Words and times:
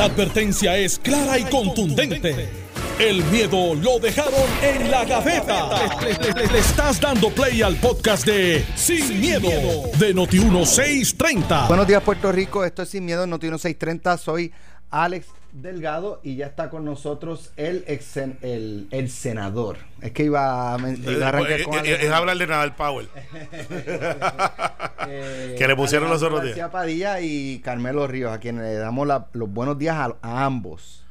La 0.00 0.06
advertencia 0.06 0.78
es 0.78 0.98
clara 0.98 1.38
y 1.38 1.44
contundente. 1.44 2.48
El 2.98 3.22
miedo 3.24 3.74
lo 3.74 3.98
dejaron 3.98 4.48
en 4.62 4.90
la 4.90 5.04
gaveta. 5.04 5.68
Le, 6.00 6.58
estás 6.58 6.98
dando 6.98 7.28
play 7.28 7.60
al 7.60 7.76
podcast 7.76 8.24
de 8.24 8.64
Sin, 8.76 9.20
miedo, 9.20 9.50
de 9.98 10.14
Noti1630. 10.14 11.68
Buenos 11.68 11.86
días, 11.86 12.02
Puerto 12.02 12.32
Rico. 12.32 12.64
Esto 12.64 12.80
es 12.80 12.88
Sin 12.88 13.04
Miedo, 13.04 13.26
Noti1630. 13.26 14.16
Soy 14.16 14.50
Alex 14.88 15.26
Delgado 15.52 16.20
y 16.22 16.36
ya 16.36 16.46
está 16.46 16.70
con 16.70 16.84
nosotros 16.84 17.52
el, 17.56 17.84
ex, 17.88 18.16
el, 18.16 18.86
el 18.90 19.10
senador. 19.10 19.78
Es 20.00 20.12
que 20.12 20.24
iba 20.24 20.74
a, 20.74 20.78
iba 20.78 21.26
a 21.26 21.28
arrancar 21.28 21.62
con 21.64 21.74
es, 21.78 21.88
es, 21.88 22.02
es 22.04 22.10
hablar 22.10 22.38
de 22.38 22.46
Nadal 22.46 22.74
Powell. 22.76 23.08
Eh, 25.08 25.54
que 25.58 25.66
le 25.66 25.74
pusieron 25.74 26.08
los 26.10 26.22
otros 26.22 26.42
días. 26.42 26.56
García 26.56 26.70
Padilla 26.70 27.20
y 27.20 27.60
Carmelo 27.60 28.06
Ríos, 28.06 28.30
a 28.32 28.38
quienes 28.38 28.62
le 28.64 28.74
damos 28.74 29.06
la- 29.06 29.28
los 29.32 29.50
buenos 29.50 29.78
días 29.78 29.96
a, 29.96 30.14
a 30.22 30.44
ambos. 30.44 31.04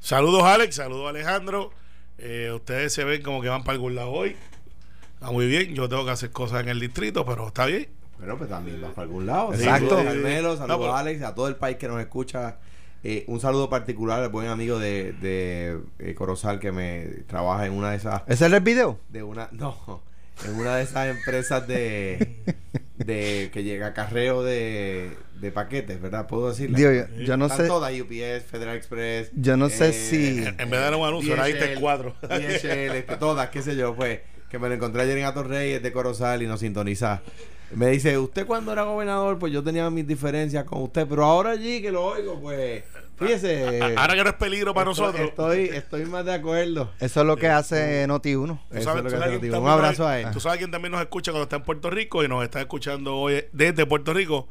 Saludos 0.00 0.42
Alex, 0.42 0.74
saludos 0.76 1.08
Alejandro. 1.08 1.70
Eh, 2.18 2.50
ustedes 2.54 2.92
se 2.92 3.04
ven 3.04 3.22
como 3.22 3.40
que 3.40 3.48
van 3.48 3.62
para 3.62 3.74
algún 3.74 3.94
lado 3.94 4.10
hoy. 4.10 4.36
Está 5.14 5.30
muy 5.30 5.46
bien. 5.46 5.74
Yo 5.74 5.88
tengo 5.88 6.04
que 6.04 6.10
hacer 6.10 6.30
cosas 6.30 6.62
en 6.62 6.68
el 6.68 6.80
distrito, 6.80 7.24
pero 7.24 7.46
está 7.48 7.64
bien. 7.66 7.88
Pero 8.18 8.36
pues 8.36 8.50
también 8.50 8.82
va 8.82 8.88
para 8.88 9.02
algún 9.02 9.26
lado. 9.26 9.54
Exacto. 9.54 9.90
Saludos 9.90 10.00
a 10.00 10.04
Carmelo, 10.14 10.56
saludos 10.56 10.68
No, 10.68 10.78
pero- 10.78 10.94
a 10.94 10.98
Alex, 10.98 11.22
a 11.22 11.34
todo 11.34 11.48
el 11.48 11.56
país 11.56 11.76
que 11.76 11.88
nos 11.88 12.00
escucha. 12.00 12.56
Eh, 13.04 13.24
un 13.28 13.40
saludo 13.40 13.70
particular 13.70 14.22
al 14.22 14.28
buen 14.28 14.48
amigo 14.48 14.78
de, 14.78 15.12
de 15.12 15.78
eh, 16.00 16.14
Corozal 16.14 16.58
que 16.58 16.72
me 16.72 17.04
trabaja 17.28 17.64
en 17.66 17.72
una 17.72 17.90
de 17.92 17.96
esas 17.96 18.22
¿Ese 18.26 18.46
es 18.46 18.52
el 18.52 18.60
video? 18.60 18.98
de 19.08 19.22
una 19.22 19.48
no 19.52 20.02
en 20.46 20.54
una 20.54 20.76
de 20.76 20.82
esas 20.84 21.08
empresas 21.08 21.66
de 21.68 22.42
de 22.96 23.50
que 23.52 23.62
llega 23.62 23.88
acarreo 23.88 24.42
de, 24.42 25.10
de 25.40 25.50
paquetes, 25.52 26.00
¿verdad? 26.00 26.26
Puedo 26.26 26.48
decirlo. 26.50 26.76
Digo, 26.76 26.90
yo, 26.92 27.04
yo 27.24 27.36
no 27.36 27.46
Están 27.46 27.62
sé. 27.62 27.66
todas 27.68 27.92
UPS, 27.92 28.44
Federal 28.50 28.76
Express. 28.76 29.30
Yo 29.34 29.56
no 29.56 29.68
sé 29.68 29.88
eh, 29.90 29.92
si- 29.92 30.38
En, 30.38 30.48
en 30.48 30.56
vez 30.56 30.70
de 30.70 30.76
dar 30.78 30.94
un 30.96 31.06
anuncio, 31.06 31.32
ahora 31.32 31.46
diste 31.46 31.74
DHL, 31.74 31.80
cuatro. 31.80 32.14
DHL, 32.22 32.96
este, 32.96 33.16
todas, 33.18 33.48
qué 33.50 33.62
sé 33.62 33.76
yo, 33.76 33.94
pues, 33.96 34.20
que 34.50 34.58
me 34.58 34.68
lo 34.68 34.74
encontré 34.74 35.02
ayer 35.02 35.16
en 35.18 35.24
Atorreyes 35.26 35.82
de 35.82 35.92
Corozal 35.92 36.42
y 36.42 36.46
nos 36.46 36.60
sintoniza. 36.60 37.22
Me 37.72 37.88
dice, 37.88 38.16
usted 38.18 38.46
cuando 38.46 38.72
era 38.72 38.82
gobernador, 38.84 39.38
pues 39.38 39.52
yo 39.52 39.62
tenía 39.62 39.88
mis 39.90 40.06
diferencias 40.06 40.64
con 40.64 40.82
usted, 40.82 41.06
pero 41.06 41.24
ahora 41.24 41.50
allí 41.50 41.82
que 41.82 41.90
lo 41.92 42.04
oigo, 42.06 42.40
pues, 42.40 42.82
fíjese. 43.18 43.94
Ahora 43.96 44.14
que 44.14 44.22
no 44.24 44.30
es 44.30 44.36
peligro 44.36 44.72
para 44.74 44.90
estoy- 44.90 45.06
nosotros. 45.06 45.28
Estoy, 45.28 45.64
estoy 45.76 46.06
más 46.06 46.24
de 46.24 46.34
acuerdo. 46.34 46.90
Eso 46.98 47.20
es 47.20 47.26
lo 47.26 47.36
que 47.36 47.48
hace 47.48 48.06
Noti1. 48.08 48.46
Tú 48.70 48.76
Eso 48.76 48.84
sabes- 48.84 48.86
es 48.86 48.86
lo 48.86 49.02
tú 49.02 49.04
que 49.04 49.10
sabes 49.10 49.14
hace 49.28 49.38
quién 49.40 49.52
Noti. 49.52 49.62
Un 49.64 49.68
abrazo 49.70 50.06
a 50.08 50.18
él. 50.20 50.30
Tú 50.32 50.40
sabes 50.40 50.58
quién 50.58 50.70
también 50.70 50.92
nos 50.92 51.00
escucha 51.02 51.30
cuando 51.32 51.42
está 51.44 51.56
en 51.56 51.62
Puerto 51.62 51.90
Rico 51.90 52.24
y 52.24 52.28
nos 52.28 52.42
está 52.42 52.60
escuchando 52.60 53.16
hoy 53.16 53.44
desde 53.52 53.84
Puerto 53.86 54.14
Rico, 54.14 54.48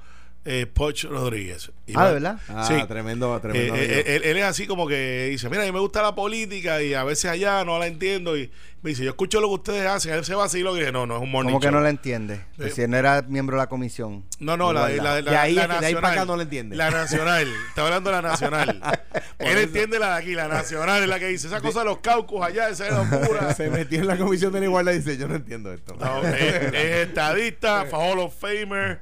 eh, 0.50 0.66
Poch 0.66 1.04
Rodríguez. 1.04 1.72
Y 1.86 1.94
Ah, 1.96 2.00
va- 2.00 2.08
¿de 2.08 2.14
verdad? 2.14 2.40
Ah, 2.48 2.64
sí. 2.68 2.74
tremendo, 2.88 3.36
Eh, 3.36 3.40
tremendo. 3.42 3.76
eh, 3.76 4.04
él, 4.16 4.22
él 4.24 4.38
es 4.38 4.44
así 4.46 4.66
como 4.66 4.88
que 4.88 5.28
dice, 5.30 5.50
mira, 5.50 5.64
a 5.64 5.66
mí 5.66 5.72
me 5.74 5.80
gusta 5.80 6.02
la 6.02 6.16
política 6.16 6.82
y 6.82 6.94
a 6.94 7.04
veces 7.04 7.26
allá 7.32 7.64
no 7.66 7.78
la 7.80 7.88
entiendo 7.88 8.38
y 8.38 8.50
me 8.82 8.92
dice, 8.92 9.04
yo 9.04 9.10
escucho 9.10 9.42
lo 9.42 9.48
que 9.50 9.54
ustedes 9.56 9.86
hacen, 9.88 10.14
él 10.14 10.24
se 10.24 10.36
vacilo 10.36 10.76
y 10.78 10.80
dije, 10.80 10.92
no, 10.92 11.06
no 11.06 11.18
es 11.18 11.22
un 11.24 11.32
morning 11.32 11.50
¿Cómo 11.50 11.60
que 11.60 11.68
show". 11.68 11.74
no 11.76 11.82
la 11.82 11.90
entiende? 11.90 12.40
Eh, 12.60 12.70
si 12.74 12.84
él 12.84 12.90
no 12.92 12.98
era 12.98 13.22
miembro 13.24 13.58
de 13.58 13.64
la 13.64 13.68
comisión. 13.68 14.24
No, 14.40 14.56
no, 14.56 14.72
la, 14.72 14.88
la, 14.90 15.22
la, 15.22 15.32
Y 15.32 15.36
ahí 15.36 15.54
la 15.56 15.64
es 15.64 15.68
que 15.68 15.74
de 15.80 15.86
ahí 15.88 15.94
nacional. 15.94 16.02
para 16.02 16.14
acá 16.14 16.26
no 16.26 16.38
la 16.38 16.44
entiende. 16.44 16.76
La 16.78 16.92
nacional. 16.92 17.48
Está 17.70 17.84
hablando 17.86 18.10
de 18.12 18.16
la 18.16 18.22
nacional. 18.22 18.82
Él 19.40 19.48
eso. 19.50 19.60
entiende 19.60 20.00
la 20.00 20.10
de 20.16 20.22
aquí, 20.24 20.34
la 20.36 20.48
nacional 20.48 21.02
es 21.04 21.10
la 21.10 21.20
que 21.20 21.28
dice, 21.28 21.48
esa 21.48 21.60
cosa 21.62 21.80
de 21.80 21.86
los 21.86 21.98
caucus 22.00 22.42
allá, 22.42 22.70
esa 22.70 22.88
es 22.88 22.94
locura. 22.94 23.54
se 23.56 23.70
metió 23.70 24.00
en 24.00 24.08
la 24.08 24.18
comisión 24.18 24.54
de 24.54 24.60
la 24.60 24.66
igualdad 24.68 24.94
y 24.94 24.98
dice, 25.00 25.18
yo 25.18 25.28
no 25.28 25.36
entiendo 25.36 25.74
esto. 25.74 25.96
No, 26.00 26.24
es, 26.24 26.34
es 26.74 27.08
estadista, 27.08 27.86
Hall 27.92 28.20
of 28.20 28.34
Famer 28.40 29.00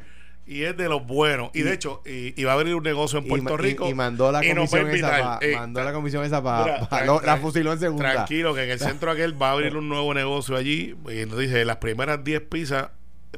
y 0.47 0.63
es 0.63 0.77
de 0.77 0.88
los 0.89 1.05
buenos. 1.05 1.49
Y, 1.53 1.61
de 1.63 1.73
hecho, 1.73 2.01
y, 2.05 2.39
y 2.39 2.43
va 2.43 2.51
a 2.51 2.55
abrir 2.55 2.75
un 2.75 2.83
negocio 2.83 3.19
en 3.19 3.27
Puerto 3.27 3.55
y- 3.55 3.57
Rico. 3.57 3.89
Y, 3.89 3.93
mandó 3.93 4.31
la 4.31 4.39
comisión 4.41 4.81
esa 4.81 4.89
invitar. 4.89 5.21
pa- 5.21 5.39
Eh, 5.41 5.55
mandó 5.55 5.83
la 5.83 5.93
comisión 5.93 6.23
esa 6.23 6.43
para 6.43 6.79
la 6.81 6.89
tran- 6.89 7.41
fusiló 7.41 7.73
en 7.73 7.79
segunda. 7.79 8.11
Tranquilo, 8.13 8.53
que 8.53 8.63
en 8.63 8.69
el 8.71 8.79
centro 8.79 9.11
aquel 9.11 9.41
va 9.41 9.49
a 9.49 9.51
abrir 9.53 9.75
un 9.75 9.89
nuevo 9.89 10.13
negocio 10.13 10.55
allí. 10.55 10.95
Y 11.11 11.25
nos 11.25 11.39
dice, 11.39 11.66
las 11.66 11.77
primeras 11.77 12.23
10 12.23 12.41
pizzas 12.41 12.89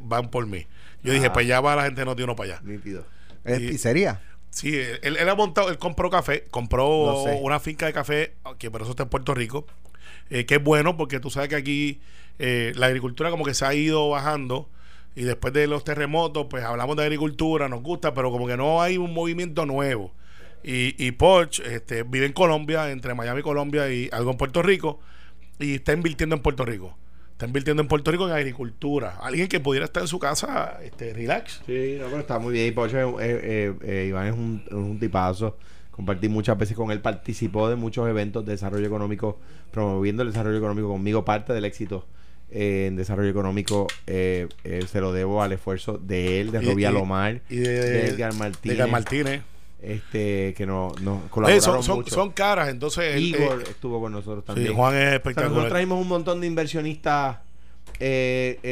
van 0.01 0.29
por 0.29 0.45
mí. 0.47 0.67
Yo 1.03 1.13
dije, 1.13 1.29
pues 1.29 1.47
ya 1.47 1.61
va 1.61 1.75
la 1.75 1.83
gente 1.83 2.03
no 2.03 2.15
tiene 2.15 2.31
uno 2.31 2.35
para 2.35 2.55
allá. 2.55 2.61
Nítido. 2.63 3.05
¿Es 3.45 3.59
pizzería? 3.59 4.21
Sí, 4.49 4.75
él, 4.75 5.17
él 5.17 5.29
ha 5.29 5.35
montado, 5.35 5.69
él 5.69 5.77
compró 5.77 6.09
café, 6.09 6.45
compró 6.49 7.23
sé. 7.25 7.39
una 7.41 7.59
finca 7.59 7.85
de 7.85 7.93
café, 7.93 8.33
que 8.57 8.69
por 8.71 8.81
eso 8.81 8.91
está 8.91 9.03
en 9.03 9.09
Puerto 9.09 9.33
Rico, 9.33 9.65
eh, 10.29 10.45
que 10.45 10.55
es 10.55 10.63
bueno 10.63 10.97
porque 10.97 11.19
tú 11.19 11.29
sabes 11.29 11.47
que 11.49 11.55
aquí 11.55 12.01
eh, 12.39 12.73
la 12.75 12.87
agricultura 12.87 13.29
como 13.29 13.45
que 13.45 13.53
se 13.53 13.65
ha 13.65 13.73
ido 13.73 14.09
bajando 14.09 14.67
y 15.17 15.23
después 15.23 15.51
de 15.51 15.65
los 15.65 15.83
terremotos, 15.83 16.45
pues 16.47 16.63
hablamos 16.63 16.95
de 16.95 17.01
agricultura, 17.01 17.67
nos 17.67 17.81
gusta, 17.81 18.13
pero 18.13 18.29
como 18.29 18.45
que 18.45 18.55
no 18.55 18.83
hay 18.83 18.97
un 18.97 19.15
movimiento 19.15 19.65
nuevo. 19.65 20.11
Y, 20.63 20.93
y 21.03 21.09
Porsche 21.09 21.63
este, 21.73 22.03
vive 22.03 22.27
en 22.27 22.33
Colombia, 22.33 22.91
entre 22.91 23.15
Miami 23.15 23.41
Colombia 23.41 23.91
y 23.91 24.09
algo 24.11 24.29
en 24.29 24.37
Puerto 24.37 24.61
Rico, 24.61 24.99
y 25.57 25.73
está 25.73 25.93
invirtiendo 25.93 26.35
en 26.35 26.43
Puerto 26.43 26.65
Rico. 26.65 26.95
Está 27.31 27.47
invirtiendo 27.47 27.81
en 27.81 27.87
Puerto 27.87 28.11
Rico 28.11 28.27
en 28.27 28.35
agricultura. 28.35 29.17
Alguien 29.19 29.47
que 29.47 29.59
pudiera 29.59 29.85
estar 29.85 30.03
en 30.03 30.07
su 30.07 30.19
casa, 30.19 30.77
este, 30.83 31.13
relax. 31.13 31.63
Sí, 31.65 31.97
no, 31.99 32.05
pero 32.09 32.19
está 32.19 32.37
muy 32.37 32.53
bien. 32.53 32.67
Y 32.67 32.71
Pocho, 32.71 33.19
eh, 33.19 33.39
eh, 33.41 33.73
eh, 33.81 34.05
Iván 34.09 34.27
es 34.27 34.33
un, 34.35 34.63
un 34.69 34.99
tipazo. 34.99 35.57
Compartí 35.89 36.29
muchas 36.29 36.59
veces 36.59 36.77
con 36.77 36.91
él. 36.91 37.01
Participó 37.01 37.69
de 37.69 37.75
muchos 37.75 38.07
eventos 38.07 38.45
de 38.45 38.51
desarrollo 38.51 38.85
económico, 38.85 39.39
promoviendo 39.71 40.21
el 40.21 40.29
desarrollo 40.29 40.59
económico 40.59 40.89
conmigo. 40.89 41.25
Parte 41.25 41.53
del 41.53 41.65
éxito 41.65 42.05
en 42.49 42.95
desarrollo 42.95 43.29
económico 43.29 43.87
eh, 44.07 44.47
eh, 44.63 44.85
se 44.89 45.01
lo 45.01 45.11
debo 45.11 45.43
al 45.43 45.51
esfuerzo 45.51 45.97
de 45.97 46.39
él, 46.41 46.51
de 46.51 46.61
Robía 46.61 46.89
y- 46.89 46.93
Lomar, 46.93 47.41
y 47.49 47.57
de, 47.57 47.69
de 47.81 48.07
Edgar 48.07 48.33
Martínez. 48.33 48.77
Edgar 48.77 48.89
Martínez. 48.89 49.41
Este, 49.79 50.55
que 50.57 50.65
no, 50.65 50.91
no 51.01 51.21
colaboraron 51.29 51.61
son, 51.61 51.83
son, 51.83 51.97
mucho. 51.97 52.15
son 52.15 52.31
caras, 52.31 52.69
entonces. 52.69 53.21
Igor 53.21 53.61
eh, 53.61 53.65
estuvo 53.69 54.01
con 54.01 54.11
nosotros 54.11 54.43
sí, 54.43 54.47
también. 54.47 54.73
Juan 54.73 54.95
es 54.95 54.99
O 54.99 55.03
sea, 55.05 55.15
espectacular. 55.15 55.49
nosotros 55.51 55.71
traímos 55.71 56.01
un 56.01 56.07
montón 56.07 56.41
de 56.41 56.47
inversionistas 56.47 57.37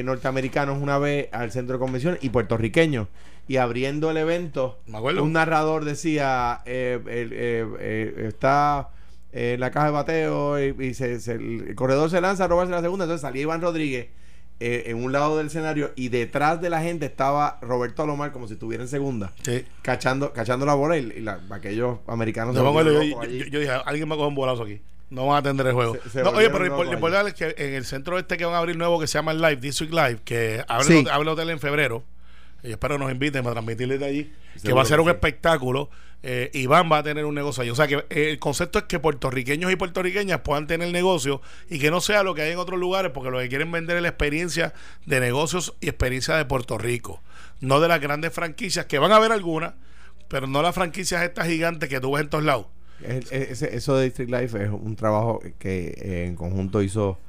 norteamericanos 0.03 0.81
una 0.81 0.97
vez 0.97 1.29
al 1.31 1.51
centro 1.51 1.75
de 1.75 1.79
convención 1.79 2.17
y 2.21 2.29
puertorriqueños. 2.29 3.07
Y 3.47 3.57
abriendo 3.57 4.09
el 4.09 4.17
evento, 4.17 4.79
Me 4.87 4.99
un 4.99 5.33
narrador 5.33 5.85
decía: 5.85 6.61
Está 6.65 8.89
en 9.37 9.59
la 9.59 9.69
caja 9.69 9.87
de 9.87 9.91
bateo 9.91 10.59
y, 10.63 10.75
y 10.79 10.93
se- 10.93 11.19
se- 11.19 11.33
el 11.33 11.75
corredor 11.75 12.09
se 12.09 12.21
lanza 12.21 12.45
a 12.45 12.47
robarse 12.47 12.71
la 12.71 12.81
segunda. 12.81 13.03
Entonces 13.05 13.21
salía 13.21 13.41
Iván 13.43 13.61
Rodríguez 13.61 14.07
eh, 14.61 14.83
en 14.87 15.03
un 15.03 15.11
lado 15.11 15.37
del 15.37 15.47
escenario 15.47 15.91
y 15.97 16.07
detrás 16.07 16.61
de 16.61 16.69
la 16.69 16.81
gente 16.81 17.05
estaba 17.05 17.59
Roberto 17.61 18.03
Alomar 18.03 18.31
como 18.31 18.47
si 18.47 18.53
estuviera 18.53 18.81
en 18.83 18.87
segunda, 18.87 19.33
Sí. 19.43 19.65
cachando, 19.81 20.31
cachando 20.31 20.65
la 20.65 20.73
bola. 20.75 20.97
Y, 20.97 21.01
y 21.17 21.19
la- 21.19 21.41
aquellos 21.51 21.99
americanos 22.07 22.55
Yo, 22.55 22.63
me 22.63 22.69
acuerdo, 22.69 22.91
yo, 22.91 22.97
volvieron 22.97 23.19
locos 23.21 23.33
yo- 23.37 23.41
allí. 23.43 23.51
yo 23.51 23.59
dije, 23.59 23.71
alguien 23.85 24.09
va 24.09 24.13
a 24.13 24.17
coger 24.17 24.29
un 24.29 24.35
bolazo 24.35 24.63
aquí. 24.63 24.81
No 25.09 25.27
van 25.27 25.35
a 25.35 25.39
atender 25.39 25.67
el 25.67 25.73
juego. 25.73 25.97
Se- 26.11 26.23
No, 26.23 26.29
oye, 26.31 26.49
pero 26.49 26.83
lo 26.83 26.93
importante 26.93 27.29
es 27.29 27.35
que 27.55 27.63
en 27.67 27.73
el 27.75 27.85
centro 27.85 28.17
este 28.17 28.37
que 28.37 28.45
van 28.45 28.55
a 28.55 28.57
abrir 28.59 28.75
nuevo 28.77 28.99
que 28.99 29.05
se 29.07 29.17
llama 29.17 29.33
el 29.33 29.41
Live, 29.41 29.59
Week 29.61 29.91
Live, 29.91 30.19
que 30.23 30.63
abre, 30.67 30.85
Sí. 30.85 30.99
el, 30.99 31.09
abre 31.09 31.23
el 31.23 31.27
hotel 31.29 31.49
en 31.51 31.59
febrero. 31.59 32.03
Y 32.65 32.71
espero 32.71 32.97
nos 32.97 33.11
inviten 33.11 33.43
para 33.43 33.53
transmitirles 33.53 33.99
de 33.99 34.05
allí. 34.05 34.33
que 34.63 34.73
va 34.73 34.81
a 34.81 34.85
ser 34.85 34.99
un 34.99 35.05
sí. 35.07 35.11
espectáculo. 35.11 35.89
Eh, 36.23 36.49
Iván 36.53 36.91
va 36.91 36.99
a 36.99 37.03
tener 37.03 37.25
un 37.25 37.35
negocio 37.35 37.61
ahí. 37.61 37.69
O 37.69 37.75
sea 37.75 37.87
que 37.87 37.95
eh, 38.09 38.31
el 38.31 38.39
concepto 38.39 38.79
es 38.79 38.85
que 38.85 38.97
puertorriqueños 38.99 39.71
y 39.71 39.75
puertorriqueñas 39.75 40.39
puedan 40.41 40.65
tener 40.65 40.91
negocio 40.91 41.41
y 41.69 41.77
que 41.77 41.91
no 41.91 42.01
sea 42.01 42.23
lo 42.23 42.33
que 42.33 42.41
hay 42.41 42.51
en 42.53 42.57
otros 42.57 42.79
lugares, 42.79 43.11
porque 43.13 43.29
lo 43.29 43.37
que 43.39 43.47
quieren 43.49 43.71
vender 43.71 43.97
es 43.97 44.01
la 44.01 44.09
experiencia 44.09 44.73
de 45.05 45.19
negocios 45.19 45.75
y 45.81 45.89
experiencia 45.89 46.35
de 46.35 46.45
Puerto 46.45 46.77
Rico. 46.79 47.21
No 47.61 47.79
de 47.79 47.87
las 47.87 48.01
grandes 48.01 48.33
franquicias, 48.33 48.85
que 48.87 48.97
van 48.97 49.11
a 49.11 49.17
haber 49.17 49.31
algunas, 49.31 49.73
pero 50.27 50.47
no 50.47 50.61
las 50.63 50.73
franquicias 50.73 51.21
estas 51.23 51.47
gigantes 51.47 51.87
que 51.89 51.99
tú 51.99 52.13
ves 52.13 52.23
en 52.23 52.29
todos 52.29 52.43
lados. 52.43 52.67
Es- 53.01 53.31
es- 53.31 53.51
ese- 53.61 53.75
eso 53.75 53.95
de 53.97 54.05
District 54.05 54.31
Life 54.31 54.63
es 54.63 54.69
un 54.71 54.95
trabajo 54.95 55.41
que 55.59 55.89
eh, 55.97 56.25
en 56.25 56.35
conjunto 56.35 56.81
hizo 56.81 57.19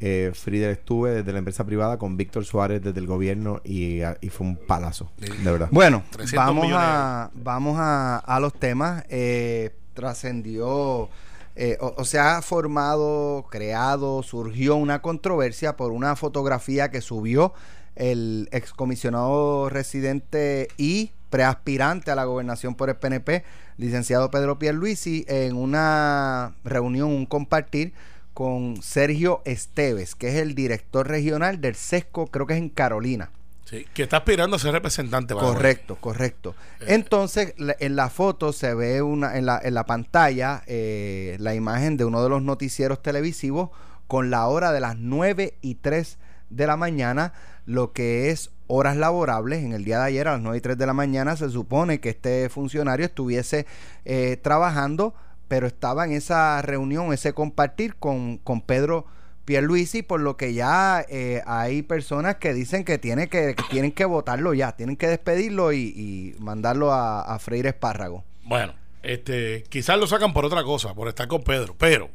eh, 0.00 0.32
Estuve 0.34 1.10
desde 1.10 1.32
la 1.32 1.38
empresa 1.38 1.64
privada 1.64 1.98
con 1.98 2.16
Víctor 2.16 2.44
Suárez 2.44 2.82
desde 2.82 3.00
el 3.00 3.06
gobierno 3.06 3.60
y, 3.64 4.02
a- 4.02 4.16
y 4.20 4.28
fue 4.28 4.46
un 4.46 4.56
palazo, 4.56 5.10
de 5.18 5.50
verdad. 5.50 5.68
Bueno, 5.70 6.02
300 6.10 6.46
vamos 6.46 6.66
a, 6.74 7.30
vamos 7.34 7.76
a, 7.78 8.18
a 8.18 8.40
los 8.40 8.52
temas. 8.54 9.04
Eh, 9.08 9.74
trascendió, 9.94 11.08
eh, 11.56 11.78
o, 11.80 11.94
o 11.96 12.04
se 12.04 12.18
ha 12.18 12.42
formado, 12.42 13.46
creado, 13.50 14.22
surgió 14.22 14.76
una 14.76 15.00
controversia 15.02 15.76
por 15.76 15.92
una 15.92 16.16
fotografía 16.16 16.90
que 16.90 17.00
subió 17.00 17.54
el 17.94 18.48
excomisionado 18.52 19.68
residente 19.70 20.68
y 20.76 21.12
preaspirante 21.30 22.10
a 22.10 22.14
la 22.14 22.24
gobernación 22.24 22.74
por 22.74 22.88
el 22.90 22.96
PNP, 22.96 23.42
licenciado 23.78 24.30
Pedro 24.30 24.58
Pierluisi, 24.58 25.24
en 25.28 25.56
una 25.56 26.54
reunión, 26.64 27.08
un 27.10 27.26
compartir 27.26 27.92
con 28.36 28.82
Sergio 28.82 29.40
Esteves, 29.46 30.14
que 30.14 30.28
es 30.28 30.34
el 30.34 30.54
director 30.54 31.08
regional 31.08 31.62
del 31.62 31.74
SESCO, 31.74 32.26
creo 32.26 32.46
que 32.46 32.52
es 32.52 32.58
en 32.58 32.68
Carolina. 32.68 33.30
Sí, 33.64 33.86
que 33.94 34.02
está 34.02 34.18
aspirando 34.18 34.56
a 34.56 34.58
ser 34.58 34.72
representante. 34.72 35.32
Correcto, 35.32 35.96
correcto. 35.96 36.54
Eh, 36.80 36.88
Entonces, 36.88 37.54
en 37.56 37.96
la 37.96 38.10
foto 38.10 38.52
se 38.52 38.74
ve 38.74 39.00
una, 39.00 39.38
en 39.38 39.46
la, 39.46 39.58
en 39.64 39.72
la 39.72 39.86
pantalla 39.86 40.62
eh, 40.66 41.38
la 41.40 41.54
imagen 41.54 41.96
de 41.96 42.04
uno 42.04 42.22
de 42.22 42.28
los 42.28 42.42
noticieros 42.42 43.00
televisivos 43.02 43.70
con 44.06 44.28
la 44.28 44.46
hora 44.48 44.70
de 44.70 44.80
las 44.80 44.98
9 44.98 45.54
y 45.62 45.76
3 45.76 46.18
de 46.50 46.66
la 46.66 46.76
mañana, 46.76 47.32
lo 47.64 47.94
que 47.94 48.28
es 48.28 48.50
horas 48.66 48.98
laborables. 48.98 49.64
En 49.64 49.72
el 49.72 49.82
día 49.82 50.00
de 50.00 50.04
ayer 50.08 50.28
a 50.28 50.32
las 50.32 50.42
9 50.42 50.58
y 50.58 50.60
3 50.60 50.76
de 50.76 50.86
la 50.86 50.92
mañana 50.92 51.36
se 51.36 51.48
supone 51.48 52.00
que 52.00 52.10
este 52.10 52.50
funcionario 52.50 53.06
estuviese 53.06 53.64
eh, 54.04 54.36
trabajando, 54.42 55.14
pero 55.48 55.66
estaba 55.66 56.04
en 56.04 56.12
esa 56.12 56.60
reunión, 56.62 57.12
ese 57.12 57.32
compartir 57.32 57.96
con, 57.96 58.38
con 58.38 58.60
Pedro 58.60 59.06
Pierluisi, 59.44 60.02
por 60.02 60.20
lo 60.20 60.36
que 60.36 60.54
ya 60.54 61.04
eh, 61.08 61.42
hay 61.46 61.82
personas 61.82 62.36
que 62.36 62.52
dicen 62.52 62.84
que, 62.84 62.98
tiene 62.98 63.28
que, 63.28 63.54
tienen 63.70 63.92
que 63.92 64.04
votarlo 64.04 64.54
ya, 64.54 64.72
tienen 64.72 64.96
que 64.96 65.06
despedirlo 65.06 65.72
y, 65.72 66.34
mandarlo 66.40 66.92
a, 66.92 67.20
a 67.22 67.38
freír 67.38 67.66
espárrago. 67.66 68.24
Bueno, 68.42 68.74
este, 69.02 69.62
quizás 69.68 69.98
lo 70.00 70.08
sacan 70.08 70.32
por 70.32 70.44
otra 70.44 70.64
cosa, 70.64 70.92
por 70.94 71.06
estar 71.06 71.28
con 71.28 71.42
Pedro, 71.42 71.76
pero, 71.78 72.10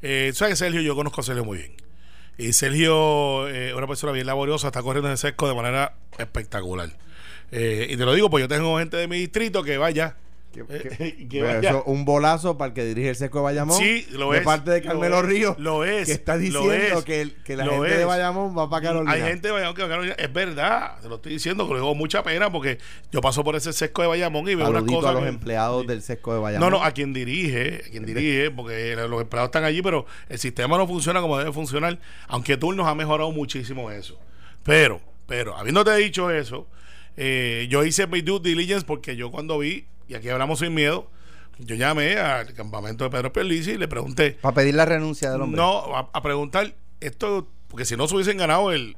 eh, 0.00 0.30
¿sabes 0.32 0.58
Sergio? 0.60 0.80
Yo 0.80 0.94
conozco 0.94 1.20
a 1.20 1.24
Sergio 1.24 1.44
muy 1.44 1.58
bien. 1.58 1.72
Y 2.38 2.52
Sergio, 2.52 3.48
eh, 3.48 3.74
una 3.74 3.88
persona 3.88 4.12
bien 4.12 4.26
laboriosa, 4.26 4.68
está 4.68 4.80
corriendo 4.82 5.10
ese 5.10 5.28
sesco 5.28 5.48
de 5.48 5.54
manera 5.54 5.94
espectacular. 6.18 6.90
Eh, 7.50 7.88
y 7.90 7.96
te 7.96 8.04
lo 8.04 8.14
digo, 8.14 8.30
pues 8.30 8.42
yo 8.42 8.48
tengo 8.48 8.78
gente 8.78 8.96
de 8.96 9.08
mi 9.08 9.18
distrito 9.18 9.64
que 9.64 9.76
vaya. 9.78 10.16
Que- 10.64 10.76
eh, 10.88 10.96
que- 11.16 11.28
que 11.28 11.40
Pero 11.40 11.46
vaya. 11.56 11.68
eso, 11.70 11.84
un 11.84 12.04
bolazo 12.04 12.56
para 12.56 12.68
el 12.68 12.74
que 12.74 12.84
dirige 12.84 13.10
el 13.10 13.16
Seco 13.16 13.38
de 13.38 13.44
Bayamón. 13.44 13.76
Sí, 13.78 14.06
lo 14.12 14.30
de 14.32 14.38
es. 14.38 14.44
parte 14.44 14.70
de 14.70 14.80
Lo 14.80 14.86
Carmelo 14.86 15.22
Ríos. 15.22 15.58
lo 15.58 15.84
es, 15.84 16.06
Que 16.06 16.12
está 16.12 16.38
diciendo 16.38 16.72
es, 16.72 17.04
que, 17.04 17.20
el- 17.20 17.34
que 17.42 17.56
la 17.56 17.66
gente 17.66 17.98
de. 17.98 18.04
Bayamón 18.04 18.56
va 18.56 18.70
para 18.70 18.86
Carolina. 18.86 19.12
Hay 19.12 19.20
gente 19.22 19.48
de 19.48 19.52
Bayamón 19.52 19.74
que 19.74 19.82
va 19.82 19.86
a 19.86 19.90
Carolina. 19.90 20.14
Es 20.18 20.32
verdad, 20.32 21.00
te 21.02 21.08
lo 21.08 21.16
estoy 21.16 21.32
diciendo, 21.32 21.68
que 21.68 21.78
con 21.78 21.98
mucha 21.98 22.22
pena 22.22 22.50
porque 22.50 22.78
yo 23.12 23.20
paso 23.20 23.44
por 23.44 23.56
ese 23.56 23.72
sesco 23.72 24.02
de 24.02 24.08
Bayamón 24.08 24.48
y 24.48 24.54
veo 24.54 24.68
unas 24.68 24.80
Saludito 24.82 25.00
cosas. 25.00 25.10
a 25.10 25.20
los 25.20 25.28
empleados 25.28 25.86
del 25.86 26.00
Sesco 26.02 26.32
de 26.32 26.40
Bayamón. 26.40 26.70
No, 26.70 26.78
no, 26.78 26.84
a 26.84 26.92
quien 26.92 27.12
dirige, 27.12 27.82
a 27.86 27.90
quien 27.90 28.06
dirige, 28.06 28.50
porque 28.50 28.94
los 28.96 29.20
empleados 29.20 29.48
están 29.48 29.64
allí, 29.64 29.82
pero 29.82 30.06
el 30.28 30.38
sistema 30.38 30.76
no 30.78 30.86
funciona 30.86 31.20
como 31.20 31.36
debe 31.38 31.52
funcionar, 31.52 31.98
aunque 32.28 32.56
Turnos 32.56 32.86
ha 32.86 32.94
mejorado 32.94 33.30
muchísimo 33.32 33.90
eso. 33.90 34.18
Pero, 34.62 35.00
pero, 35.26 35.56
habiéndote 35.56 35.94
dicho 35.96 36.30
eso, 36.30 36.66
eh, 37.16 37.66
yo 37.70 37.84
hice 37.84 38.06
mi 38.06 38.20
due 38.20 38.40
diligence 38.40 38.84
porque 38.84 39.16
yo 39.16 39.30
cuando 39.30 39.58
vi, 39.58 39.86
y 40.08 40.14
aquí 40.14 40.28
hablamos 40.28 40.58
sin 40.60 40.74
miedo, 40.74 41.10
yo 41.58 41.74
llamé 41.74 42.16
al 42.18 42.52
campamento 42.54 43.04
de 43.04 43.10
Pedro 43.10 43.32
Pierluisi 43.32 43.72
y 43.72 43.78
le 43.78 43.88
pregunté, 43.88 44.32
Para 44.40 44.54
pedir 44.54 44.74
la 44.74 44.84
renuncia 44.84 45.30
del 45.30 45.40
hombre. 45.42 45.56
no, 45.60 45.96
a, 45.96 46.10
a 46.12 46.22
preguntar 46.22 46.74
esto, 47.00 47.48
porque 47.68 47.84
si 47.84 47.96
no 47.96 48.06
se 48.08 48.14
hubiesen 48.14 48.36
ganado 48.38 48.72
el 48.72 48.96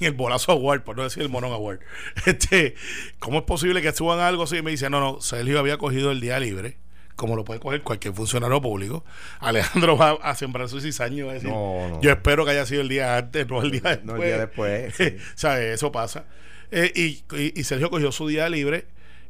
en 0.00 0.06
el 0.06 0.12
bolazo 0.12 0.52
award, 0.52 0.82
por 0.82 0.96
no 0.96 1.02
decir 1.02 1.22
el 1.22 1.28
monón 1.28 1.52
award. 1.52 1.80
Este, 2.26 2.74
¿cómo 3.18 3.38
es 3.40 3.44
posible 3.44 3.82
que 3.82 3.92
suban 3.92 4.18
algo 4.20 4.44
así? 4.44 4.56
Y 4.56 4.62
me 4.62 4.70
dice, 4.70 4.88
no, 4.88 4.98
no, 5.00 5.20
Sergio 5.20 5.58
había 5.58 5.76
cogido 5.76 6.10
el 6.10 6.20
día 6.22 6.40
libre, 6.40 6.78
como 7.16 7.36
lo 7.36 7.44
puede 7.44 7.60
coger 7.60 7.82
cualquier 7.82 8.14
funcionario 8.14 8.62
público. 8.62 9.04
Alejandro 9.40 9.98
va 9.98 10.12
a 10.22 10.34
sembrar 10.34 10.70
su 10.70 10.80
cizaño 10.80 11.18
y 11.18 11.22
va 11.22 11.30
a 11.32 11.34
decir, 11.34 11.50
No, 11.50 11.88
no. 11.90 12.00
yo 12.00 12.10
espero 12.10 12.46
que 12.46 12.52
haya 12.52 12.64
sido 12.64 12.80
el 12.80 12.88
día 12.88 13.18
antes, 13.18 13.46
no 13.46 13.60
el 13.62 13.70
día 13.72 13.82
después. 13.90 14.04
No 14.06 14.16
el 14.16 14.22
día 14.22 14.38
después, 14.38 14.94
sí. 14.96 15.16
¿Sabes? 15.34 15.74
Eso 15.74 15.92
pasa. 15.92 16.24
Eh, 16.70 16.90
y, 16.96 17.02
y- 17.36 17.52
y 17.60 17.64
Sergio 17.64 17.90
cogió 17.90 18.10
su 18.10 18.26
día 18.26 18.48
libre. 18.48 18.86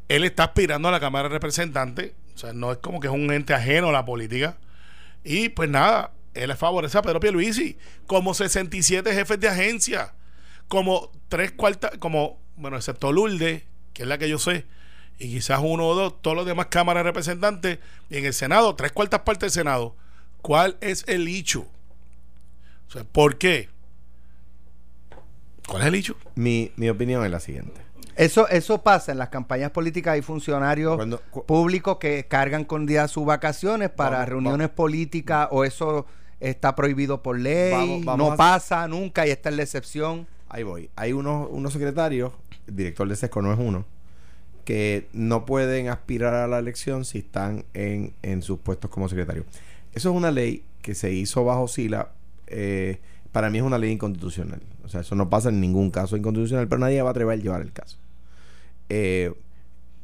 Él 0.09 0.25
está 0.25 0.45
aspirando 0.45 0.89
a 0.89 0.93
la 0.93 1.01
Cámara 1.01 1.29
de 1.29 1.35
Representantes. 1.35 2.13
O 2.35 2.39
sea, 2.39 2.53
no 2.53 2.73
es 2.73 2.79
como 2.79 3.01
que 3.01 3.07
es 3.09 3.13
un 3.13 3.33
ente 3.33 3.55
ajeno 3.55 3.89
a 3.89 3.93
la 3.93 4.05
política. 4.05 4.57
Y 5.23 5.49
pues 5.51 5.71
nada, 5.71 6.13
él 6.35 6.55
favorece 6.57 6.99
a 6.99 7.03
Pedro 7.03 7.21
Pierluisi. 7.21 7.79
Como 8.07 8.35
67 8.35 9.13
jefes 9.15 9.41
de 9.41 9.49
agencia. 9.49 10.15
Como 10.69 11.11
tres 11.29 11.53
cuartas, 11.53 11.93
como, 11.99 12.39
bueno, 12.57 12.77
excepto 12.77 13.13
Lourdes, 13.13 13.63
que 13.93 14.03
es 14.03 14.09
la 14.09 14.19
que 14.19 14.29
yo 14.29 14.39
sé. 14.39 14.67
Y 15.19 15.29
quizás 15.31 15.61
uno 15.63 15.87
o 15.87 15.95
dos, 15.95 16.21
todos 16.21 16.37
los 16.37 16.47
demás 16.47 16.67
cámaras 16.67 17.03
de 17.05 17.11
representantes. 17.11 17.79
Y 18.11 18.19
en 18.19 18.27
el 18.27 18.35
Senado, 18.35 18.75
tres 18.75 18.93
cuartas 18.93 19.21
partes 19.21 19.53
del 19.53 19.63
Senado. 19.63 19.95
¿Cuál 20.43 20.77
es 20.81 21.05
el 21.07 21.27
hecho? 21.29 21.67
O 22.89 22.93
sea, 22.93 23.05
¿por 23.05 23.39
qué? 23.39 23.69
¿Cuál 25.67 25.83
es 25.83 25.89
el 25.89 25.95
hecho? 25.95 26.17
Mi, 26.35 26.73
mi 26.77 26.89
opinión 26.89 27.25
es 27.25 27.31
la 27.31 27.41
siguiente. 27.41 27.84
Eso, 28.17 28.49
eso 28.49 28.83
pasa 28.83 29.13
en 29.13 29.19
las 29.19 29.29
campañas 29.29 29.71
políticas. 29.71 30.15
Hay 30.15 30.23
funcionarios 30.23 30.97
Cuando- 30.97 31.21
cu- 31.31 31.45
públicos 31.45 31.99
que 31.99 32.27
cargan 32.27 32.65
con 32.65 32.87
días 32.87 33.11
sus 33.11 33.25
vacaciones 33.27 33.91
para 33.91 34.19
Vamos, 34.19 34.29
reuniones 34.29 34.69
políticas 34.71 35.49
o 35.51 35.65
eso 35.65 36.07
está 36.41 36.75
prohibido 36.75 37.23
por 37.23 37.39
ley, 37.39 38.03
Vamos- 38.05 38.19
no 38.19 38.33
a- 38.33 38.37
pasa 38.37 38.87
nunca 38.89 39.27
y 39.27 39.31
esta 39.31 39.49
es 39.51 39.57
la 39.57 39.63
excepción. 39.63 40.27
Ahí 40.49 40.63
voy. 40.63 40.91
Hay 40.97 41.13
unos, 41.13 41.49
unos 41.51 41.73
secretarios, 41.73 42.33
el 42.67 42.77
director 42.77 43.09
de 43.09 43.17
SESCO 43.17 43.43
no 43.43 43.53
es 43.53 43.59
uno, 43.59 43.85
que 44.65 45.09
no 45.13 45.45
pueden 45.45 45.89
aspirar 45.89 46.35
a 46.35 46.47
la 46.47 46.59
elección 46.59 47.05
si 47.05 47.19
están 47.19 47.65
en, 47.75 48.15
en 48.23 48.43
sus 48.43 48.59
puestos 48.61 48.91
como 48.91 49.09
secretario. 49.09 49.45
Eso 49.93 50.11
es 50.11 50.17
una 50.17 50.31
ley 50.31 50.65
que 50.83 50.95
se 50.95 51.13
hizo 51.13 51.45
bajo 51.45 51.69
Sila. 51.69 52.11
eh, 52.47 53.01
para 53.33 53.51
mí 53.51 53.59
es 53.59 53.65
una 53.65 53.79
ley 53.79 53.91
inconstitucional. 53.91 54.61
O 54.85 54.89
sea, 54.89 55.01
eso 55.01 55.17
no 55.17 55.29
pasa 55.29 55.49
en 55.49 55.61
ningún 55.61 55.91
caso 55.91 56.17
inconstitucional, 56.17 56.69
pero 56.69 56.79
nadie 56.79 57.03
va 57.03 57.09
a 57.09 57.11
atrever 57.11 57.37
a 57.39 57.43
llevar 57.43 57.63
el 57.63 57.73
caso. 57.73 57.99
Eh, 58.89 59.33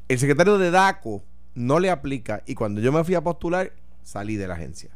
el 0.08 0.18
secretario 0.18 0.58
de 0.58 0.70
DACO 0.70 1.22
no 1.54 1.78
le 1.78 1.90
aplica 1.90 2.42
y 2.46 2.54
cuando 2.54 2.80
yo 2.80 2.92
me 2.92 3.04
fui 3.04 3.14
a 3.14 3.22
postular, 3.22 3.72
salí 4.02 4.36
de 4.36 4.48
la 4.48 4.54
agencia. 4.54 4.90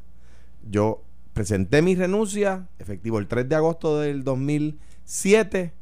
Yo 0.69 1.03
presenté 1.33 1.83
mi 1.83 1.95
renuncia, 1.95 2.69
efectivo 2.79 3.19
el 3.19 3.27
3 3.27 3.49
de 3.49 3.55
agosto 3.55 4.01
del 4.01 4.25
2007, 4.25 5.73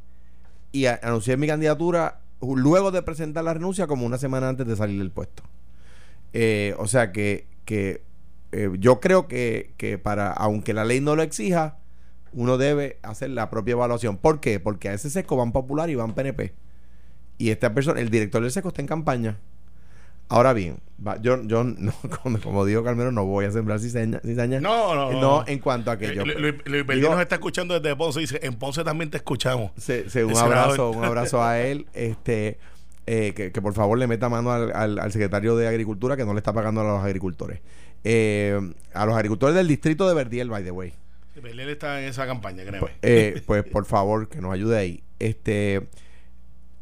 y 0.73 0.87
anuncié 0.87 1.37
mi 1.37 1.47
candidatura 1.47 2.21
luego 2.41 2.91
de 2.91 3.03
presentar 3.03 3.45
la 3.45 3.55
renuncia 3.55 3.87
como 3.87 4.07
una 4.07 4.19
semana 4.19 4.49
antes 4.49 4.67
de 4.67 4.75
salir 4.75 4.99
del 4.99 5.11
puesto. 5.11 5.43
Eh, 6.33 6.75
o 6.79 6.87
sea 6.87 7.13
que, 7.13 7.47
que 7.65 8.03
eh, 8.53 8.71
yo 8.79 9.01
creo 9.01 9.29
que, 9.29 9.75
que 9.77 9.99
para, 9.99 10.33
aunque 10.33 10.73
la 10.73 10.85
ley 10.85 11.01
no 11.01 11.15
lo 11.15 11.23
exija, 11.23 11.79
uno 12.33 12.57
debe 12.57 12.99
hacer 13.03 13.31
la 13.31 13.51
propia 13.51 13.73
evaluación. 13.73 14.17
¿Por 14.17 14.41
qué? 14.41 14.59
Porque 14.59 14.89
a 14.89 14.95
ese 14.95 15.11
seco 15.11 15.37
van 15.37 15.53
popular 15.53 15.91
y 15.91 15.95
van 15.95 16.15
PNP. 16.15 16.55
Y 17.39 17.51
esta 17.51 17.73
persona, 17.75 18.01
el 18.01 18.11
director 18.11 18.43
del 18.43 18.51
seco 18.51 18.69
está 18.69 18.81
en 18.83 18.87
campaña. 18.89 19.39
Ahora 20.29 20.53
bien, 20.55 20.79
va- 21.07 21.21
yo, 21.21 21.43
yo 21.45 21.63
no, 21.65 21.93
como, 22.23 22.41
como 22.41 22.65
dijo 22.65 22.83
Carmelo, 22.83 23.13
no 23.13 23.25
voy 23.27 23.45
a 23.45 23.51
sembrar 23.51 23.81
cizaña. 23.81 24.21
cizaña. 24.25 24.61
No, 24.61 24.95
no, 24.95 25.13
no. 25.13 25.21
No, 25.21 25.45
en 25.47 25.59
cuanto 25.59 25.91
a 25.91 25.99
que 25.99 26.15
yo. 26.15 26.23
Eh, 26.23 26.27
Lu- 26.27 26.59
Luis 26.65 26.87
Digo- 26.87 27.11
nos 27.11 27.21
está 27.21 27.35
escuchando 27.35 27.79
desde 27.79 27.95
Ponce 27.97 28.21
y 28.21 28.23
dice, 28.23 28.41
en 28.43 28.55
Ponce 28.55 28.83
también 28.85 29.11
te 29.11 29.19
escuchamos. 29.19 29.73
Se- 29.77 30.09
se- 30.09 30.25
un 30.25 30.37
abrazo, 30.37 30.91
un 30.91 31.05
abrazo 31.05 31.43
a 31.43 31.61
él. 31.61 31.87
Este, 31.95 32.59
eh, 33.07 33.33
que, 33.35 33.51
que 33.53 33.61
por 33.61 33.75
favor 33.75 33.99
le 33.99 34.07
meta 34.07 34.29
mano 34.29 34.53
al, 34.53 34.73
al- 34.75 34.99
al 35.01 35.13
secretario 35.13 35.57
de 35.57 35.67
Agricultura 35.69 36.17
que 36.17 36.25
no 36.25 36.33
le 36.33 36.39
está 36.39 36.53
pagando 36.53 36.81
a 36.81 36.85
los 36.85 37.03
agricultores. 37.05 37.61
Eh, 38.05 38.59
a 38.95 39.05
los 39.07 39.15
agricultores 39.17 39.55
del 39.55 39.69
distrito 39.69 40.09
de 40.09 40.15
Verdiel, 40.15 40.49
by 40.49 40.63
the 40.65 40.71
way. 40.71 40.95
Berdín 41.43 41.69
está 41.69 42.01
en 42.01 42.09
esa 42.09 42.25
campaña, 42.27 42.63
créeme. 42.63 42.79
Pues, 42.81 42.93
eh, 43.03 43.43
pues 43.45 43.65
por 43.65 43.85
favor, 43.87 44.29
que 44.29 44.41
nos 44.41 44.53
ayude 44.53 44.79
ahí. 44.79 45.03
Este, 45.19 45.89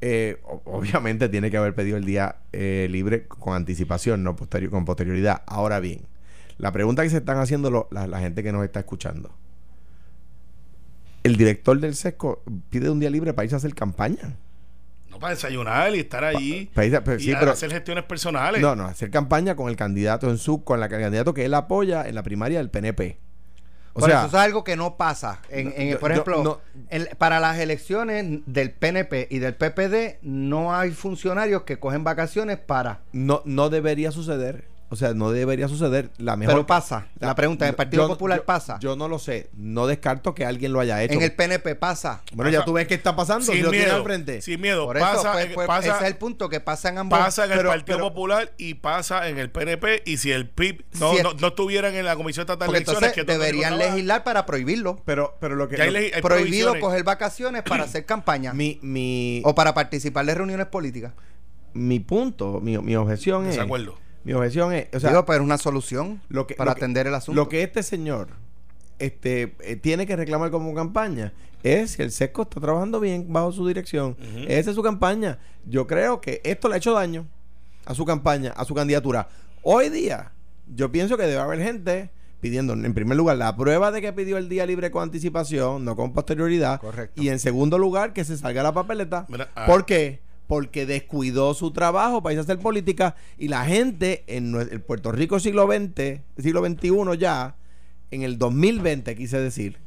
eh, 0.00 0.40
obviamente 0.64 1.28
tiene 1.28 1.50
que 1.50 1.56
haber 1.56 1.74
pedido 1.74 1.96
el 1.96 2.04
día 2.04 2.36
eh, 2.52 2.88
libre 2.90 3.26
con 3.26 3.54
anticipación, 3.54 4.22
no 4.22 4.36
posterior, 4.36 4.70
con 4.70 4.84
posterioridad. 4.84 5.42
Ahora 5.46 5.80
bien, 5.80 6.00
la 6.58 6.72
pregunta 6.72 7.02
que 7.02 7.10
se 7.10 7.18
están 7.18 7.38
haciendo 7.38 7.70
lo- 7.70 7.88
la, 7.90 8.06
la 8.06 8.20
gente 8.20 8.42
que 8.42 8.52
nos 8.52 8.64
está 8.64 8.80
escuchando. 8.80 9.30
El 11.22 11.36
director 11.36 11.78
del 11.78 11.94
SESCO 11.94 12.42
pide 12.70 12.88
un 12.88 12.98
día 13.00 13.10
libre 13.10 13.34
para 13.34 13.44
irse 13.44 13.54
a 13.56 13.58
hacer 13.58 13.74
campaña. 13.74 14.36
No 15.10 15.18
para 15.18 15.34
desayunar 15.34 15.94
y 15.94 15.98
estar 16.00 16.24
allí. 16.24 16.70
Para 16.72 16.86
irse- 16.86 17.02
pero 17.04 17.18
y 17.18 17.22
sí, 17.24 17.32
a- 17.32 17.40
pero- 17.40 17.52
hacer 17.52 17.70
gestiones 17.70 18.04
personales. 18.04 18.62
No, 18.62 18.74
no, 18.74 18.84
hacer 18.86 19.10
campaña 19.10 19.54
con 19.54 19.68
el 19.68 19.76
candidato 19.76 20.30
en 20.30 20.38
su, 20.38 20.64
con 20.64 20.80
la, 20.80 20.86
el 20.86 20.92
candidato 20.92 21.34
que 21.34 21.44
él 21.44 21.52
apoya 21.54 22.08
en 22.08 22.14
la 22.14 22.22
primaria 22.22 22.58
del 22.58 22.70
PNP. 22.70 23.18
O 23.92 24.00
por 24.00 24.08
sea, 24.08 24.18
eso 24.20 24.28
eso 24.28 24.36
es 24.38 24.42
algo 24.44 24.62
que 24.64 24.76
no 24.76 24.96
pasa. 24.96 25.40
En, 25.48 25.72
en- 25.76 25.90
yo- 25.90 25.98
por 26.00 26.10
yo- 26.10 26.12
ejemplo, 26.22 26.42
no- 26.44 26.60
para 27.18 27.40
las 27.40 27.58
elecciones 27.58 28.40
del 28.46 28.70
PNP 28.70 29.26
y 29.30 29.38
del 29.40 29.54
PPD 29.54 30.18
no 30.22 30.74
hay 30.74 30.90
funcionarios 30.92 31.62
que 31.62 31.78
cogen 31.78 32.04
vacaciones 32.04 32.58
para... 32.58 33.00
no, 33.12 33.42
no 33.44 33.68
debería 33.68 34.12
suceder. 34.12 34.64
O 34.92 34.96
sea, 34.96 35.14
no 35.14 35.30
debería 35.30 35.68
suceder. 35.68 36.10
La 36.18 36.34
mejor 36.36 36.54
Pero 36.56 36.66
pasa. 36.66 37.06
La 37.20 37.36
pregunta, 37.36 37.64
¿en 37.64 37.68
el 37.70 37.76
Partido 37.76 38.02
Yo- 38.02 38.08
Popular 38.08 38.38
yo- 38.40 38.44
pasa? 38.44 38.76
Yo 38.80 38.96
no 38.96 39.06
lo 39.08 39.20
sé. 39.20 39.48
No 39.54 39.86
descarto 39.86 40.34
que 40.34 40.44
alguien 40.44 40.72
lo 40.72 40.80
haya 40.80 41.00
hecho. 41.00 41.14
en 41.14 41.22
el 41.22 41.32
PNP 41.32 41.76
pasa. 41.76 42.22
bueno, 42.34 42.50
ya 42.50 42.64
tú 42.64 42.72
ves 42.72 42.88
qué 42.88 42.94
está 42.94 43.14
pasando. 43.14 43.44
sin 43.46 43.54
si 43.54 43.60
lo 43.62 43.70
tienes 43.70 43.86
miedo. 43.86 43.98
al 43.98 44.02
frente. 44.04 44.42
Sin 44.42 44.60
miedo. 44.60 44.86
Por 44.86 44.96
eso, 44.96 45.06
pasa, 45.06 45.32
pues, 45.32 45.46
en- 45.46 45.54
pues, 45.54 45.66
pasa, 45.68 45.88
ese 45.94 46.04
es 46.04 46.10
el 46.10 46.16
punto, 46.16 46.48
que 46.48 46.58
pasa 46.58 46.88
en 46.88 46.98
ambos. 46.98 47.16
pasa 47.18 47.44
en 47.44 47.52
el 47.52 47.64
Partido 47.64 47.98
pero- 47.98 48.08
Popular 48.08 48.52
y 48.58 48.74
pasa 48.74 49.28
en 49.28 49.38
el 49.38 49.48
PNP. 49.50 50.02
Y 50.06 50.16
si 50.16 50.32
el 50.32 50.48
PIB 50.48 50.84
no, 50.98 51.12
Si 51.12 51.18
es- 51.18 51.22
no, 51.22 51.34
no 51.34 51.46
estuvieran 51.46 51.94
en 51.94 52.04
la 52.04 52.16
Comisión 52.16 52.42
Estatal 52.42 52.58
de 52.58 52.66
Porque 52.66 52.78
Elecciones, 52.78 53.10
entonces 53.16 53.24
que 53.26 53.32
deberían 53.32 53.78
legislar 53.78 54.24
para 54.24 54.44
prohibirlo. 54.44 55.00
Pero, 55.04 55.36
pero 55.40 55.54
lo 55.54 55.68
que. 55.68 55.76
Ya 55.76 55.84
hay 55.84 56.10
Prohibido 56.20 56.78
coger 56.80 57.04
vacaciones 57.04 57.62
para 57.62 57.84
hacer 57.84 58.04
campaña. 58.06 58.52
mi, 58.54 58.80
mi, 58.82 59.40
o 59.44 59.54
para 59.54 59.72
participar 59.72 60.26
de 60.26 60.34
reuniones 60.34 60.66
políticas. 60.66 61.12
mi 61.74 62.00
punto, 62.00 62.60
mi, 62.60 62.76
mi 62.78 62.96
objeción 62.96 63.46
es. 63.46 63.54
Desacuerdo. 63.54 63.96
Mi 64.24 64.32
objeción 64.32 64.72
es. 64.72 64.88
O 64.94 65.00
sea, 65.00 65.10
Digo, 65.10 65.24
pero 65.24 65.38
es 65.38 65.44
una 65.44 65.58
solución 65.58 66.20
lo 66.28 66.46
que, 66.46 66.54
para 66.54 66.70
lo 66.70 66.74
que- 66.74 66.80
atender 66.80 67.06
el 67.06 67.14
asunto. 67.14 67.40
Lo 67.40 67.48
que 67.48 67.62
este 67.62 67.82
señor 67.82 68.28
este, 68.98 69.56
eh, 69.60 69.76
tiene 69.76 70.06
que 70.06 70.14
reclamar 70.16 70.50
como 70.50 70.74
campaña 70.74 71.32
es 71.62 71.92
si 71.92 72.02
el 72.02 72.10
SESCO 72.10 72.42
está 72.42 72.60
trabajando 72.60 73.00
bien 73.00 73.32
bajo 73.32 73.52
su 73.52 73.66
dirección. 73.66 74.16
Esa 74.48 74.70
es 74.70 74.76
su 74.76 74.82
campaña. 74.82 75.38
Yo 75.66 75.86
creo 75.86 76.20
que 76.20 76.40
esto 76.44 76.68
le 76.68 76.74
ha 76.74 76.78
hecho 76.78 76.92
daño 76.92 77.26
a 77.86 77.94
su 77.94 78.04
campaña, 78.04 78.52
a 78.56 78.64
su 78.64 78.74
candidatura. 78.74 79.28
Hoy 79.62 79.88
día, 79.88 80.32
yo 80.74 80.90
pienso 80.92 81.16
que 81.16 81.24
debe 81.24 81.40
haber 81.40 81.62
gente 81.62 82.10
pidiendo, 82.40 82.72
en 82.72 82.94
primer 82.94 83.16
lugar, 83.18 83.36
la 83.36 83.54
prueba 83.56 83.90
de 83.90 84.00
que 84.00 84.12
pidió 84.14 84.38
el 84.38 84.48
día 84.48 84.64
libre 84.64 84.90
con 84.90 85.02
anticipación, 85.02 85.84
no 85.84 85.96
con 85.96 86.12
posterioridad. 86.14 86.80
Correcto. 86.80 87.20
Y 87.20 87.28
en 87.28 87.38
segundo 87.38 87.76
lugar, 87.78 88.14
que 88.14 88.24
se 88.24 88.36
salga 88.38 88.62
la 88.62 88.72
papeleta. 88.72 89.26
Mira, 89.28 89.50
ah. 89.54 89.66
¿Por 89.66 89.84
qué? 89.84 90.20
Porque 90.50 90.84
descuidó 90.84 91.54
su 91.54 91.70
trabajo 91.70 92.24
para 92.24 92.32
irse 92.32 92.40
a 92.40 92.42
hacer 92.42 92.58
política 92.58 93.14
y 93.38 93.46
la 93.46 93.64
gente 93.66 94.24
en 94.26 94.56
el 94.56 94.80
Puerto 94.80 95.12
Rico 95.12 95.38
siglo 95.38 95.68
XX, 95.68 96.22
siglo 96.38 96.66
XXI 96.66 97.16
ya, 97.16 97.54
en 98.10 98.22
el 98.22 98.36
2020 98.36 99.14
quise 99.14 99.38
decir, 99.38 99.78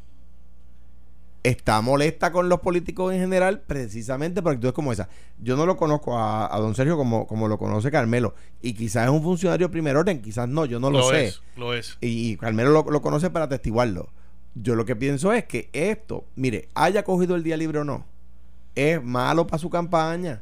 está 1.43 1.81
molesta 1.81 2.31
con 2.31 2.47
los 2.47 2.61
políticos 2.61 3.13
en 3.13 3.19
general 3.19 3.59
precisamente 3.59 4.41
por 4.41 4.53
actitudes 4.53 4.73
como 4.73 4.93
esa. 4.93 5.09
Yo 5.37 5.57
no 5.57 5.65
lo 5.65 5.75
conozco 5.75 6.17
a, 6.17 6.55
a 6.55 6.57
don 6.61 6.75
Sergio 6.75 6.95
como, 6.95 7.27
como 7.27 7.49
lo 7.49 7.57
conoce 7.57 7.91
Carmelo 7.91 8.33
y 8.61 8.71
quizás 8.71 9.03
es 9.03 9.11
un 9.11 9.21
funcionario 9.21 9.67
de 9.67 9.71
primer 9.73 9.97
orden, 9.97 10.21
quizás 10.21 10.47
no, 10.47 10.63
yo 10.63 10.79
no 10.79 10.91
lo, 10.91 11.09
sé. 11.09 11.25
es, 11.25 11.41
lo 11.57 11.73
es. 11.73 11.97
Y, 11.99 12.31
y 12.31 12.37
Carmelo 12.37 12.71
lo, 12.71 12.83
lo 12.89 13.01
conoce 13.01 13.29
para 13.29 13.45
atestiguarlo. 13.45 14.07
Yo 14.55 14.75
lo 14.75 14.85
que 14.85 14.95
pienso 14.95 15.33
es 15.33 15.43
que 15.43 15.69
esto, 15.73 16.23
mire, 16.37 16.69
haya 16.73 17.03
cogido 17.03 17.35
el 17.35 17.43
día 17.43 17.57
libre 17.57 17.79
o 17.79 17.83
no, 17.83 18.05
es 18.75 19.03
malo 19.03 19.45
para 19.45 19.59
su 19.59 19.69
campaña. 19.69 20.41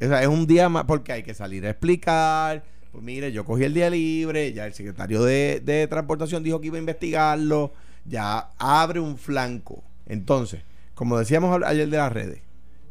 O 0.00 0.04
sea, 0.04 0.22
es 0.22 0.28
un 0.28 0.46
día 0.46 0.68
más 0.68 0.84
porque 0.84 1.12
hay 1.12 1.22
que 1.22 1.34
salir 1.34 1.66
a 1.66 1.70
explicar. 1.70 2.64
Pues 2.92 3.02
mire, 3.02 3.32
yo 3.32 3.44
cogí 3.44 3.64
el 3.64 3.74
día 3.74 3.90
libre, 3.90 4.52
ya 4.52 4.66
el 4.66 4.74
secretario 4.74 5.22
de, 5.24 5.60
de 5.64 5.86
Transportación 5.88 6.44
dijo 6.44 6.60
que 6.60 6.68
iba 6.68 6.76
a 6.76 6.80
investigarlo, 6.80 7.72
ya 8.04 8.50
abre 8.58 9.00
un 9.00 9.18
flanco. 9.18 9.82
Entonces, 10.06 10.62
como 10.94 11.18
decíamos 11.18 11.60
ayer 11.64 11.88
de 11.88 11.96
las 11.96 12.12
redes, 12.12 12.40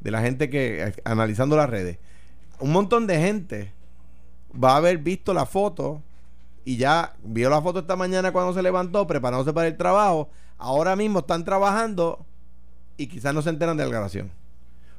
de 0.01 0.11
la 0.11 0.21
gente 0.21 0.49
que, 0.49 0.83
eh, 0.83 0.93
analizando 1.05 1.55
las 1.55 1.69
redes, 1.69 1.99
un 2.59 2.71
montón 2.71 3.07
de 3.07 3.19
gente 3.19 3.73
va 4.61 4.73
a 4.73 4.77
haber 4.77 4.97
visto 4.97 5.33
la 5.33 5.45
foto 5.45 6.01
y 6.65 6.77
ya 6.77 7.15
vio 7.23 7.49
la 7.49 7.61
foto 7.61 7.79
esta 7.79 7.95
mañana 7.95 8.31
cuando 8.31 8.53
se 8.53 8.61
levantó, 8.61 9.07
preparándose 9.07 9.53
para 9.53 9.67
el 9.67 9.77
trabajo. 9.77 10.29
Ahora 10.57 10.95
mismo 10.95 11.19
están 11.19 11.43
trabajando 11.43 12.25
y 12.97 13.07
quizás 13.07 13.33
no 13.33 13.41
se 13.41 13.49
enteran 13.49 13.77
de 13.77 13.83
la 13.83 13.89
grabación. 13.89 14.31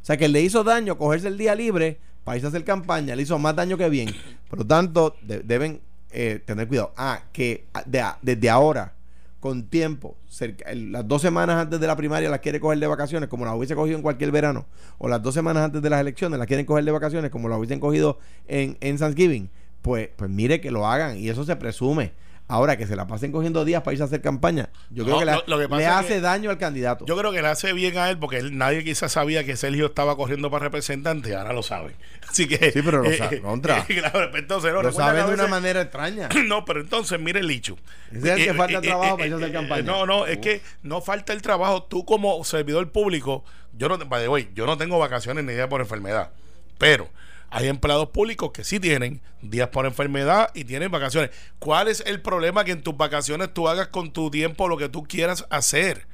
O 0.05 0.07
sea 0.07 0.19
que 0.19 0.29
le 0.29 0.43
hizo 0.43 0.63
daño 0.65 0.99
cogerse 0.99 1.29
el 1.29 1.39
día 1.39 1.55
libre 1.55 1.99
para 2.25 2.37
irse 2.37 2.47
a 2.47 2.51
hacer 2.51 2.63
campaña, 2.63 3.17
le 3.17 3.23
hizo 3.23 3.39
más 3.39 3.57
daño 3.57 3.79
que 3.79 3.89
bien. 3.89 4.15
Por 4.51 4.59
lo 4.59 4.67
tanto, 4.67 5.17
de- 5.23 5.39
deben 5.41 5.81
eh, 6.11 6.43
tener 6.45 6.69
cuidado. 6.69 6.93
Ah, 6.95 7.23
que 7.33 7.65
ah, 7.73 7.83
de- 7.87 8.05
desde 8.21 8.51
ahora, 8.51 8.93
con 9.41 9.63
tiempo, 9.65 10.19
cerca- 10.29 10.67
las 10.75 11.09
dos 11.09 11.23
semanas 11.23 11.57
antes 11.57 11.81
de 11.81 11.87
la 11.87 11.97
primaria 11.97 12.29
las 12.29 12.41
quiere 12.41 12.61
coger 12.61 12.79
de 12.81 12.87
vacaciones, 12.87 13.31
como 13.31 13.47
las 13.47 13.55
hubiese 13.55 13.75
cogido 13.75 13.97
en 13.97 14.03
cualquier 14.03 14.31
verano, 14.31 14.67
o 14.99 15.09
las 15.09 15.23
dos 15.23 15.33
semanas 15.33 15.65
antes 15.65 15.81
de 15.81 15.89
las 15.89 16.03
elecciones 16.03 16.39
las 16.39 16.47
quieren 16.49 16.67
coger 16.67 16.85
de 16.85 16.91
vacaciones, 16.91 17.31
como 17.31 17.49
las 17.49 17.57
hubiesen 17.57 17.81
cogido 17.81 18.19
en, 18.47 18.77
en 18.83 18.99
Thanksgiving, 18.99 19.49
pues, 19.81 20.11
pues 20.17 20.31
mire 20.31 20.61
que 20.61 20.71
lo 20.71 20.87
hagan 20.87 21.17
y 21.19 21.31
eso 21.31 21.45
se 21.45 21.57
presume. 21.57 22.13
Ahora 22.47 22.77
que 22.77 22.87
se 22.87 22.95
la 22.95 23.07
pasen 23.07 23.33
cogiendo 23.33 23.65
días 23.65 23.83
para 23.83 23.95
irse 23.95 24.03
a 24.03 24.07
hacer 24.07 24.21
campaña, 24.21 24.69
yo 24.91 25.05
creo 25.05 25.15
No, 25.15 25.21
que, 25.21 25.25
le- 25.25 25.33
lo- 25.33 25.43
lo 25.47 25.59
que 25.59 25.67
pasa 25.69 25.79
le 25.81 25.87
hace 25.87 26.09
que- 26.09 26.21
daño 26.21 26.51
al 26.51 26.59
candidato. 26.59 27.07
Yo 27.07 27.17
creo 27.17 27.33
que 27.33 27.41
le 27.41 27.49
hace 27.49 27.73
bien 27.73 27.97
a 27.97 28.11
él 28.11 28.19
porque 28.19 28.37
él- 28.37 28.59
nadie 28.59 28.85
quizás 28.85 29.13
sabía 29.13 29.45
que 29.45 29.57
Sergio 29.57 29.87
estaba 29.87 30.15
corriendo 30.15 30.51
para 30.51 30.65
representante 30.65 31.31
y 31.31 31.33
ahora 31.33 31.55
lo 31.55 31.63
sabe. 31.63 31.95
Así 32.29 32.47
que. 32.47 32.71
Sí, 32.71 32.83
pero 32.83 33.03
lo 33.03 33.11
sabe, 33.17 33.41
contra. 33.41 33.83
claro, 33.87 34.31
pues 34.31 34.43
entonces, 34.43 34.75
no, 34.75 34.83
lo 34.83 34.93
saben 34.93 35.27
de 35.27 35.33
una 35.33 35.47
manera 35.47 35.81
extraña. 35.81 36.29
No, 36.47 36.67
pero 36.67 36.83
entonces 36.83 37.19
mire 37.19 37.41
el 37.41 37.47
licho. 37.47 37.79
Es 38.13 38.23
el 38.23 38.45
que 38.45 38.53
falta 38.53 38.83
trabajo 38.83 39.17
para 39.17 39.27
irse 39.27 39.35
a 39.37 39.39
hacer 39.39 39.53
campaña. 39.53 39.83
No, 39.85 40.05
no, 40.05 40.27
es 40.27 40.37
que 40.39 40.61
no 40.83 41.01
falta 41.01 41.33
el 41.33 41.41
trabajo. 41.41 41.85
Tú 41.85 42.05
como 42.05 42.45
servidor 42.45 42.93
público, 42.93 43.43
yo 43.73 43.89
no, 43.89 43.97
by 43.97 44.21
the 44.23 44.29
way, 44.29 44.51
yo 44.55 44.67
no 44.67 44.77
tengo 44.77 44.99
vacaciones 44.99 45.45
ni 45.45 45.55
días 45.55 45.69
por 45.69 45.81
enfermedad, 45.81 46.31
pero 46.77 47.09
hay 47.57 47.69
empleados 47.69 48.09
públicos 48.09 48.51
que 48.51 48.65
sí 48.65 48.81
tienen 48.81 49.23
días 49.41 49.69
por 49.69 49.87
enfermedad 49.87 50.51
y 50.55 50.65
tienen 50.65 50.91
vacaciones. 50.91 51.31
¿Cuál 51.61 51.87
es 51.87 52.03
el 52.05 52.21
problema 52.21 52.65
que 52.65 52.73
en 52.73 52.83
tus 52.83 52.97
vacaciones 52.97 53.55
tú 53.55 53.69
hagas 53.69 53.87
con 53.87 54.13
tu 54.13 54.29
tiempo 54.29 54.67
lo 54.67 54.77
que 54.77 54.89
tú 54.89 55.05
quieras 55.05 55.47
hacer? 55.51 56.09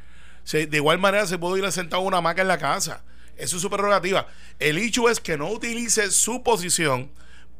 De 0.52 0.76
igual 0.76 0.98
manera 0.98 1.26
se 1.26 1.38
puede 1.38 1.60
ir 1.60 1.64
a 1.64 1.70
sentar 1.70 2.00
en 2.00 2.08
una 2.08 2.18
hamaca 2.18 2.42
en 2.42 2.48
la 2.48 2.58
casa. 2.58 3.04
Eso 3.38 3.56
es 3.56 3.62
su 3.62 3.70
prerrogativa. 3.70 4.26
El 4.58 4.76
hecho 4.76 5.08
es 5.08 5.18
que 5.18 5.38
no 5.38 5.48
utilice 5.48 6.10
su 6.10 6.42
posición 6.42 7.10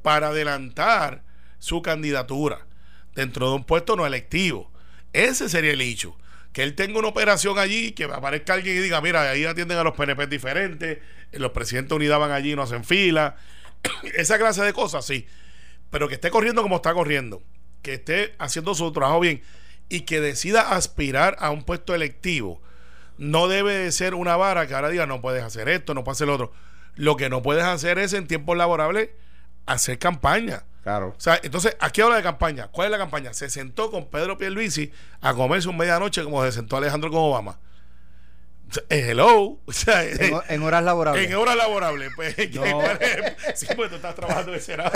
para 0.03 0.29
adelantar 0.29 1.23
su 1.59 1.81
candidatura 1.81 2.67
dentro 3.15 3.49
de 3.49 3.57
un 3.57 3.65
puesto 3.65 3.97
no 3.97 4.05
electivo. 4.05 4.71
Ese 5.15 5.49
sería 5.49 5.73
el 5.73 5.81
hecho. 5.81 6.19
Que 6.53 6.65
él 6.65 6.75
tenga 6.75 6.99
una 6.99 7.09
operación 7.09 7.59
allí, 7.59 7.93
que 7.93 8.05
aparezca 8.05 8.53
alguien 8.53 8.77
y 8.77 8.81
diga, 8.81 9.01
mira, 9.01 9.23
ahí 9.31 9.47
atienden 9.47 9.79
a 9.79 9.85
los 9.85 9.95
PNP 9.95 10.27
diferentes, 10.27 10.99
los 11.33 11.53
presidentes 11.53 11.89
de 11.89 11.95
unidad 11.95 12.19
van 12.19 12.33
allí 12.33 12.53
y 12.53 12.57
no 12.57 12.63
hacen 12.63 12.85
fila. 12.85 13.37
Esa 14.15 14.39
clase 14.39 14.63
de 14.63 14.73
cosas, 14.73 15.05
sí. 15.05 15.27
Pero 15.91 16.09
que 16.09 16.15
esté 16.15 16.31
corriendo 16.31 16.63
como 16.63 16.77
está 16.77 16.95
corriendo, 16.95 17.43
que 17.83 17.95
esté 17.95 18.35
haciendo 18.39 18.75
su 18.75 18.91
trabajo 18.93 19.21
bien 19.21 19.43
y 19.89 20.03
que 20.03 20.21
decida 20.21 20.73
aspirar 20.73 21.37
a 21.41 21.51
un 21.51 21.65
puesto 21.65 21.95
electivo, 21.95 22.63
no 23.19 23.49
debe 23.49 23.75
de 23.75 23.93
ser 23.93 24.15
una 24.15 24.37
vara 24.37 24.67
que 24.67 24.75
ahora 24.75 24.89
diga, 24.89 25.07
no 25.07 25.21
puedes 25.21 25.43
hacer 25.43 25.69
esto, 25.69 25.95
no 25.95 26.05
puedes 26.05 26.19
hacer 26.19 26.29
lo 26.29 26.35
otro. 26.35 26.53
Lo 26.95 27.17
que 27.17 27.29
no 27.29 27.43
puedes 27.43 27.65
hacer 27.65 27.99
es 27.99 28.13
en 28.13 28.27
tiempos 28.27 28.57
laborables 28.57 29.11
hacer 29.67 29.99
campaña. 29.99 30.65
Claro. 30.83 31.15
O 31.17 31.21
sea, 31.21 31.39
entonces, 31.43 31.77
aquí 31.81 32.01
habla 32.01 32.17
de 32.17 32.23
campaña. 32.23 32.69
¿Cuál 32.69 32.87
es 32.87 32.93
la 32.93 32.99
campaña? 32.99 33.35
Se 33.35 33.51
sentó 33.51 33.91
con 33.91 34.09
Pedro 34.09 34.39
Pierluisi 34.39 34.93
a 35.21 35.35
comerse 35.35 35.69
un 35.69 35.77
medianoche 35.77 36.25
como 36.25 36.43
se 36.45 36.53
sentó 36.53 36.77
Alejandro 36.77 37.11
con 37.11 37.21
Obama. 37.21 37.59
Eh, 38.89 39.07
hello. 39.11 39.59
O 39.71 39.73
sea, 39.73 40.05
En, 40.05 40.21
eh, 40.21 40.33
en 40.49 40.63
horas 40.63 40.83
laborables. 40.83 41.27
en 41.31 41.35
horas 41.37 41.57
laborables. 41.57 42.11
Pues, 42.17 42.37
No. 42.55 42.65
sí, 43.55 43.67
pues 43.77 43.89
tú 43.91 43.97
estás 43.97 44.15
trabajando 44.15 44.53
el 44.55 44.61
Senado. 44.61 44.93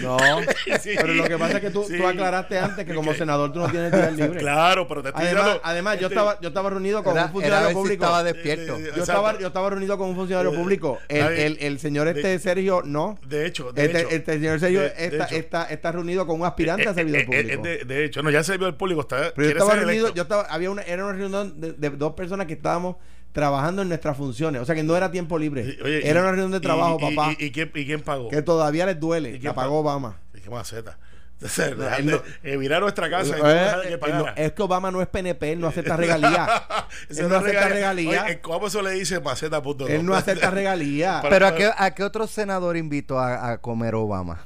No, 0.00 0.16
Sí. 0.80 0.92
pero 0.96 1.14
lo 1.14 1.24
que 1.24 1.36
pasa 1.38 1.56
es 1.58 1.60
que 1.60 1.70
tú, 1.70 1.84
Sí. 1.88 1.96
tú 1.98 2.06
aclaraste 2.06 2.58
antes 2.58 2.84
que 2.84 2.94
como 2.94 3.12
senador 3.14 3.52
tú 3.52 3.58
no 3.60 3.68
tienes 3.70 3.92
días 3.92 4.12
libres. 4.14 4.42
Claro, 4.42 4.88
pero 4.88 5.02
te 5.02 5.08
estoy 5.10 5.24
Además, 5.26 5.44
diciendo- 5.44 5.60
además 5.64 5.94
yo 6.00 6.06
este, 6.06 6.14
estaba 6.18 6.40
yo 6.40 6.48
estaba 6.48 6.70
reunido 6.70 7.02
con 7.04 7.12
Era, 7.12 7.22
un 7.24 7.26
era 7.26 7.32
funcionario 7.32 7.68
si 7.68 7.74
público. 7.74 8.04
estaba 8.04 8.22
despierto. 8.24 8.76
Eh, 8.76 8.84
eh, 8.88 8.92
yo 8.96 9.02
estaba 9.02 9.38
yo 9.38 9.46
estaba 9.46 9.70
reunido 9.70 9.98
con 9.98 10.08
un 10.08 10.16
funcionario 10.16 10.52
Eh, 10.52 10.56
público. 10.56 10.98
El, 11.08 11.26
el, 11.26 11.58
el 11.60 11.78
señor 11.78 12.08
este 12.08 12.28
de- 12.28 12.38
Sergio 12.38 12.82
no. 12.84 13.18
De 13.26 13.46
hecho, 13.46 13.72
de 13.72 13.84
Este, 13.84 14.00
hecho. 14.00 14.08
este 14.10 14.32
señor 14.34 14.60
Sergio 14.60 14.80
de- 14.80 14.88
de 14.90 15.04
está, 15.06 15.24
está, 15.26 15.64
está 15.64 15.92
reunido 15.92 16.26
con 16.26 16.40
un 16.40 16.46
aspirante 16.46 16.88
a 16.88 16.92
Eh, 16.92 16.94
servidor 16.94 17.20
eh, 17.20 17.22
eh, 17.24 17.26
público. 17.56 17.62
de, 17.62 17.84
de 17.84 18.04
hecho, 18.04 18.22
no, 18.22 18.30
ya 18.30 18.38
el 18.40 18.44
servidor 18.44 18.76
público 18.76 19.02
está. 19.02 19.32
Pero 19.34 19.48
yo 19.48 19.52
estaba 19.52 19.74
reunido, 19.74 20.12
yo 20.14 20.22
estaba, 20.22 20.42
había 20.44 20.70
una, 20.70 20.82
era 20.82 21.04
una 21.04 21.12
reunión 21.16 21.60
de, 21.60 21.72
de 21.72 21.90
dos 21.90 22.14
personas 22.14 22.46
que 22.46 22.54
estábamos 22.74 22.96
trabajando 23.32 23.82
en 23.82 23.88
nuestras 23.88 24.16
funciones. 24.16 24.60
O 24.62 24.64
sea 24.64 24.74
que 24.74 24.82
no 24.82 24.96
era 24.96 25.10
tiempo 25.10 25.38
libre. 25.38 25.62
Oye, 25.82 26.08
era 26.08 26.20
y- 26.20 26.22
una 26.22 26.30
reunión 26.32 26.50
de 26.52 26.60
trabajo, 26.60 26.98
y- 27.00 27.14
papá. 27.16 27.34
Y, 27.38 27.46
y 27.46 27.50
quién, 27.52 27.70
y 27.74 27.84
quién 27.84 28.00
pagó? 28.00 28.28
que 28.28 28.42
todavía 28.42 28.86
les 28.86 28.98
duele. 29.00 29.30
¿Y 29.30 29.32
La 29.34 29.38
quién 29.40 29.54
pagó 29.54 29.68
pagó? 29.70 29.78
Obama. 29.80 30.18
¿Y 30.34 30.40
qué 30.40 30.50
maceta? 30.50 30.98
Entonces, 31.34 31.76
No, 31.76 32.12
no- 32.12 32.22
eh, 32.44 32.56
mirar 32.56 32.80
nuestra 32.80 33.10
casa 33.10 33.36
y 33.36 33.40
Eh, 33.42 33.94
eh, 33.94 33.98
que 34.02 34.12
no, 34.12 34.26
es 34.36 34.52
que 34.52 34.62
Obama 34.62 34.90
no 34.92 35.02
es 35.02 35.08
PNP, 35.08 35.52
él 35.52 35.60
no 35.60 35.66
acepta 35.66 35.96
regalías. 35.96 36.48
Él 37.10 37.28
no 37.28 37.36
acepta 37.36 37.68
regalías. 37.68 38.36
¿Cómo 38.40 38.68
eso 38.68 38.80
le 38.82 38.92
dice 38.92 39.18
maceta.com? 39.20 39.88
Él 39.88 40.06
no 40.06 40.14
acepta 40.14 40.50
regalías. 40.50 41.22
Pero 41.28 41.46
¿a 41.48 41.54
qué, 41.56 41.70
¿a 41.76 41.90
qué 41.92 42.04
otro 42.04 42.26
senador 42.28 42.76
invitó 42.76 43.18
a, 43.18 43.50
a 43.50 43.58
comer 43.58 43.94
Obama? 43.96 44.44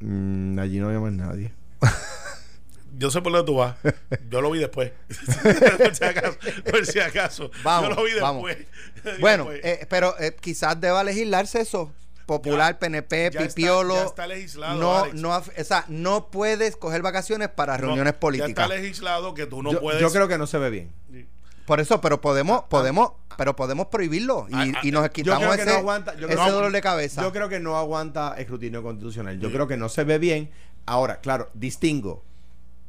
Mm, 0.00 0.58
allí 0.58 0.78
no 0.78 0.86
había 0.86 1.00
más 1.00 1.12
nadie. 1.12 1.52
Yo 2.96 3.10
sé 3.10 3.20
por 3.22 3.32
dónde 3.32 3.46
tú 3.46 3.56
vas. 3.56 3.76
Yo 4.30 4.40
lo 4.40 4.50
vi 4.50 4.58
después. 4.60 4.92
por 5.78 5.94
si 5.94 6.04
acaso. 6.04 6.36
Por 6.70 6.86
si 6.86 7.00
acaso. 7.00 7.50
Vamos, 7.62 7.90
Yo 7.90 7.94
lo 7.96 8.04
vi 8.04 8.12
vamos. 8.20 8.46
después. 8.46 8.68
Vi 9.16 9.20
Bueno, 9.20 9.44
después. 9.50 9.64
eh, 9.82 9.86
pero 9.90 10.14
eh, 10.18 10.34
quizás 10.40 10.80
deba 10.80 11.02
legislarse 11.04 11.60
eso. 11.60 11.92
Popular, 12.26 12.72
Ya- 12.74 12.78
PNP, 12.78 13.16
ya 13.34 13.40
está- 13.40 13.54
Pipiolo. 13.54 13.94
ya 13.96 14.04
está 14.04 14.26
legislado, 14.26 14.80
no, 14.80 14.96
Alex. 14.98 15.14
no, 15.14 15.36
o 15.36 15.42
sea, 15.64 15.84
no 15.88 16.30
puedes 16.30 16.74
coger 16.76 17.02
vacaciones 17.02 17.50
para 17.50 17.74
No, 17.76 17.82
reuniones 17.88 18.14
Ya 18.14 18.20
políticas. 18.20 18.48
está 18.64 18.68
legislado 18.68 19.34
que 19.34 19.44
tú 19.44 19.62
no 19.62 19.72
yo, 19.72 19.80
puedes. 19.82 20.00
yo 20.00 20.10
creo 20.10 20.26
que 20.26 20.38
no 20.38 20.46
se 20.46 20.56
ve 20.56 20.70
bien. 20.70 20.90
Por 21.66 21.80
eso, 21.80 22.00
pero 22.00 22.22
podemos, 22.22 22.62
podemos, 22.70 23.12
pero 23.36 23.54
podemos 23.56 23.88
prohibirlo 23.88 24.46
y, 24.48 24.54
Ah, 24.54 24.64
ah, 24.76 24.80
y 24.82 24.90
nos 24.90 25.06
quitamos 25.10 25.40
creo 25.40 25.52
que 25.56 25.62
ese, 25.62 25.70
no 25.72 25.76
aguanta. 25.78 26.14
Yo 26.14 26.26
ese 26.28 26.36
creo- 26.36 26.52
dolor 26.52 26.72
de 26.72 26.80
cabeza. 26.80 27.20
Yo 27.22 27.30
creo 27.32 27.48
que 27.50 27.60
no 27.60 27.76
aguanta 27.76 28.34
escrutinio 28.38 28.82
constitucional. 28.82 29.38
Yo 29.38 29.48
Sí. 29.48 29.54
creo 29.54 29.66
que 29.68 29.76
no 29.76 29.90
se 29.90 30.04
ve 30.04 30.18
bien. 30.18 30.50
Ahora, 30.86 31.20
claro, 31.20 31.50
distingo. 31.52 32.22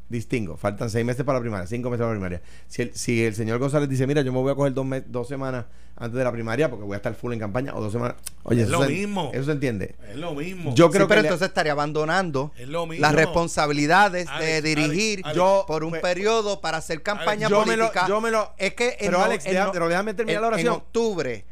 Distingo. 0.08 0.56
Faltan 0.56 0.90
seis 0.90 1.04
meses 1.06 1.26
para 1.26 1.40
la 1.40 1.42
primaria, 1.42 1.66
cinco 1.68 1.90
meses 1.90 2.02
para 2.04 2.12
la 2.14 2.16
primaria. 2.20 2.42
Si 2.68 2.84
el, 2.84 2.94
si 2.96 3.24
el 3.26 3.34
señor 3.34 3.58
González 3.60 3.90
dice, 3.90 4.06
mira, 4.06 4.22
yo 4.22 4.32
me 4.32 4.40
voy 4.40 4.52
a 4.52 4.56
coger 4.56 4.74
dos, 4.74 4.86
mes- 4.86 5.04
dos 5.08 5.28
semanas 5.28 5.66
antes 5.98 6.18
de 6.18 6.24
la 6.24 6.32
primaria 6.32 6.70
porque 6.70 6.86
voy 6.86 6.94
a 6.94 6.98
estar 6.98 7.16
full 7.16 7.34
en 7.34 7.40
campaña, 7.40 7.74
o 7.76 7.82
dos 7.82 7.92
semanas. 7.92 8.18
Oye, 8.44 8.62
Es 8.62 8.68
eso 8.68 8.80
lo 8.80 8.86
se- 8.86 8.92
mismo. 8.94 9.32
Eso 9.34 9.46
se 9.46 9.52
entiende. 9.54 9.96
Es 10.10 10.16
lo 10.18 10.36
mismo. 10.36 10.76
Yo 10.76 10.88
Sí, 10.88 10.92
creo 10.94 11.08
pero 11.08 11.18
que 11.20 11.24
le- 11.24 11.28
entonces 11.30 11.48
estaría 11.48 11.72
abandonando 11.72 12.52
Es 12.58 12.68
lo 12.68 12.86
mismo. 12.86 13.02
las 13.02 13.16
responsabilidades 13.16 14.28
de 14.40 14.62
dirigir 14.62 15.22
Alex, 15.24 15.40
Alex. 15.40 15.64
por 15.68 15.84
un 15.84 15.90
Pues- 15.92 16.02
periodo 16.02 16.62
para 16.62 16.78
hacer 16.78 17.02
campaña 17.02 17.48
yo 17.50 17.66
me 17.66 17.76
lo- 17.78 17.86
política. 17.86 18.08
yo 18.08 18.22
me 18.22 18.30
lo- 18.32 18.52
es 18.58 18.74
que 18.76 18.90
en 18.90 18.96
pero, 19.00 19.18
no- 19.20 19.24
Alex, 19.24 19.46
en 19.46 19.54
deja- 19.54 19.66
no- 19.66 19.72
pero 19.72 19.88
déjame 19.90 20.14
terminar 20.14 20.42
la 20.42 20.48
en- 20.48 20.54
oración. 20.54 20.74
En 20.74 20.80
octubre, 20.82 21.46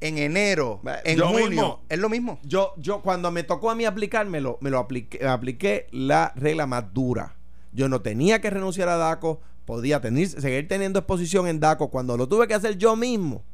en 0.00 0.18
enero, 0.18 0.80
en 1.04 1.18
yo 1.18 1.28
junio, 1.28 1.46
mismo. 1.48 1.82
es 1.88 1.98
lo 1.98 2.08
mismo. 2.08 2.40
Yo, 2.42 2.72
yo 2.78 3.02
cuando 3.02 3.30
me 3.30 3.42
tocó 3.44 3.70
a 3.70 3.74
mí 3.74 3.84
aplicármelo, 3.84 4.58
me 4.62 4.70
lo 4.70 4.78
apliqué, 4.78 5.26
apliqué 5.26 5.86
la 5.92 6.32
regla 6.36 6.66
más 6.66 6.92
dura. 6.92 7.36
Yo 7.72 7.88
no 7.88 8.00
tenía 8.00 8.40
que 8.40 8.50
renunciar 8.50 8.88
a 8.88 8.96
DACO, 8.96 9.40
podía 9.64 10.00
tener, 10.00 10.28
seguir 10.28 10.68
teniendo 10.68 10.98
exposición 10.98 11.46
en 11.46 11.60
DACO. 11.60 11.90
Cuando 11.90 12.16
lo 12.16 12.28
tuve 12.28 12.48
que 12.48 12.54
hacer 12.54 12.76
yo 12.76 12.96
mismo, 12.96 13.44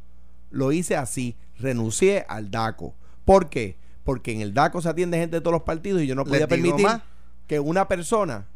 lo 0.50 0.72
hice 0.72 0.96
así, 0.96 1.36
renuncié 1.58 2.24
al 2.28 2.50
DACO. 2.50 2.94
¿Por 3.24 3.48
qué? 3.48 3.76
Porque 4.04 4.32
en 4.32 4.40
el 4.40 4.54
DACO 4.54 4.80
se 4.80 4.88
atiende 4.88 5.18
gente 5.18 5.36
de 5.36 5.40
todos 5.40 5.52
los 5.52 5.62
partidos 5.62 6.02
y 6.02 6.06
yo 6.06 6.14
no 6.14 6.24
podía 6.24 6.48
permitir 6.48 6.84
más. 6.84 7.02
que 7.46 7.60
una 7.60 7.88
persona 7.88 8.46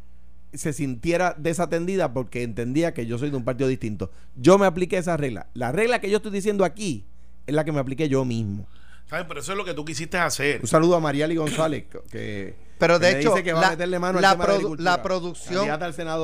se 0.53 0.73
sintiera 0.73 1.35
desatendida 1.37 2.13
porque 2.13 2.43
entendía 2.43 2.93
que 2.93 3.05
yo 3.05 3.17
soy 3.17 3.29
de 3.29 3.37
un 3.37 3.43
partido 3.43 3.69
distinto. 3.69 4.11
Yo 4.35 4.57
me 4.57 4.65
apliqué 4.65 4.97
esa 4.97 5.17
regla. 5.17 5.47
La 5.53 5.71
regla 5.71 5.99
que 5.99 6.09
yo 6.09 6.17
estoy 6.17 6.31
diciendo 6.31 6.65
aquí 6.65 7.05
es 7.47 7.55
la 7.55 7.63
que 7.63 7.71
me 7.71 7.79
apliqué 7.79 8.09
yo 8.09 8.25
mismo. 8.25 8.67
¿Sabes? 9.11 9.25
Pero 9.27 9.41
eso 9.41 9.51
es 9.51 9.57
lo 9.57 9.65
que 9.65 9.73
tú 9.73 9.83
quisiste 9.85 10.17
hacer. 10.17 10.61
Un 10.61 10.67
saludo 10.67 10.95
a 10.95 10.99
Mariali 11.01 11.35
González, 11.35 11.83
que, 12.09 12.55
Pero 12.79 12.97
de 12.97 13.19
hecho, 13.19 13.31
dice 13.31 13.43
que 13.43 13.51
va 13.53 13.59
a 13.59 13.63
la, 13.63 13.69
meterle 13.71 13.99
mano 13.99 14.17
al 14.17 14.21
la 14.23 14.37
produ- 14.37 14.77
la 14.79 15.03
producción, 15.03 15.67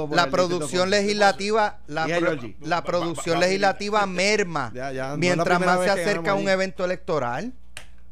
la 0.09 0.27
producción 0.31 0.89
legislativa, 0.89 1.79
la, 1.87 2.07
Y 2.07 2.13
a 2.13 2.17
pro- 2.19 2.27
Georgie. 2.29 2.55
la 2.61 2.77
Va- 2.77 2.81
va- 2.81 2.83
producción 2.85 3.35
va- 3.35 3.39
va- 3.41 3.45
legislativa 3.45 4.05
merma 4.07 4.71
Ya, 4.73 4.91
ya, 4.93 5.03
no 5.03 5.07
es 5.07 5.11
la 5.11 5.17
mientras 5.17 5.59
más 5.59 5.83
se 5.83 5.89
acerca 5.89 6.33
un 6.33 6.47
ahí. 6.47 6.53
evento 6.53 6.85
electoral, 6.85 7.51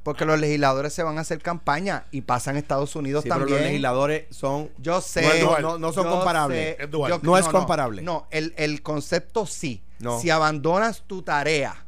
porque 0.03 0.25
los 0.25 0.37
legisladores 0.39 0.91
se 0.93 1.03
van 1.03 1.17
a 1.17 1.21
hacer 1.21 1.41
campaña 1.41 2.03
y 2.11 2.21
pasan 2.21 2.57
a 2.57 2.59
Estados 2.59 2.95
Unidos 2.97 3.23
Sí, 3.23 3.29
pero 3.29 3.39
también. 3.39 3.59
los 3.61 3.67
legisladores 3.67 4.25
son 4.29 4.69
Yo 4.77 4.99
sé. 4.99 5.41
No 5.41 5.57
no, 5.59 5.77
no 5.79 5.93
son 5.93 6.07
comparables. 6.09 6.75
sé, 6.77 6.83
Es 6.83 6.91
dual. 6.91 7.11
yo- 7.13 7.19
No 7.23 7.37
es 7.37 7.47
comparable. 7.47 8.01
No, 8.01 8.27
el, 8.29 8.53
el 8.57 8.81
concepto 8.83 9.45
sí. 9.47 9.83
No. 9.99 10.19
Si 10.19 10.29
abandonas 10.29 11.03
tu 11.07 11.21
tarea 11.21 11.85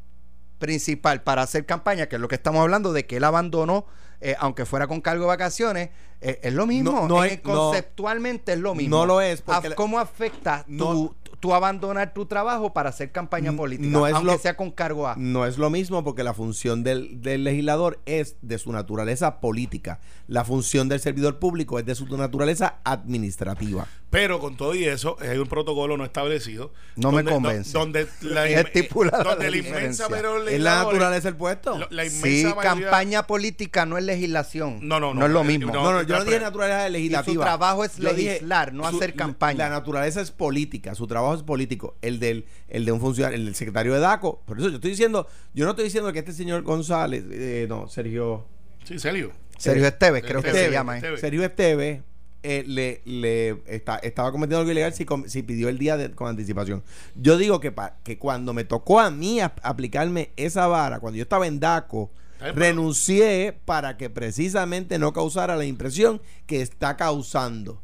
principal 0.59 1.23
para 1.23 1.41
hacer 1.41 1.65
campaña, 1.65 2.07
que 2.07 2.15
es 2.15 2.21
lo 2.21 2.27
que 2.27 2.35
estamos 2.35 2.61
hablando 2.61 2.93
de 2.93 3.05
que 3.05 3.17
él 3.17 3.23
abandonó, 3.23 3.85
eh, 4.21 4.35
aunque 4.39 4.65
fuera 4.65 4.87
con 4.87 5.01
cargo 5.01 5.23
de 5.23 5.27
vacaciones, 5.27 5.89
eh, 6.21 6.39
es 6.41 6.53
lo 6.53 6.65
mismo. 6.65 6.91
No, 6.91 7.07
no 7.07 7.23
Eh, 7.23 7.33
es- 7.33 7.43
no. 7.45 7.53
conceptualmente 7.53 8.53
es 8.53 8.59
lo 8.59 8.73
mismo. 8.75 8.97
No 8.97 9.05
lo 9.05 9.21
es, 9.21 9.41
porque 9.41 9.75
¿Cómo 9.75 9.99
afecta 9.99 10.65
No. 10.67 10.91
tu, 10.91 11.15
tu 11.39 11.53
abandonar 11.53 12.15
tu 12.15 12.25
trabajo 12.25 12.73
para 12.73 12.89
hacer 12.89 13.11
campaña 13.11 13.53
política? 13.55 13.89
no 13.91 14.07
es 14.07 14.15
aunque 14.15 14.31
lo- 14.31 14.37
sea 14.39 14.57
con 14.57 14.71
cargo 14.71 15.07
a. 15.07 15.15
No 15.17 15.45
es 15.45 15.59
lo 15.59 15.69
mismo 15.69 16.03
porque 16.03 16.23
la 16.23 16.33
función 16.33 16.83
del, 16.83 17.21
del 17.21 17.43
legislador 17.43 17.99
es 18.07 18.37
de 18.41 18.57
su 18.57 18.71
naturaleza 18.71 19.39
política. 19.39 19.99
La 20.25 20.43
función 20.43 20.89
del 20.89 20.99
servidor 20.99 21.37
público 21.37 21.77
es 21.77 21.85
de 21.85 21.93
su 21.93 22.05
naturaleza 22.17 22.79
administrativa. 22.83 23.87
Pero 24.19 24.39
con 24.39 24.57
todo 24.57 24.73
y 24.75 24.85
eso, 24.85 25.15
hay 25.19 25.37
un 25.37 25.47
protocolo 25.47 25.95
no 25.97 26.03
establecido. 26.05 26.71
No 26.95 27.11
me 27.11 27.23
convence. 27.23 27.71
do- 27.71 27.79
Donde 27.87 28.07
la, 28.21 28.47
Estipulada 28.47 29.23
donde 29.23 29.45
la 29.45 29.51
la 29.51 29.57
inmensa 29.57 30.07
diferencia. 30.07 30.09
mayoría 30.09 30.55
Es 30.55 30.61
la 30.61 30.75
naturaleza 30.83 31.27
del 31.27 31.35
puesto. 31.37 31.77
lo- 31.77 31.87
la 31.89 32.05
inmensa 32.05 32.27
Sí, 32.27 32.43
mayoría- 32.43 32.61
campaña 32.63 33.27
política 33.27 33.85
no 33.85 33.97
es 33.97 34.03
legislación. 34.03 34.79
No, 34.81 34.99
no, 34.99 35.13
no. 35.13 35.19
No 35.21 35.25
es 35.27 35.31
lo 35.31 35.41
Eh, 35.41 35.45
mismo. 35.45 35.71
no, 35.71 35.83
No, 35.83 35.91
no, 35.93 36.01
yo 36.01 36.07
no 36.15 36.19
pero- 36.19 36.23
dije 36.25 36.39
naturaleza 36.39 36.89
legislativa. 36.89 37.31
Y 37.31 37.35
su 37.35 37.41
trabajo 37.41 37.83
es 37.83 37.97
Yo 37.97 38.13
dije 38.13 38.29
legislar, 38.33 38.73
no 38.73 38.87
hacer 38.87 39.13
campaña. 39.13 39.57
La 39.57 39.69
naturaleza 39.69 40.21
es 40.21 40.31
política, 40.31 40.95
su 40.95 41.05
trabajo 41.07 41.35
es 41.35 41.43
político. 41.43 41.95
El 42.01 42.19
del, 42.19 42.45
el 42.67 42.85
de 42.85 42.91
un 42.91 42.99
funcionario, 42.99 43.37
el 43.37 43.45
del 43.45 43.55
secretario 43.55 43.93
de 43.93 43.99
DACO. 43.99 44.41
Por 44.45 44.57
eso 44.59 44.69
yo 44.69 44.75
estoy 44.75 44.91
diciendo, 44.91 45.27
yo 45.53 45.65
no 45.65 45.71
estoy 45.71 45.85
diciendo 45.85 46.11
que 46.11 46.19
este 46.19 46.33
señor 46.33 46.63
González, 46.63 47.23
eh, 47.31 47.65
no, 47.69 47.87
Sergio. 47.87 48.45
Sí, 48.83 48.97
serio. 48.99 49.31
Sergio 49.57 49.87
Esteves, 49.87 50.23
creo 50.23 50.41
que 50.41 50.51
se 50.51 50.69
llama. 50.71 50.93
¿eh? 50.93 50.97
Esteves. 50.97 51.19
Sergio 51.19 51.43
Esteves 51.43 52.01
eh, 52.43 52.63
le, 52.67 53.01
le 53.05 53.61
está- 53.67 53.97
estaba 53.97 54.31
cometiendo 54.31 54.59
algo 54.59 54.71
ilegal 54.71 54.93
si, 54.93 55.05
si 55.27 55.43
pidió 55.43 55.69
el 55.69 55.77
día 55.77 55.97
de- 55.97 56.11
con 56.11 56.27
anticipación. 56.29 56.83
Yo 57.15 57.37
digo 57.37 57.59
que, 57.59 57.71
pa- 57.71 57.97
que 58.03 58.17
cuando 58.17 58.53
me 58.53 58.63
tocó 58.63 58.99
a 58.99 59.09
mí 59.11 59.39
ap- 59.39 59.59
aplicarme 59.63 60.31
esa 60.37 60.67
vara, 60.67 60.99
cuando 60.99 61.17
yo 61.17 61.23
estaba 61.23 61.47
en 61.47 61.59
DACO, 61.59 62.11
renuncié 62.55 63.57
para 63.65 63.97
que 63.97 64.09
precisamente 64.09 64.99
no 64.99 65.11
causara 65.13 65.55
la 65.55 65.65
impresión 65.65 66.21
que 66.45 66.61
está 66.61 66.95
causando. 66.95 67.81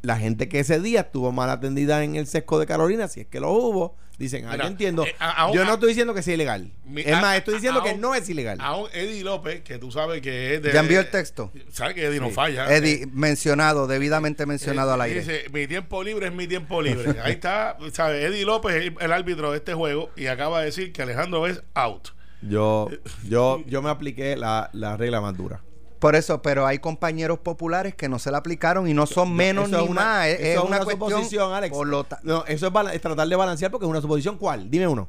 La 0.00 0.16
gente 0.18 0.48
que 0.48 0.60
ese 0.60 0.80
día 0.80 1.02
estuvo 1.02 1.30
mal 1.30 1.50
atendida 1.50 2.02
en 2.02 2.16
el 2.16 2.26
sesco 2.26 2.58
de 2.58 2.66
Carolina, 2.66 3.06
si 3.08 3.20
es 3.20 3.26
que 3.26 3.38
lo 3.40 3.52
hubo, 3.52 3.94
dicen, 4.22 4.46
ah, 4.46 4.52
Mira, 4.52 4.64
yo 4.64 4.70
entiendo. 4.70 5.04
eh, 5.06 5.14
a- 5.18 5.44
a- 5.46 5.52
yo 5.52 5.64
no 5.64 5.74
estoy 5.74 5.88
diciendo 5.90 6.14
que 6.14 6.22
sea 6.22 6.34
ilegal. 6.34 6.70
Mi- 6.84 7.02
es 7.02 7.12
a- 7.12 7.20
más, 7.20 7.36
estoy 7.36 7.54
diciendo 7.54 7.80
a- 7.80 7.84
que 7.84 7.94
no 7.94 8.14
es 8.14 8.28
ilegal. 8.28 8.58
A 8.60 8.76
un 8.76 8.88
Eddie 8.92 9.22
López, 9.24 9.60
que 9.62 9.78
tú 9.78 9.90
sabes 9.92 10.20
que 10.22 10.54
es 10.54 10.62
de. 10.62 10.72
¿Ya 10.72 10.80
envió 10.80 11.00
el 11.00 11.10
texto? 11.10 11.52
¿Sabes 11.70 11.94
que 11.94 12.04
Eddie 12.06 12.20
no 12.20 12.30
falla? 12.30 12.74
Eddie, 12.74 13.06
mencionado, 13.12 13.86
debidamente 13.86 14.46
mencionado 14.46 14.90
Eh, 14.90 14.94
al 14.94 15.00
aire. 15.02 15.20
Dice, 15.20 15.44
mi 15.52 15.66
tiempo 15.66 16.02
libre 16.02 16.26
es 16.28 16.32
mi 16.32 16.46
tiempo 16.46 16.80
libre. 16.80 17.16
Ahí 17.22 17.32
está, 17.32 17.76
¿sabes? 17.92 18.24
Eddie 18.24 18.44
López 18.44 18.74
es 18.76 18.82
el, 18.88 18.96
el 19.00 19.12
árbitro 19.12 19.50
de 19.50 19.58
este 19.58 19.74
juego 19.74 20.10
y 20.16 20.26
acaba 20.26 20.60
de 20.60 20.66
decir 20.66 20.92
que 20.92 21.02
Alejandro 21.02 21.46
es 21.46 21.62
out. 21.74 22.08
Yo, 22.42 22.88
yo, 23.28 23.62
yo 23.66 23.82
me 23.82 23.90
apliqué 23.90 24.36
la, 24.36 24.70
la 24.72 24.96
regla 24.96 25.20
más 25.20 25.36
dura. 25.36 25.60
Por 26.02 26.16
eso, 26.16 26.42
pero 26.42 26.66
hay 26.66 26.80
compañeros 26.80 27.38
populares 27.38 27.94
que 27.94 28.08
no 28.08 28.18
se 28.18 28.32
la 28.32 28.38
aplicaron 28.38 28.88
y 28.88 28.92
no 28.92 29.06
son 29.06 29.32
menos 29.32 29.68
Eso 29.68 29.78
ni 29.78 29.84
es 29.84 29.90
una- 29.90 30.00
más. 30.02 30.26
Es, 30.26 30.40
eso 30.40 30.62
es 30.64 30.68
una, 30.68 30.78
cuestión. 30.80 31.10
suposición, 31.10 31.52
Alex. 31.54 31.72
por 31.76 31.86
lo 31.86 32.04
No, 32.24 32.44
eso 32.46 32.66
es, 32.92 33.00
tratar 33.00 33.28
de 33.28 33.36
balancear 33.36 33.70
porque 33.70 33.86
es 33.86 33.90
una 33.90 34.00
suposición. 34.00 34.36
¿Cuál? 34.36 34.68
Dime 34.68 34.88
uno. 34.88 35.08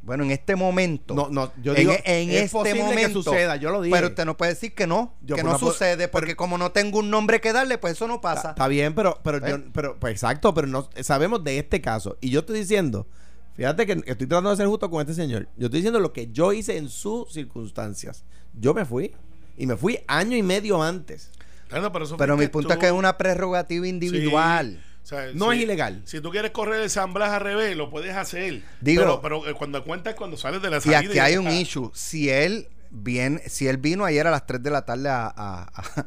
bueno, 0.00 0.24
en 0.24 0.30
este 0.30 0.56
momento. 0.56 1.14
No, 1.14 1.28
no, 1.30 1.52
yo 1.62 1.72
en, 1.74 1.78
digo, 1.78 1.92
en 2.04 2.30
es 2.30 2.36
este 2.44 2.52
posible 2.56 2.78
que 2.80 2.84
momento. 2.86 3.22
suceda, 3.22 3.56
yo 3.56 3.70
lo 3.70 3.82
dije. 3.82 3.94
Pero 3.94 4.08
usted 4.08 4.24
no 4.24 4.34
puede 4.36 4.54
decir 4.54 4.74
que 4.74 4.86
no, 4.86 5.12
Yo 5.20 5.36
que 5.36 5.44
no 5.44 5.58
sucede, 5.58 6.08
porque 6.08 6.28
pero- 6.28 6.36
como 6.38 6.56
no 6.58 6.72
tengo 6.72 6.98
un 6.98 7.10
nombre 7.10 7.40
que 7.42 7.52
darle, 7.52 7.76
pues 7.78 7.92
eso 7.92 8.08
no 8.08 8.20
pasa. 8.22 8.50
está 8.50 8.66
bien, 8.68 8.94
pero, 8.94 9.20
pero, 9.22 9.46
¿Eh? 9.46 9.50
yo, 9.50 9.58
pero 9.74 9.98
pues 10.00 10.12
exacto, 10.14 10.54
pero 10.54 10.66
no 10.68 10.88
sabemos 11.02 11.44
de 11.44 11.58
este 11.58 11.80
caso. 11.82 12.16
Y 12.22 12.30
yo 12.30 12.40
estoy 12.40 12.58
diciendo, 12.60 13.06
fíjate 13.54 13.84
que 13.86 13.92
estoy 14.06 14.26
tratando 14.26 14.48
de 14.50 14.56
ser 14.56 14.66
justo 14.66 14.90
con 14.90 15.02
este 15.02 15.12
señor. 15.14 15.48
Yo 15.58 15.66
estoy 15.66 15.80
diciendo 15.80 16.00
lo 16.00 16.12
que 16.14 16.32
yo 16.32 16.52
hice 16.54 16.78
en 16.78 16.88
sus 16.88 17.30
circunstancias. 17.32 18.24
Yo 18.54 18.72
me 18.74 18.84
fui. 18.86 19.14
Y 19.56 19.66
me 19.66 19.76
fui 19.76 19.98
año 20.06 20.36
y 20.36 20.42
medio 20.42 20.82
antes. 20.82 21.30
Pero, 21.68 22.04
eso 22.04 22.16
Pero 22.16 22.36
mi 22.36 22.48
punto 22.48 22.68
tú. 22.68 22.74
es 22.74 22.80
que 22.80 22.86
es 22.86 22.92
una 22.92 23.16
prerrogativa 23.16 23.86
individual. 23.86 24.80
Sí. 24.82 24.88
O 25.02 25.06
sea, 25.06 25.30
No 25.34 25.50
si- 25.50 25.56
es 25.58 25.62
ilegal. 25.64 26.02
Si 26.04 26.20
tú 26.20 26.30
quieres 26.30 26.50
correr 26.52 26.82
el 26.82 26.90
San 26.90 27.12
Blas 27.14 27.30
al 27.30 27.40
revés, 27.40 27.76
lo 27.76 27.90
puedes 27.90 28.14
hacer. 28.14 28.62
Digo- 28.80 29.02
pero, 29.02 29.20
pero 29.22 29.48
eh, 29.48 29.54
cuando 29.54 29.82
cuentas 29.84 30.14
cuando 30.14 30.36
sales 30.36 30.62
de 30.62 30.70
la 30.70 30.76
Y 30.78 30.80
salida. 30.82 30.98
aquí 31.00 31.18
hay 31.18 31.36
un 31.38 31.46
ah, 31.48 31.54
issue. 31.54 31.90
Si 31.94 32.28
él 32.30 32.68
viene, 32.90 33.40
si 33.48 33.66
él 33.68 33.78
vino 33.78 34.04
ayer 34.04 34.26
a 34.26 34.30
las 34.30 34.46
3 34.46 34.62
de 34.62 34.70
la 34.70 34.84
tarde 34.84 35.08
a, 35.08 35.26
a- 35.26 35.62
a- 35.74 36.06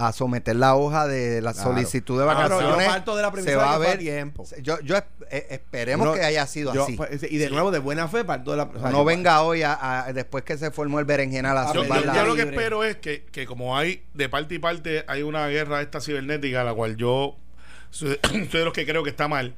a 0.00 0.12
someter 0.12 0.54
la 0.56 0.76
hoja 0.76 1.06
de 1.08 1.40
la 1.42 1.52
Claro. 1.52 1.70
solicitud 1.72 2.18
de 2.18 2.24
Ah, 2.30 2.34
pero 2.42 2.56
vacaciones, 2.56 2.86
yo 2.86 2.92
parto 2.92 3.16
de 3.16 3.22
la 3.22 3.32
se 3.42 3.56
va 3.56 3.68
de 3.70 3.74
a 3.74 3.78
ver 3.78 3.98
tiempo. 3.98 4.44
Yo, 4.62 4.78
yo 4.80 4.96
eh, 5.30 5.46
esperemos 5.50 6.06
No, 6.06 6.14
que 6.14 6.22
haya 6.22 6.46
sido 6.46 6.72
yo, 6.72 6.84
así. 6.84 6.96
pues, 6.96 7.22
y 7.30 7.36
de 7.38 7.50
nuevo, 7.50 7.70
de 7.70 7.80
buena 7.80 8.06
fe, 8.08 8.24
parto 8.24 8.52
de 8.52 8.58
la. 8.58 8.62
o 8.62 8.78
sea, 8.80 8.90
no 8.90 9.04
venga 9.04 9.42
hoy 9.42 9.62
a, 9.62 10.04
a- 10.06 10.12
después 10.12 10.44
que 10.44 10.56
se 10.56 10.70
formó 10.70 11.00
el 11.00 11.04
berenjenal 11.04 11.58
a 11.58 11.72
Yo, 11.72 11.84
yo- 11.84 11.94
yo 12.14 12.24
lo 12.26 12.34
que 12.36 12.42
espero 12.42 12.84
es 12.84 12.96
que, 12.96 13.24
que 13.24 13.44
como 13.46 13.76
hay 13.76 14.02
de 14.14 14.28
parte 14.28 14.54
y 14.54 14.58
parte 14.58 15.04
hay 15.08 15.22
una 15.22 15.46
guerra 15.48 15.80
esta 15.82 16.00
cibernética, 16.00 16.62
la 16.64 16.74
cual 16.74 16.96
yo 16.96 17.36
soy, 17.90 18.18
soy 18.30 18.46
de 18.60 18.64
los 18.64 18.72
que 18.72 18.86
creo 18.86 19.02
que 19.02 19.10
está 19.10 19.26
mal, 19.28 19.56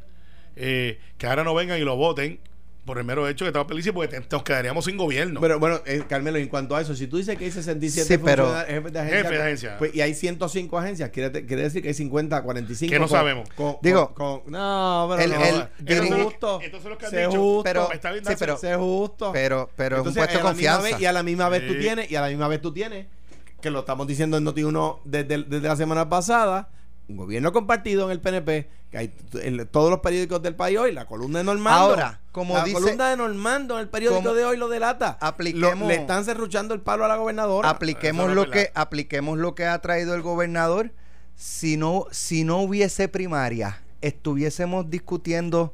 eh, 0.57 0.98
que 1.18 1.26
ahora 1.26 1.44
no 1.44 1.55
vengan 1.55 1.79
y 1.79 1.83
lo 1.83 1.96
voten 1.96 2.40
por 2.84 2.98
el 2.98 3.04
mero 3.04 3.28
hecho 3.28 3.44
que 3.44 3.48
estamos 3.50 3.68
felices 3.68 3.92
porque 3.92 4.08
te- 4.20 4.26
nos 4.30 4.42
quedaríamos 4.42 4.84
sin 4.84 4.96
gobierno. 4.96 5.40
Pero 5.40 5.58
bueno, 5.60 5.80
eh, 5.86 6.02
Carmelo, 6.08 6.38
en 6.38 6.48
cuanto 6.48 6.74
a 6.74 6.80
eso, 6.80 6.94
si 6.96 7.06
tú 7.06 7.18
dices 7.18 7.36
que 7.38 7.44
hay 7.44 7.50
67 7.50 8.16
Sí, 8.16 8.20
pero- 8.24 8.52
jefes 8.66 8.92
de 8.92 8.98
agencia, 8.98 9.18
Jefes 9.22 9.30
de 9.38 9.42
agencia. 9.42 9.78
pues, 9.78 9.94
y 9.94 10.00
hay 10.00 10.14
105 10.14 10.78
agencias, 10.78 11.10
quiere, 11.10 11.44
quiere 11.46 11.62
decir 11.62 11.82
que 11.82 11.88
hay 11.88 11.94
50, 11.94 12.42
45. 12.42 12.90
Que 12.90 12.98
no 12.98 13.06
con- 13.06 13.16
sabemos. 13.16 13.48
con- 13.54 13.76
Digo, 13.82 14.12
con- 14.14 14.40
con- 14.40 14.52
no, 14.52 15.06
pero 15.10 15.22
el- 15.22 15.30
no. 15.30 15.44
el- 15.44 15.68
diri- 15.84 16.24
justo. 16.24 16.60
Son 16.82 16.90
los 16.90 16.98
que 16.98 17.06
han 17.06 17.12
dicho. 17.12 17.30
justo. 17.30 17.62
Pero- 17.64 17.92
Está 17.92 18.12
bien 18.12 18.24
sí, 18.24 18.32
pero- 18.38 18.56
sé 18.56 18.74
justo. 18.74 19.30
pero 19.32 19.70
pero 19.76 19.96
es 19.96 20.02
un 20.02 20.08
Entonces, 20.08 20.20
puesto 20.24 20.38
de 20.38 20.42
confianza. 20.44 20.82
vez- 20.82 21.00
y 21.00 21.04
a 21.06 21.12
la 21.12 21.22
misma 21.22 21.48
vez 21.48 21.66
tú 21.66 21.78
tienes, 21.78 22.10
y 22.10 22.16
a 22.16 22.22
la 22.22 22.28
misma 22.28 22.48
vez 22.48 22.60
tú 22.60 22.72
tienes, 22.72 23.06
que 23.60 23.70
lo 23.70 23.80
estamos 23.80 24.06
diciendo 24.06 24.38
en 24.38 24.44
Noti1 24.44 25.00
desde, 25.04 25.44
desde 25.44 25.68
la 25.68 25.76
semana 25.76 26.08
pasada, 26.08 26.70
un 27.08 27.16
gobierno 27.18 27.52
compartido 27.52 28.06
en 28.06 28.12
el 28.12 28.20
PNP, 28.20 28.68
hay 28.98 29.09
t- 29.09 29.46
en 29.46 29.66
todos 29.68 29.90
los 29.90 30.00
periódicos 30.00 30.42
del 30.42 30.55
país 30.57 30.79
hoy, 30.79 30.92
la 30.92 31.05
columna 31.07 31.38
de 31.38 31.44
Normando. 31.44 31.79
Ahora, 31.81 32.20
como 32.33 32.55
la 32.55 32.64
dice- 32.64 32.74
columna 32.81 33.11
de 33.11 33.16
Normando 33.16 33.74
en 33.74 33.81
el 33.83 33.88
periódico 33.88 34.22
como- 34.22 34.35
de 34.35 34.44
hoy 34.44 34.57
lo 34.57 34.68
delata. 34.68 35.16
Apliquemos- 35.20 35.81
Lo- 35.81 35.88
le 35.88 35.94
están 35.94 36.24
cerruchando 36.24 36.74
el 36.74 36.81
palo 36.81 37.05
a 37.05 37.09
la 37.09 37.16
gobernadora. 37.16 37.68
apliquemos 37.70 38.29
no 38.29 38.35
lo 38.35 38.50
que 38.50 38.70
apliquemos 38.74 39.38
lo 39.38 39.55
que 39.55 39.66
ha 39.66 39.79
traído 39.81 40.14
el 40.14 40.22
gobernador 40.22 40.92
si 41.37 41.76
no 41.76 42.07
si 42.11 42.44
no 42.44 42.59
hubiese 42.59 43.09
primaria 43.09 43.81
estuviésemos 44.03 44.90
discutiendo 44.90 45.72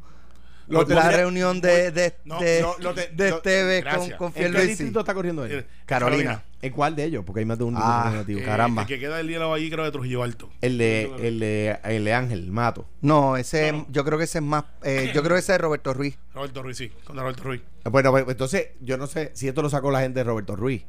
Lo 0.68 0.82
la 0.84 1.10
reunión 1.10 1.60
de 1.60 1.90
de, 1.92 2.14
No, 2.24 2.40
de, 2.40 2.60
no, 2.60 2.74
lo 2.80 2.94
te- 2.94 3.08
de 3.08 3.30
lo- 3.30 3.36
Esteves 3.36 3.84
con, 3.84 4.10
con 4.12 4.32
¿En 4.34 4.52
qué 4.52 4.62
distrito 4.66 5.00
está 5.00 5.14
corriendo 5.14 5.44
él? 5.44 5.52
Eh, 5.60 5.66
Carolina. 5.84 6.42
¿En 6.62 6.72
cuál 6.72 6.96
de 6.96 7.04
ellos? 7.04 7.24
Porque 7.24 7.40
hay 7.40 7.46
más 7.46 7.58
de 7.58 7.64
un 7.64 7.74
Ah. 7.76 8.24
Eh, 8.26 8.42
caramba. 8.44 8.82
El 8.82 8.88
que 8.88 8.98
queda 8.98 9.20
el 9.20 9.28
hielo 9.28 9.52
allí 9.54 9.70
creo 9.70 9.84
de 9.84 9.92
Trujillo 9.92 10.22
Alto. 10.24 10.50
El 10.60 10.78
de, 10.78 11.10
el 11.22 11.38
de, 11.38 11.78
el 11.84 12.04
de 12.04 12.12
Ángel 12.14 12.50
Mato. 12.50 12.86
No, 13.02 13.36
ese 13.36 13.70
No, 13.72 13.86
yo 13.90 14.04
creo 14.04 14.18
que 14.18 14.24
ese 14.24 14.38
es 14.38 14.44
más 14.44 14.64
eh, 14.82 15.12
yo 15.14 15.22
creo 15.22 15.36
que 15.36 15.40
ese 15.40 15.54
es 15.54 15.60
Roberto 15.60 15.94
Ruiz. 15.94 16.18
Roberto 16.34 16.62
Ruiz, 16.62 16.76
sí, 16.78 16.90
con 17.04 17.16
Roberto 17.16 17.44
Ruiz. 17.44 17.62
Bueno, 17.84 18.10
pues, 18.10 18.24
entonces 18.28 18.68
yo 18.80 18.96
no 18.96 19.06
sé 19.06 19.30
si 19.34 19.46
esto 19.46 19.62
lo 19.62 19.70
sacó 19.70 19.90
la 19.92 20.00
gente 20.00 20.20
de 20.20 20.24
Roberto 20.24 20.56
Ruiz. 20.56 20.84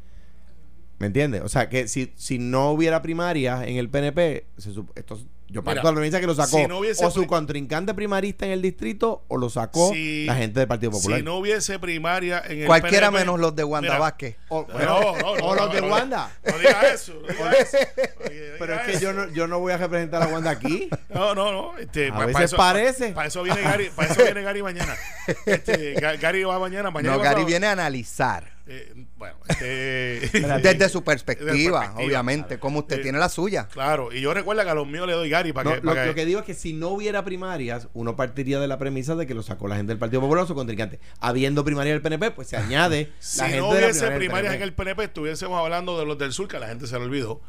¿Me 0.99 1.07
entiendes? 1.07 1.41
O 1.43 1.49
sea, 1.49 1.69
que 1.69 1.87
si, 1.87 2.11
si 2.15 2.39
no 2.39 2.71
hubiera 2.71 3.03
primaria 3.03 3.63
en 3.65 3.77
el 3.77 3.87
PNP, 3.89 4.47
se 4.57 4.71
esto, 4.95 5.19
yo 5.49 5.63
parto 5.63 5.79
Mira, 5.79 5.81
de 5.81 5.87
la 5.87 5.95
premisa 5.95 6.19
que 6.19 6.27
lo 6.27 6.35
sacó 6.35 6.57
si 6.57 6.67
no 6.67 6.79
hubiese 6.79 7.05
o 7.05 7.09
su 7.11 7.25
contrincante 7.25 7.93
primarista 7.93 8.45
en 8.45 8.51
el 8.51 8.61
distrito 8.61 9.23
o 9.29 9.37
lo 9.37 9.49
sacó 9.49 9.91
Si- 9.93 10.25
la 10.25 10.35
gente 10.35 10.59
del 10.59 10.67
Partido 10.67 10.91
Popular. 10.91 11.19
Si 11.19 11.23
no 11.25 11.37
hubiese 11.37 11.79
primaria 11.79 12.43
en 12.45 12.61
el 12.61 12.65
Cualquiera 12.67 13.07
PNP, 13.07 13.19
menos 13.25 13.39
los 13.39 13.55
de 13.55 13.63
Wanda 13.63 13.87
Mira, 13.89 13.99
Vázquez. 13.99 14.35
o, 14.49 14.61
No, 14.67 14.73
bueno, 14.73 14.89
no, 14.89 15.17
no, 15.37 15.45
o 15.45 15.55
los 15.55 15.67
no, 15.67 15.73
de 15.73 15.81
no, 15.81 15.87
Wanda. 15.87 16.31
No 16.45 16.57
digas 16.57 16.83
eso. 16.93 17.13
Pero 18.59 18.73
es 18.75 18.81
que 18.81 18.91
eso. 18.93 18.99
yo 19.01 19.13
no, 19.13 19.29
yo 19.31 19.47
no 19.47 19.59
voy 19.59 19.71
a 19.73 19.77
representar 19.77 20.21
a 20.23 20.27
Wanda 20.27 20.49
aquí. 20.51 20.89
No, 21.09 21.33
no, 21.33 21.51
no. 21.51 21.77
Este, 21.77 22.09
A 22.09 22.15
pa 22.15 22.25
veces 22.25 22.41
eso, 22.43 22.57
parece. 22.57 23.09
Para 23.13 23.27
eso 23.27 23.43
viene 23.43 23.61
Gary, 23.61 23.89
para 23.95 24.11
eso 24.11 24.23
viene 24.23 24.41
Gary 24.41 24.63
mañana. 24.63 24.95
Este, 25.45 25.95
Ga- 25.95 26.19
Gary 26.19 26.43
va 26.43 26.57
mañana, 26.59 26.91
mañana. 26.91 27.15
No, 27.17 27.21
Gary 27.23 27.43
viene 27.45 27.67
a 27.67 27.71
analizar. 27.71 28.56
Eh, 28.69 29.05
bueno, 29.17 29.35
este, 29.47 30.29
Desde 30.61 30.89
su 30.89 31.03
perspectiva, 31.03 31.51
Desde 31.53 31.67
perspectiva, 31.69 31.93
obviamente, 31.97 32.59
como 32.59 32.79
usted 32.79 32.99
Eh, 32.99 33.03
tiene 33.03 33.17
la 33.17 33.29
suya. 33.29 33.67
Claro, 33.71 34.11
y 34.11 34.19
yo 34.21 34.33
recuerdo 34.33 34.63
que 34.63 34.69
a 34.69 34.73
los 34.73 34.85
míos 34.87 35.07
le 35.07 35.13
doy 35.13 35.29
Gary 35.29 35.53
para 35.53 35.69
No, 35.69 35.75
que. 35.77 35.81
lo, 35.85 36.05
lo 36.05 36.13
que 36.15 36.25
digo 36.25 36.39
es 36.41 36.45
que 36.45 36.53
si 36.53 36.73
no 36.73 36.89
hubiera 36.89 37.23
primarias, 37.23 37.87
uno 37.93 38.15
partiría 38.15 38.59
de 38.59 38.67
la 38.67 38.77
premisa 38.77 39.15
de 39.15 39.25
que 39.25 39.33
lo 39.33 39.41
sacó 39.43 39.67
la 39.67 39.75
gente 39.77 39.91
del 39.91 39.99
Partido 39.99 40.21
Popular 40.21 40.43
o 40.43 40.47
su 40.47 40.55
contrincante. 40.55 40.99
Habiendo 41.19 41.63
primaria 41.63 41.93
del 41.93 42.01
PNP, 42.01 42.31
pues 42.31 42.49
se 42.49 42.57
añade 42.57 43.11
si 43.19 43.39
la 43.39 43.45
gente 43.45 43.59
no 43.61 43.69
hubiese 43.69 43.99
primaria 43.99 44.17
primarias 44.17 44.53
en 44.55 44.61
el 44.63 44.73
PNP, 44.73 45.03
estuviésemos 45.05 45.59
hablando 45.59 45.97
de 45.97 46.05
los 46.05 46.17
del 46.17 46.33
sur, 46.33 46.47
que 46.47 46.57
a 46.57 46.59
la 46.59 46.67
gente 46.67 46.87
se 46.87 46.97
le 46.99 47.05
olvidó. 47.05 47.41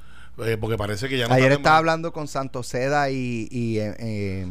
eh, 0.45 0.57
porque 0.61 0.77
parece 0.77 1.09
que 1.09 1.19
ya 1.19 1.27
no 1.27 1.35
Ayer 1.35 1.51
estaba 1.51 1.79
hablando 1.79 2.13
con 2.13 2.29
Santos 2.29 2.69
Seda 2.69 3.11
y, 3.11 3.49
y, 3.51 3.79
eh, 3.81 3.95
eh, 3.99 4.47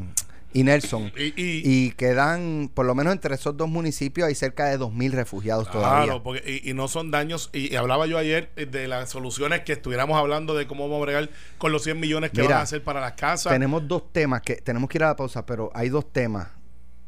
y 0.60 0.64
Nelson. 0.64 1.12
Y, 1.18 1.26
y- 1.42 1.62
Y 1.64 1.92
quedan, 1.92 2.70
por 2.74 2.86
lo 2.86 2.96
menos 2.96 3.14
entre 3.14 3.36
esos 3.36 3.56
dos 3.58 3.70
municipios, 3.70 4.28
hay 4.28 4.36
cerca 4.36 4.66
de 4.66 4.78
2.000 4.80 5.12
refugiados 5.12 5.70
todavía. 5.70 6.06
Claro, 6.06 6.24
porque, 6.24 6.62
y, 6.64 6.70
y 6.70 6.74
no 6.74 6.88
son 6.88 7.12
daños. 7.12 7.50
Y, 7.54 7.76
hablaba 7.76 8.06
yo 8.08 8.18
ayer 8.18 8.50
eh, 8.56 8.66
de 8.66 8.88
las 8.88 9.10
soluciones 9.10 9.62
que 9.62 9.74
estuviéramos 9.74 10.18
hablando 10.18 10.56
de 10.56 10.68
cómo 10.68 10.86
vamos 10.88 11.02
a 11.02 11.06
bregar 11.06 11.30
con 11.58 11.72
los 11.72 11.84
100 11.84 12.00
millones 12.00 12.32
que 12.32 12.42
Mira, 12.42 12.56
van 12.56 12.60
a 12.62 12.64
hacer 12.64 12.84
para 12.84 13.02
las 13.02 13.14
casas. 13.14 13.52
Tenemos 13.54 13.88
dos 13.88 14.12
temas 14.12 14.42
que 14.42 14.56
tenemos 14.56 14.90
que 14.90 14.98
ir 14.98 15.04
a 15.04 15.08
la 15.08 15.16
pausa, 15.16 15.46
pero 15.46 15.72
hay 15.76 15.90
dos 15.90 16.12
temas. 16.12 16.48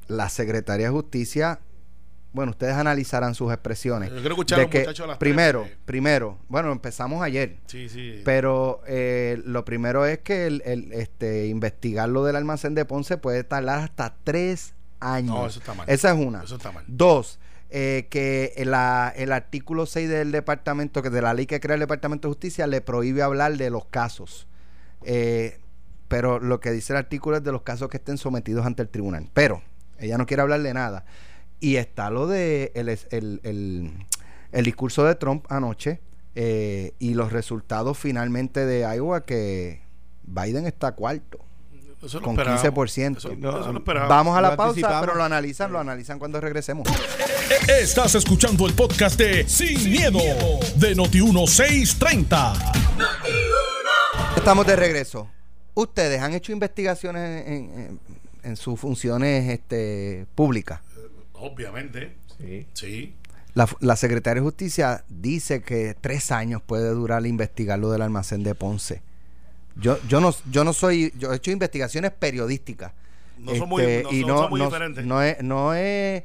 La 0.07 0.27
Secretaría 0.29 0.87
de 0.87 0.91
Justicia, 0.91 1.59
bueno, 2.31 2.51
ustedes 2.51 2.75
analizarán 2.75 3.33
sus 3.35 3.51
expresiones. 3.51 4.09
Yo 4.09 4.15
quiero 4.19 4.29
escuchar 4.35 4.59
de 4.59 4.63
los 4.65 4.71
que, 4.95 5.07
las 5.07 5.17
primero, 5.17 5.65
eh. 5.65 5.77
primero, 5.85 6.37
bueno, 6.47 6.71
empezamos 6.71 7.23
ayer. 7.23 7.57
Sí, 7.65 7.89
sí. 7.89 8.21
Pero 8.23 8.81
eh, 8.87 9.41
lo 9.45 9.65
primero 9.65 10.05
es 10.05 10.19
que 10.19 10.45
el, 10.47 10.61
el, 10.65 10.91
este, 10.93 11.47
investigar 11.47 12.07
lo 12.09 12.23
del 12.23 12.35
almacén 12.35 12.75
de 12.75 12.85
Ponce 12.85 13.17
puede 13.17 13.43
tardar 13.43 13.79
hasta 13.79 14.15
tres 14.23 14.73
años. 14.99 15.35
No, 15.35 15.47
eso 15.47 15.59
está 15.59 15.73
mal. 15.73 15.89
Esa 15.89 16.11
es 16.11 16.17
una. 16.25 16.43
Eso 16.43 16.57
está 16.57 16.71
mal. 16.71 16.83
Dos, 16.87 17.39
eh, 17.71 18.07
que 18.11 18.53
la- 18.65 19.11
el 19.15 19.31
artículo 19.31 19.85
6 19.87 20.07
del 20.09 20.31
departamento, 20.31 21.01
que 21.01 21.09
de 21.09 21.21
la 21.23 21.33
ley 21.33 21.45
que 21.47 21.59
crea 21.59 21.73
el 21.75 21.79
Departamento 21.79 22.27
de 22.27 22.33
Justicia, 22.33 22.67
le 22.67 22.81
prohíbe 22.81 23.21
hablar 23.23 23.57
de 23.57 23.69
los 23.71 23.85
casos. 23.85 24.47
Eh, 25.03 25.59
pero 26.07 26.39
lo 26.39 26.59
que 26.59 26.71
dice 26.71 26.93
el 26.93 26.97
artículo 26.97 27.37
es 27.37 27.43
de 27.43 27.51
los 27.51 27.61
casos 27.61 27.89
que 27.89 27.97
estén 27.97 28.17
sometidos 28.17 28.65
ante 28.65 28.81
el 28.81 28.89
tribunal. 28.89 29.29
Pero 29.33 29.61
ella 29.97 30.17
no 30.17 30.25
quiere 30.25 30.41
hablar 30.41 30.61
de 30.61 30.73
nada. 30.73 31.05
Y 31.59 31.75
está 31.75 32.09
lo 32.09 32.27
de 32.27 32.71
el, 32.75 32.89
el, 32.89 33.39
el- 33.43 33.91
el 34.51 34.65
discurso 34.65 35.03
de 35.03 35.13
Trump 35.15 35.45
anoche 35.49 35.99
eh, 36.35 36.93
y 36.99 37.13
los 37.13 37.31
resultados 37.31 37.97
finalmente 37.97 38.65
de 38.65 38.79
Iowa 38.95 39.23
que 39.25 39.81
Biden 40.23 40.65
está 40.65 40.93
cuarto 40.93 41.37
Eso 42.03 42.19
con 42.21 42.31
esperábamos. 42.39 42.97
15%. 42.97 43.17
Eso, 43.17 43.35
No, 43.37 43.59
eso 43.59 43.71
lo 43.73 43.79
esperábamos. 43.79 44.09
Vamos 44.09 44.37
a 44.37 44.41
la 44.41 44.51
Lo 44.51 44.57
pausa, 44.57 45.01
pero 45.01 45.13
lo 45.15 45.23
analizan, 45.23 45.71
lo 45.71 45.79
analizan 45.79 46.17
cuando 46.17 46.39
regresemos. 46.41 46.87
Estás 47.67 48.15
escuchando 48.15 48.65
el 48.65 48.73
podcast 48.73 49.19
de 49.19 49.47
Sin, 49.47 49.91
miedo, 49.91 50.17
de 50.77 50.95
Noti1630. 50.95 52.73
Estamos 54.37 54.65
de 54.65 54.75
regreso. 54.75 55.29
Ustedes 55.73 56.21
han 56.21 56.33
hecho 56.33 56.51
investigaciones 56.51 57.45
en, 57.47 57.53
en- 57.53 57.99
en 58.41 58.55
sus 58.55 58.79
funciones 58.79 59.49
este, 59.49 60.25
públicas. 60.33 60.79
Obviamente. 61.39 62.15
Sí. 62.39 62.67
Sí. 62.73 63.13
La, 63.55 63.67
la 63.79 63.95
Secretaría 63.95 64.41
de 64.41 64.45
Justicia 64.45 65.03
dice 65.09 65.61
que 65.61 65.95
tres 65.99 66.31
años 66.31 66.61
puede 66.61 66.89
durar 66.91 67.25
investigar 67.25 67.79
lo 67.79 67.91
del 67.91 68.01
almacén 68.03 68.43
de 68.43 68.53
Ponce. 68.55 69.01
Yo, 69.75 69.97
yo 70.07 70.19
no, 70.21 70.33
yo 70.51 70.63
no 70.63 70.73
soy, 70.73 71.13
yo 71.17 71.31
he 71.33 71.37
hecho 71.37 71.51
investigaciones 71.51 72.11
periodísticas. 72.11 72.91
No 73.37 73.55
son 73.55 73.69
muy- 73.69 73.83
no 74.03 74.11
y 74.11 74.25
no, 74.25 74.37
son 74.39 74.49
muy 74.49 74.59
no- 74.59 74.65
diferentes. 74.67 75.05
No 75.05 75.21
es, 75.23 75.41
no 75.41 75.73
es, 75.73 76.23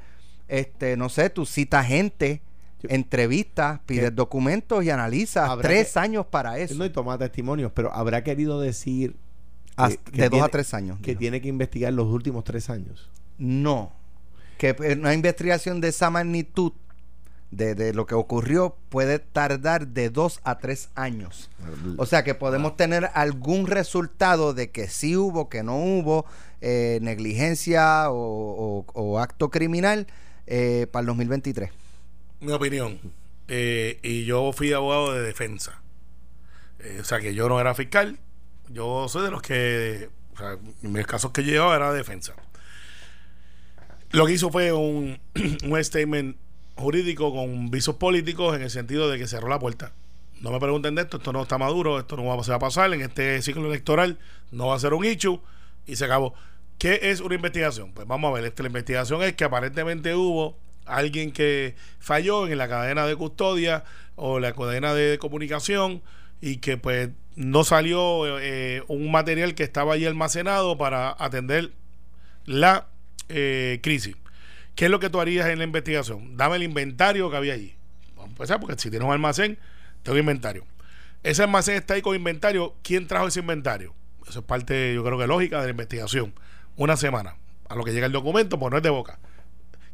este, 0.48 0.96
no 0.96 1.08
sé, 1.08 1.30
tú 1.30 1.46
citas 1.46 1.86
gente, 1.86 2.42
entrevistas, 2.88 3.80
pides 3.86 4.14
documentos 4.14 4.84
y 4.84 4.90
analizas 4.90 5.48
Habrá 5.48 5.68
tres 5.68 5.92
que- 5.92 5.98
año 6.00 6.24
para 6.24 6.58
eso. 6.58 6.74
No 6.74 6.90
toma 6.90 7.16
testimonios, 7.18 7.72
pero 7.74 7.92
habrá 7.94 8.22
querido 8.24 8.60
decir 8.60 9.16
Hasta- 9.76 9.96
que- 10.04 10.10
que 10.12 10.16
de 10.18 10.24
dos 10.24 10.30
tiene- 10.32 10.44
a 10.46 10.48
tres 10.48 10.74
años. 10.74 10.98
que 11.00 11.12
dijo. 11.12 11.18
tiene 11.20 11.40
que 11.40 11.48
investigar 11.48 11.92
los 11.92 12.06
últimos 12.06 12.44
tres 12.44 12.68
años. 12.70 13.10
No. 13.38 13.92
Que 14.58 14.74
una 14.98 15.14
investigación 15.14 15.80
de 15.80 15.88
esa 15.88 16.10
magnitud, 16.10 16.72
de, 17.50 17.74
de 17.74 17.92
lo 17.94 18.06
que 18.06 18.14
ocurrió, 18.14 18.76
puede 18.88 19.18
tardar 19.20 19.88
de 19.88 20.10
dos 20.10 20.40
a 20.44 20.58
tres 20.58 20.88
años. 20.94 21.50
O 21.98 22.06
sea 22.06 22.24
que 22.24 22.34
podemos 22.34 22.76
tener 22.76 23.10
algún 23.14 23.66
resultado 23.66 24.54
de 24.54 24.70
que 24.70 24.88
sí 24.88 25.16
hubo, 25.16 25.48
que 25.48 25.62
no 25.62 25.76
hubo, 25.76 26.26
eh, 26.60 26.98
negligencia 27.02 28.10
o, 28.10 28.16
o- 28.16 28.86
o 28.94 29.18
acto 29.20 29.50
criminal 29.50 30.06
eh, 30.46 30.86
para 30.90 31.02
el 31.02 31.06
2023. 31.06 31.70
Mi 32.40 32.52
opinión. 32.52 32.98
Eh, 33.48 33.98
y 34.02 34.24
yo 34.24 34.52
fui 34.52 34.72
abogado 34.72 35.12
de 35.12 35.22
defensa. 35.22 35.80
Eh, 36.80 36.98
o 37.00 37.04
sea 37.04 37.20
que 37.20 37.34
yo 37.34 37.48
no 37.48 37.60
era 37.60 37.74
fiscal. 37.74 38.18
Yo 38.68 39.08
soy 39.08 39.24
de 39.24 39.30
los 39.30 39.42
que. 39.42 40.08
O 40.34 40.38
sea, 40.38 40.58
en 40.82 40.92
mis 40.92 41.06
casos 41.06 41.30
que 41.30 41.42
llevaba 41.42 41.76
era 41.76 41.92
defensa. 41.92 42.34
Lo 44.14 44.26
que 44.26 44.32
hizo 44.32 44.50
fue 44.50 44.72
un, 44.72 45.18
un 45.64 45.84
statement 45.84 46.36
jurídico 46.76 47.34
con 47.34 47.70
visos 47.70 47.96
políticos 47.96 48.54
en 48.54 48.62
el 48.62 48.70
sentido 48.70 49.10
de 49.10 49.18
que 49.18 49.26
cerró 49.26 49.48
la 49.48 49.58
puerta. 49.58 49.92
No 50.40 50.52
me 50.52 50.60
pregunten 50.60 50.94
de 50.94 51.02
esto, 51.02 51.16
esto 51.16 51.32
no 51.32 51.42
está 51.42 51.58
maduro, 51.58 51.98
esto 51.98 52.16
no 52.16 52.24
va, 52.24 52.42
se 52.44 52.50
va 52.50 52.56
a 52.56 52.60
pasar 52.60 52.92
en 52.94 53.00
este 53.00 53.42
ciclo 53.42 53.66
electoral, 53.66 54.18
no 54.52 54.68
va 54.68 54.76
a 54.76 54.78
ser 54.78 54.94
un 54.94 55.04
issue 55.04 55.40
y 55.84 55.96
se 55.96 56.04
acabó. 56.04 56.34
¿Qué 56.78 57.00
es 57.02 57.20
una 57.20 57.34
investigación? 57.34 57.92
Pues 57.92 58.06
vamos 58.06 58.30
a 58.30 58.34
ver, 58.34 58.44
este, 58.44 58.62
la 58.62 58.68
investigación 58.68 59.20
es 59.22 59.34
que 59.34 59.44
aparentemente 59.44 60.14
hubo 60.14 60.56
alguien 60.86 61.32
que 61.32 61.74
falló 61.98 62.46
en 62.46 62.56
la 62.56 62.68
cadena 62.68 63.06
de 63.06 63.16
custodia 63.16 63.84
o 64.14 64.38
la 64.38 64.52
cadena 64.52 64.94
de 64.94 65.18
comunicación 65.18 66.02
y 66.40 66.58
que 66.58 66.76
pues 66.76 67.10
no 67.34 67.64
salió 67.64 68.38
eh, 68.38 68.84
un 68.86 69.10
material 69.10 69.56
que 69.56 69.64
estaba 69.64 69.94
allí 69.94 70.06
almacenado 70.06 70.78
para 70.78 71.16
atender 71.18 71.72
la 72.44 72.86
eh, 73.28 73.80
crisis. 73.82 74.16
¿Qué 74.74 74.86
es 74.86 74.90
lo 74.90 74.98
que 74.98 75.10
tú 75.10 75.20
harías 75.20 75.48
en 75.48 75.58
la 75.58 75.64
investigación? 75.64 76.36
Dame 76.36 76.56
el 76.56 76.62
inventario 76.64 77.30
que 77.30 77.36
había 77.36 77.54
allí. 77.54 77.76
Vamos 78.16 78.26
a 78.26 78.30
empezar 78.30 78.60
porque 78.60 78.80
si 78.80 78.90
tienes 78.90 79.06
un 79.06 79.12
almacén, 79.12 79.58
tengo 80.02 80.18
inventario. 80.18 80.64
Ese 81.22 81.42
almacén 81.42 81.76
está 81.76 81.94
ahí 81.94 82.02
con 82.02 82.16
inventario. 82.16 82.74
¿Quién 82.82 83.06
trajo 83.06 83.28
ese 83.28 83.40
inventario? 83.40 83.94
Eso 84.28 84.40
es 84.40 84.44
parte, 84.44 84.94
yo 84.94 85.04
creo 85.04 85.18
que 85.18 85.26
lógica 85.26 85.60
de 85.60 85.64
la 85.64 85.70
investigación. 85.70 86.34
Una 86.76 86.96
semana. 86.96 87.36
A 87.68 87.76
lo 87.76 87.84
que 87.84 87.92
llega 87.92 88.06
el 88.06 88.12
documento, 88.12 88.58
pues 88.58 88.70
no 88.70 88.76
es 88.76 88.82
de 88.82 88.90
boca. 88.90 89.18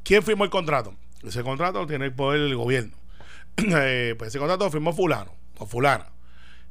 ¿Quién 0.03 0.23
firmó 0.23 0.45
el 0.45 0.51
contrato? 0.51 0.95
Ese 1.23 1.43
contrato 1.43 1.81
lo 1.81 1.87
tiene 1.87 2.07
el 2.07 2.13
poder 2.13 2.41
del 2.41 2.57
gobierno. 2.57 2.97
Eh, 3.57 4.15
pues 4.17 4.29
ese 4.29 4.39
contrato 4.39 4.65
lo 4.65 4.71
firmó 4.71 4.93
fulano 4.93 5.35
o 5.59 5.67
fulana. 5.67 6.07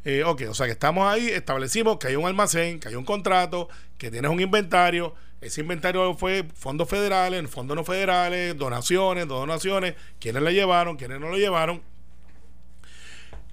Eh, 0.05 0.23
ok, 0.23 0.43
o 0.49 0.53
sea 0.53 0.65
que 0.65 0.71
estamos 0.71 1.05
ahí, 1.05 1.27
establecimos 1.27 1.97
que 1.97 2.07
hay 2.07 2.15
un 2.15 2.25
almacén, 2.25 2.79
que 2.79 2.87
hay 2.87 2.95
un 2.95 3.05
contrato, 3.05 3.69
que 3.97 4.09
tienes 4.09 4.31
un 4.31 4.39
inventario. 4.39 5.13
Ese 5.41 5.61
inventario 5.61 6.15
fue 6.15 6.45
fondos 6.53 6.89
federales, 6.89 7.49
fondos 7.49 7.75
no 7.77 7.83
federales, 7.83 8.57
donaciones, 8.57 9.27
donaciones, 9.27 9.95
quiénes 10.19 10.43
la 10.43 10.51
llevaron, 10.51 10.97
quiénes 10.97 11.19
no 11.19 11.29
lo 11.29 11.37
llevaron. 11.37 11.81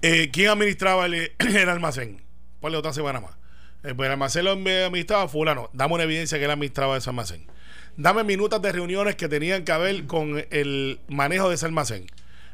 Eh, 0.01 0.29
¿Quién 0.31 0.49
administraba 0.49 1.05
el, 1.05 1.31
almacén? 1.69 2.21
Ponle 2.59 2.77
otra 2.77 2.93
semana 2.93 3.21
más. 3.21 3.37
Eh, 3.83 3.93
pues 3.95 4.07
el 4.07 4.11
almacén 4.11 4.43
lo 4.43 4.51
administraba 4.51 5.27
fulano. 5.29 5.69
Dame 5.73 5.93
una 5.93 6.03
evidencia 6.03 6.37
que 6.37 6.45
él 6.45 6.51
administraba 6.51 6.97
ese 6.97 7.09
almacén. 7.09 7.47
Dame 7.95 8.23
minutas 8.23 8.61
de 8.61 8.71
reuniones 8.71 9.15
que 9.15 9.29
tenían 9.29 9.63
que 9.63 9.75
ver 9.77 10.05
con 10.05 10.45
el 10.51 10.99
manejo 11.07 11.47
de 11.49 11.55
ese 11.55 11.65
almacén. 11.65 12.05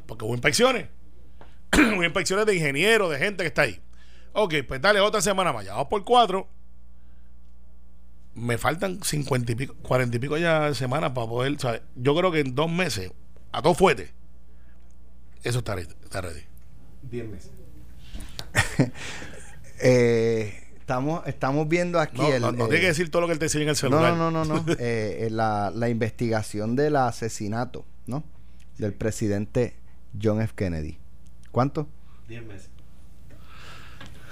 Porque 0.06 0.24
hubo 0.24 0.34
inspecciones. 0.34 0.88
hubo 1.76 2.04
inspecciones 2.04 2.46
de 2.46 2.54
ingenieros, 2.54 3.10
de 3.10 3.18
gente 3.18 3.42
que 3.42 3.48
está 3.48 3.62
ahí. 3.62 3.80
Ok, 4.32 4.54
pues 4.66 4.80
dale 4.80 5.00
otra 5.00 5.20
semana 5.20 5.52
más. 5.52 5.64
Ya 5.64 5.72
vamos 5.72 5.88
por 5.88 6.04
cuatro. 6.04 6.48
Me 8.34 8.58
faltan 8.58 9.00
cincuenta 9.02 9.52
y 9.52 9.54
pico, 9.54 9.74
cuarenta 9.82 10.16
y 10.16 10.20
pico 10.20 10.36
ya 10.36 10.68
de 10.68 10.74
semanas 10.74 11.12
para 11.12 11.26
poder. 11.28 11.58
sea, 11.60 11.80
yo 11.94 12.14
creo 12.16 12.32
que 12.32 12.40
en 12.40 12.54
dos 12.54 12.70
meses, 12.70 13.12
a 13.52 13.62
todo 13.62 13.74
fuerte, 13.74 14.10
eso 15.42 15.58
está 15.58 15.74
ready. 15.76 15.92
Está 16.02 16.20
ready. 16.20 16.40
Diez 17.02 17.28
meses. 17.28 17.50
Eh, 19.80 20.54
estamos, 20.78 21.26
estamos 21.26 21.68
viendo 21.68 21.98
aquí 21.98 22.22
No, 22.22 22.32
el. 22.32 22.40
no, 22.40 22.52
no 22.52 22.64
eh, 22.66 22.68
tiene 22.68 22.80
que 22.82 22.86
decir 22.86 23.10
todo 23.10 23.22
lo 23.22 23.26
que 23.26 23.32
él 23.34 23.38
te 23.40 23.46
enseña 23.46 23.64
en 23.64 23.68
el 23.70 23.76
celular. 23.76 24.16
no, 24.16 24.30
no, 24.30 24.44
no, 24.44 24.62
no. 24.62 24.64
Eh, 24.78 25.26
eh, 25.26 25.28
la, 25.30 25.72
la 25.74 25.88
investigación 25.88 26.76
del 26.76 26.94
asesinato, 26.96 27.84
¿no? 28.06 28.22
Del 28.78 28.94
presidente 28.94 29.74
John 30.20 30.40
F. 30.40 30.54
Kennedy. 30.56 30.98
¿Cuánto? 31.50 31.88
Diez 32.28 32.44
meses. 32.44 32.70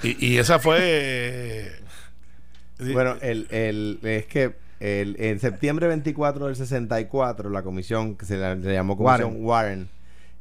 Y, 0.05 0.27
y 0.35 0.38
esa 0.38 0.59
fue. 0.61 1.73
Bueno, 2.92 3.16
el, 3.23 3.47
el, 3.51 3.99
es 4.03 4.27
que 4.27 4.53
el, 4.81 5.16
en 5.18 5.38
septiembre 5.38 5.87
24 5.88 6.47
del 6.47 6.57
64, 6.57 7.51
la 7.51 7.62
comisión 7.62 8.16
que 8.16 8.27
se 8.27 8.37
la- 8.37 8.61
se 8.61 8.73
llamó 8.73 8.97
Comisión 8.97 9.37
Warren. 9.45 9.45
Warren, 9.45 9.88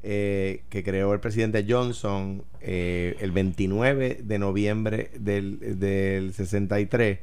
eh, 0.04 0.64
que 0.70 0.84
creó 0.84 1.14
el 1.14 1.20
presidente 1.20 1.64
Johnson 1.68 2.44
eh, 2.62 3.16
el 3.20 3.32
29 3.32 4.22
de 4.24 4.40
noviembre 4.40 5.12
del, 5.20 5.80
del 5.80 6.34
63, 6.34 7.20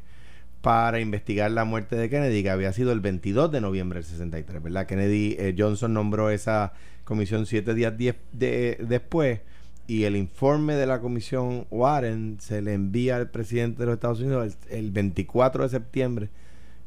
para 0.61 1.00
investigar 1.00 1.50
la 1.50 1.64
muerte 1.64 1.96
de 1.96 2.09
Kennedy, 2.11 2.42
que 2.42 2.50
había 2.50 2.72
sido 2.72 2.92
el 2.92 3.00
22 3.00 3.50
de 3.50 3.61
noviembre 3.61 3.98
del 4.00 4.04
63, 4.09 4.62
¿verdad? 4.62 4.87
Kennedy, 4.87 5.37
eh, 5.38 5.54
Johnson 5.57 5.92
nombró 5.94 6.31
esa 6.31 6.72
comisión 7.04 7.46
siete 7.46 7.74
días 7.74 7.96
diez 7.96 8.16
de, 8.33 8.76
después 8.88 9.40
y 9.88 10.05
el 10.05 10.14
informe 10.16 10.74
de 10.74 10.87
la 10.87 11.01
comisión 11.01 11.66
Warren 11.70 12.37
se 12.40 12.62
le 12.62 12.74
envía 12.74 13.16
al 13.16 13.29
presidente 13.31 13.81
de 13.81 13.87
los 13.87 13.94
Estados 13.94 14.20
Unidos 14.20 14.57
el, 14.70 14.79
el 14.79 14.90
24 14.92 15.64
de 15.64 15.68
septiembre 15.70 16.29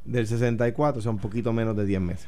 del 0.06 0.26
64, 0.28 1.00
o 1.00 1.02
sea, 1.02 1.12
un 1.12 1.18
poquito 1.20 1.52
menos 1.52 1.76
de 1.76 1.86
10 1.86 2.00
meses. 2.02 2.28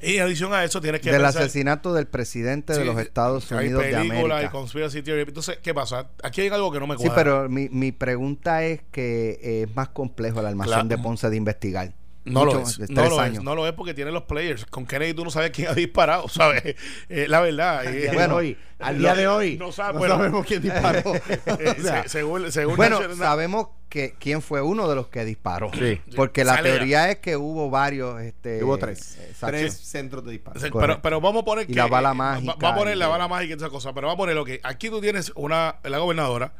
Y 0.00 0.14
en 0.18 0.22
adición 0.22 0.54
a 0.54 0.62
eso 0.62 0.80
tienes 0.80 1.00
que 1.00 1.10
Del 1.10 1.22
pensar- 1.22 1.42
asesinato 1.42 1.92
del 1.92 2.06
presidente 2.06 2.72
de 2.72 2.78
Sí, 2.80 2.84
los 2.84 2.98
Estados 3.00 3.50
hay 3.50 3.66
Unidos 3.66 3.82
de 3.82 3.90
películas 3.94 4.12
y 4.20 4.30
América. 4.32 4.50
conspiracy 4.52 5.02
theory. 5.02 5.22
Entonces, 5.22 5.58
¿qué 5.60 5.74
pasa? 5.74 6.08
Aquí 6.22 6.42
hay 6.42 6.48
algo 6.50 6.70
que 6.70 6.78
no 6.78 6.86
me 6.86 6.94
Sí, 6.96 7.02
cuadra. 7.06 7.16
pero 7.16 7.48
mi, 7.48 7.68
mi 7.70 7.90
pregunta 7.90 8.62
es 8.64 8.80
que 8.92 9.40
es 9.64 9.74
más 9.74 9.88
complejo 9.88 10.38
el 10.38 10.46
almacén 10.46 10.72
Claro. 10.72 10.88
de 10.88 10.98
Ponce 10.98 11.28
de 11.30 11.36
investigar. 11.36 11.94
No 12.32 12.44
lo, 12.44 12.60
es, 12.60 12.78
no 12.90 13.08
lo 13.08 13.24
es, 13.24 13.42
no 13.42 13.54
lo 13.54 13.66
es 13.66 13.72
porque 13.72 13.94
tiene 13.94 14.10
los 14.10 14.24
players. 14.24 14.64
Con 14.66 14.86
Kennedy 14.86 15.14
tú 15.14 15.24
no 15.24 15.30
sabes 15.30 15.50
quién 15.50 15.68
ha 15.68 15.74
disparado, 15.74 16.28
¿sabes? 16.28 16.76
Eh, 17.08 17.26
la 17.28 17.40
verdad. 17.40 17.80
Al 17.80 17.88
eh, 17.88 17.92
día 18.00 18.10
de 18.10 18.16
bueno, 18.16 18.34
hoy, 18.36 18.56
al 18.78 18.98
día 18.98 19.14
de 19.14 19.28
hoy, 19.28 19.56
no 19.58 19.66
no, 19.66 19.72
sabe- 19.72 19.98
bueno. 19.98 20.16
sabemos 20.16 20.46
quién 20.46 20.62
disparó. 20.62 21.14
eh, 21.28 21.74
O 21.78 21.82
sea, 21.82 22.02
se- 22.04 22.08
según, 22.10 22.52
según 22.52 22.76
Bueno, 22.76 23.00
sabemos 23.16 23.68
que 23.88 24.14
quién 24.18 24.42
fue 24.42 24.60
uno 24.60 24.88
de 24.88 24.94
los 24.94 25.08
que 25.08 25.24
disparó. 25.24 25.70
Sí. 25.72 26.00
Porque 26.14 26.44
la 26.44 26.62
teoría 26.62 27.10
es 27.10 27.18
que 27.18 27.36
hubo 27.36 27.70
varios. 27.70 28.20
Este, 28.20 28.62
hubo 28.62 28.76
tres, 28.78 29.18
tres 29.40 29.74
centros 29.74 30.24
de 30.24 30.32
disparo. 30.32 30.60
Pero, 30.60 31.00
pero 31.02 31.20
vamos 31.20 31.42
a 31.42 31.44
poner 31.44 31.64
Y 31.64 31.72
que. 31.72 31.78
la 31.78 31.86
bala 31.86 32.10
eh, 32.10 32.14
mágica 32.14 32.54
Va, 32.54 32.68
va 32.68 32.74
a 32.74 32.78
poner 32.78 32.96
y 32.96 32.98
la 32.98 33.08
bala 33.08 33.28
mágica 33.28 33.54
y 33.54 33.56
esa 33.56 33.70
cosa. 33.70 33.92
Pero 33.94 34.06
vamos 34.08 34.18
a 34.18 34.22
poner 34.22 34.34
lo 34.34 34.44
que. 34.44 34.60
Aquí 34.62 34.90
tú 34.90 35.00
tienes 35.00 35.32
una. 35.34 35.76
La 35.84 35.98
gobernadora 35.98 36.52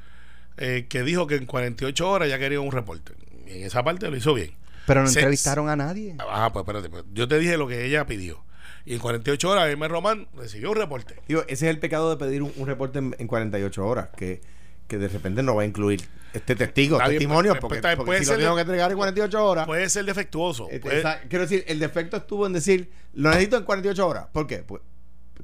eh, 0.57 0.87
que 0.89 1.03
dijo 1.03 1.27
que 1.27 1.37
en 1.37 1.47
48 1.47 2.11
horas 2.11 2.29
ya 2.29 2.39
quería 2.39 2.61
un 2.61 2.73
reporte. 2.73 3.13
Y 3.47 3.59
en 3.59 3.65
esa 3.65 3.83
parte 3.83 4.11
lo 4.11 4.17
hizo 4.17 4.35
bien. 4.35 4.53
Pero 4.89 5.03
no 5.03 5.07
Se- 5.09 5.21
entrevistaron 5.21 5.69
a 5.69 5.77
nadie. 5.77 6.17
Ah, 6.19 6.51
pues 6.53 6.63
espérate. 6.65 6.89
pues, 6.91 7.05
yo 7.13 7.29
te 7.29 7.39
dije 7.39 7.57
lo 7.57 7.69
que 7.69 7.85
ella 7.85 8.05
pidió. 8.07 8.45
Y 8.85 8.95
en 8.95 8.99
48 9.01 9.49
horas, 9.51 9.69
Hermes 9.69 9.91
Román 9.91 10.27
recibió 10.35 10.71
un 10.71 10.77
reporte. 10.77 11.15
Digo, 11.29 11.43
ese 11.43 11.67
es 11.67 11.71
el 11.75 11.79
pecado 11.79 12.11
de 12.11 12.17
pedir 12.17 12.43
un, 12.43 12.53
un 12.57 12.67
reporte 12.67 12.99
en, 12.99 13.15
en 13.19 13.27
48 13.27 13.87
horas, 13.87 14.09
que, 14.17 14.41
que 14.87 14.99
de 14.99 15.09
repente 15.09 15.43
no 15.43 15.55
va 15.55 15.63
a 15.63 15.67
incluir 15.67 16.01
este 16.33 16.57
testigo, 16.57 16.99
testimonio, 16.99 17.53
pues, 17.61 17.81
porque, 17.97 18.19
si 18.21 18.25
ser 18.25 18.37
lo 18.39 18.43
tengo 18.45 18.57
de- 18.57 18.61
que 18.61 18.63
entregar 18.63 18.91
en 18.91 18.97
48 18.97 19.45
horas. 19.47 19.67
Puede 19.67 19.89
ser 19.91 20.05
defectuoso. 20.07 20.65
este, 20.67 20.81
puede- 20.81 20.99
esa- 21.01 21.21
quiero 21.29 21.43
decir, 21.45 21.65
el 21.69 21.79
defecto 21.79 22.17
estuvo 22.17 22.47
en 22.47 22.53
decir, 22.55 22.91
lo 23.15 23.29
necesito 23.31 23.57
en 23.59 23.65
48 23.65 24.07
horas. 24.09 24.27
¿Por 24.33 24.47
qué? 24.47 24.59
Pues 24.59 24.81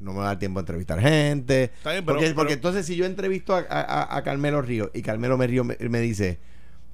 no 0.00 0.12
me 0.12 0.18
va 0.20 0.24
a 0.24 0.28
dar 0.28 0.38
tiempo 0.38 0.58
a 0.58 0.62
entrevistar 0.62 0.98
gente. 1.00 1.64
Está 1.64 1.92
bien, 1.92 2.04
pero- 2.04 2.16
porque, 2.16 2.24
pero- 2.26 2.36
porque 2.36 2.52
entonces 2.54 2.86
si 2.86 2.96
yo 2.96 3.04
entrevisto 3.04 3.54
a, 3.54 3.58
a- 3.68 3.80
a- 3.82 4.16
a 4.16 4.22
Carmelo 4.22 4.62
Río 4.62 4.90
y 4.94 5.02
Carmelo 5.02 5.36
me, 5.36 5.46
Río 5.46 5.64
me, 5.64 5.76
me 5.80 6.00
dice, 6.00 6.38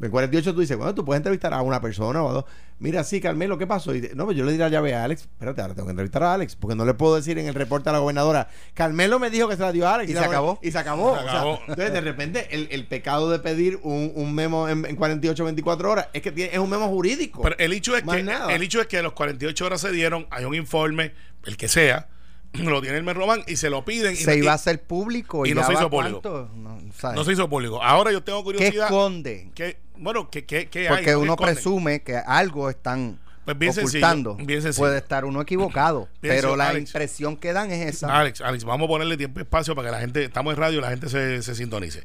en 0.01 0.11
48 0.11 0.55
tú 0.55 0.61
dices, 0.61 0.77
bueno, 0.77 0.95
tú 0.95 1.05
puedes 1.05 1.19
entrevistar 1.19 1.53
a 1.55 1.63
una 1.63 1.81
persona 1.81 2.23
o 2.23 2.29
a 2.29 2.33
dos. 2.33 2.45
Mira, 2.79 3.05
sí, 3.05 3.21
Carmelo, 3.21 3.59
¿qué 3.59 3.67
pasó? 3.67 3.95
Y, 3.95 4.11
no, 4.15 4.25
pues 4.25 4.37
yo 4.37 4.45
le 4.45 4.53
di 4.53 4.59
la 4.59 4.69
llave 4.71 4.95
a 4.95 5.05
Alex. 5.05 5.23
Espérate, 5.23 5.61
ahora 5.61 5.75
tengo 5.75 5.87
que 5.87 5.91
entrevistar 5.91 6.23
a 6.23 6.33
Alex. 6.35 6.57
Porque 6.57 6.75
no 6.75 6.85
le 6.87 6.95
puedo 6.95 7.17
decir 7.17 7.39
en 7.39 7.47
el 7.47 7.55
reporte 7.55 7.91
a 7.91 7.93
la 7.93 7.99
gobernadora, 7.99 8.49
Carmelo 8.75 9.19
me 9.19 9.29
dijo 9.29 9.49
que 9.49 9.57
se 9.57 9.63
la 9.63 9.73
dio 9.73 9.87
a 9.87 9.95
Alex. 9.97 10.11
Y 10.11 10.15
se 10.15 10.19
acabó. 10.21 10.59
Y 10.63 10.71
se 10.71 10.79
acabó. 10.79 11.15
Se 11.17 11.21
O 11.21 11.23
sea, 11.25 11.33
acabó. 11.33 11.59
entonces, 11.69 11.93
de 11.93 12.01
repente, 12.01 12.49
el, 12.51 12.69
el 12.71 12.87
pecado 12.87 13.31
de 13.31 13.39
pedir 13.41 13.79
un, 13.83 14.13
un 14.15 14.35
memo 14.35 14.69
en, 14.69 14.87
en 14.87 14.97
48, 14.97 15.45
24 15.45 15.91
horas 15.91 16.09
es 16.15 16.23
que 16.23 16.33
tiene- 16.33 16.53
es 16.55 16.59
un 16.59 16.71
memo 16.71 16.89
jurídico. 16.89 17.43
Pero 17.43 17.57
el 17.59 17.73
hecho 17.75 17.95
es 17.97 18.05
Más 18.05 18.17
que 18.17 18.23
nada. 18.23 18.55
el 18.55 18.63
hecho 18.63 18.81
es 18.81 18.87
que 18.87 19.03
los 19.03 19.13
48 19.13 19.67
horas 19.67 19.81
se 19.83 19.91
dieron, 19.93 20.27
hay 20.31 20.45
un 20.47 20.55
informe, 20.55 21.13
el 21.45 21.57
que 21.59 21.69
sea, 21.69 22.09
lo 22.55 22.81
tiene 22.83 22.99
el 22.99 23.15
Román 23.15 23.43
y 23.47 23.57
se 23.57 23.71
lo 23.71 23.85
piden. 23.85 24.13
y- 24.15 24.17
Se 24.17 24.37
iba 24.37 24.53
a 24.53 24.55
hacer 24.55 24.83
público. 24.83 25.47
y 25.47 25.51
Y, 25.51 25.55
no 25.55 25.65
se 25.65 25.73
hizo 25.73 25.89
público. 25.91 26.49
No, 26.55 27.25
se 27.25 27.33
hizo 27.33 27.49
público. 27.49 27.83
Ahora 27.83 28.13
yo 28.13 28.23
tengo 28.23 28.41
¿Qué 28.41 28.45
curiosidad. 28.45 28.87
esconden? 28.87 29.51
que- 29.53 29.79
bueno, 29.97 30.31
que, 30.31 30.45
que, 30.47 30.69
que 30.69 30.87
Porque 30.89 31.03
¿no? 31.03 31.07
¿Qué 31.07 31.17
uno 31.17 31.37
presume 31.37 32.03
que 32.03 32.17
algo 32.17 32.71
están 32.71 33.19
Pues 33.45 33.59
bien 33.59 33.73
ocultando. 33.79 34.31
sencillo, 34.31 34.47
bien 34.47 34.63
sencillo. 34.63 34.83
Puede 34.87 34.99
estar 34.99 35.25
uno 35.27 35.43
equivocado, 35.43 36.09
Bien 36.23 36.35
pero 36.35 36.35
sencillo, 36.49 36.57
la 36.57 36.69
Alex. 36.71 36.89
impresión 36.91 37.37
que 37.37 37.53
dan 37.53 37.71
es 37.71 37.87
esa. 37.97 38.19
Alex, 38.19 38.41
Alex, 38.41 38.65
vamos 38.65 38.87
a 38.87 38.89
ponerle 38.89 39.17
tiempo 39.17 39.41
y 39.41 39.43
espacio 39.43 39.75
para 39.75 39.89
que 39.89 39.93
la 39.93 40.01
gente, 40.01 40.25
estamos 40.25 40.55
en 40.55 40.59
radio 40.61 40.79
y 40.79 40.83
la 40.83 40.89
gente 40.91 41.09
se, 41.11 41.43
se 41.43 41.55
sintonice. 41.55 42.05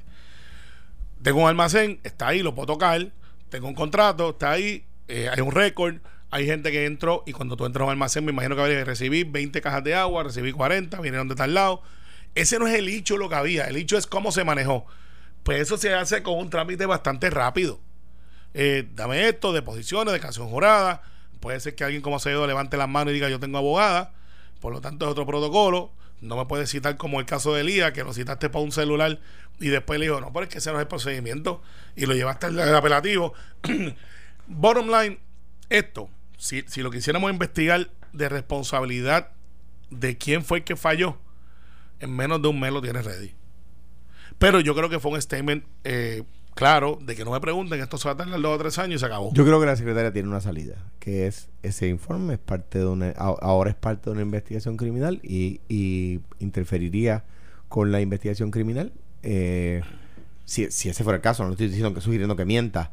Tengo 1.24 1.42
un 1.42 1.48
almacén, 1.48 2.00
está 2.04 2.28
ahí, 2.28 2.42
lo 2.44 2.54
puedo 2.54 2.68
tocar, 2.68 3.08
tengo 3.50 3.68
un 3.68 3.74
contrato, 3.74 4.32
está 4.32 4.52
ahí, 4.52 4.86
eh, 5.08 5.30
hay 5.34 5.42
un 5.42 5.52
récord, 5.52 5.96
hay 6.36 6.46
gente 6.46 6.70
que 6.70 6.86
entró 6.86 7.24
y 7.26 7.32
cuando 7.32 7.56
tú 7.56 7.66
entras 7.66 7.84
a 7.84 7.86
un 7.86 7.92
almacén 7.92 8.26
me 8.26 8.34
imagino 8.34 8.58
que 8.58 8.62
habría 8.62 8.80
que 8.80 8.84
recibir 8.84 9.32
20 9.32 9.62
cajas 9.62 9.86
de 9.86 9.96
agua, 9.96 10.22
recibí 10.22 10.52
40, 10.52 11.00
vinieron 11.00 11.30
de 11.30 11.36
tal 11.36 11.54
lado. 11.54 11.82
Ese 12.36 12.60
no 12.60 12.68
es 12.68 12.74
el 12.74 12.90
hecho 12.90 13.16
lo 13.16 13.30
que 13.30 13.36
había, 13.36 13.68
el 13.70 13.78
hecho 13.78 13.98
es 13.98 14.06
cómo 14.06 14.34
se 14.34 14.44
manejó. 14.44 14.86
Pues 15.44 15.62
eso 15.62 15.78
se 15.78 15.94
hace 15.94 16.24
con 16.24 16.38
un 16.38 16.50
trámite 16.50 16.86
bastante 16.86 17.30
rápido. 17.30 17.80
Eh, 18.54 18.86
dame 18.96 19.30
esto, 19.30 19.54
deposiciones, 19.54 20.14
de 20.14 20.20
canción 20.20 20.50
jurada. 20.50 21.04
Puede 21.40 21.58
ser 21.62 21.74
que 21.74 21.86
alguien 21.86 22.02
como 22.02 22.18
Acevedo 22.18 22.46
levante 22.46 22.76
las 22.76 22.90
manos 22.90 23.12
y 23.12 23.14
diga 23.14 23.30
yo 23.30 23.40
tengo 23.40 23.58
abogada. 23.58 24.12
Por 24.60 24.74
lo 24.74 24.82
tanto 24.82 25.06
es 25.06 25.12
otro 25.12 25.26
protocolo. 25.26 25.94
No 26.20 26.36
me 26.36 26.46
puedes 26.48 26.70
citar 26.70 26.98
como 26.98 27.22
el 27.22 27.26
caso 27.26 27.54
de 27.54 27.62
Elías, 27.62 27.94
que 27.94 28.04
lo 28.04 28.12
citaste 28.12 28.50
para 28.50 28.62
un 28.62 28.74
celular 28.74 29.22
y 29.62 29.70
después 29.70 30.02
le 30.02 30.08
dijo, 30.08 30.20
no, 30.20 30.34
pero 30.34 30.44
es 30.44 30.50
que 30.50 30.58
ese 30.58 30.70
no 30.72 30.80
es 30.80 30.82
el 30.82 30.88
procedimiento. 30.90 31.62
Y 31.96 32.06
lo 32.08 32.14
llevaste 32.14 32.48
al 32.48 32.76
apelativo. 32.76 33.34
Bottom 34.48 34.90
line, 34.90 35.20
esto, 35.70 36.10
si, 36.38 36.64
si 36.68 36.82
lo 36.82 36.92
quisiéramos 36.92 37.32
investigar 37.32 37.90
de 38.14 38.30
responsabilidad 38.30 39.32
de 39.90 40.18
quién 40.18 40.44
fue 40.44 40.60
el 40.60 40.64
que 40.64 40.76
falló, 40.76 41.18
en 42.00 42.16
menos 42.16 42.42
de 42.42 42.48
un 42.48 42.60
mes 42.60 42.72
lo 42.72 42.82
tienes 42.82 43.06
ready. 43.06 43.34
Pero 44.38 44.60
yo 44.60 44.76
creo 44.76 44.90
que 44.90 45.00
fue 45.00 45.12
un 45.12 45.22
statement 45.22 45.64
eh, 45.84 46.24
claro 46.56 46.98
de 47.02 47.16
que 47.16 47.24
no 47.24 47.32
me 47.32 47.40
pregunten, 47.40 47.80
esto 47.80 47.98
se 47.98 48.08
va 48.08 48.14
a 48.14 48.18
tardar 48.18 48.42
dos 48.42 48.56
o 48.56 48.58
tres 48.58 48.78
años 48.80 48.96
y 48.96 49.00
se 49.00 49.06
acabó. 49.06 49.34
Yo 49.34 49.46
creo 49.46 49.60
que 49.60 49.66
la 49.66 49.76
secretaria 49.76 50.12
tiene 50.12 50.30
una 50.30 50.42
salida, 50.42 50.76
que 51.00 51.28
es 51.28 51.50
ese 51.64 51.88
informe 51.88 52.34
es 52.34 52.40
parte 52.40 52.80
de 52.80 53.14
ahora 53.18 53.70
es 53.70 53.76
parte 53.76 54.10
de 54.10 54.14
una 54.14 54.22
investigación 54.22 54.78
criminal 54.78 55.20
y, 55.24 55.62
y 55.70 56.22
interferiría 56.40 57.24
con 57.70 57.92
la 57.92 58.02
investigación 58.02 58.52
criminal. 58.52 58.94
Eh, 59.24 59.82
si, 60.46 60.70
si 60.72 60.90
ese 60.90 61.04
fuera 61.04 61.18
el 61.18 61.22
caso, 61.22 61.44
no 61.44 61.52
estoy 61.52 61.68
diciendo 61.68 61.94
que 61.94 62.02
sugiriendo 62.02 62.36
que 62.36 62.46
mienta. 62.46 62.92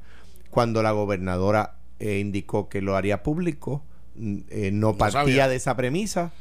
Cuando 0.50 0.82
la 0.82 0.92
gobernadora 0.92 1.76
eh, 1.98 2.18
indicó 2.18 2.68
que 2.68 2.80
lo 2.82 2.96
haría 2.96 3.22
público, 3.22 3.82
eh, 4.16 4.70
no 4.72 4.88
No 4.92 4.98
partía 4.98 5.20
sabía. 5.20 5.48
de 5.48 5.56
esa 5.56 5.76
premisa. 5.76 6.32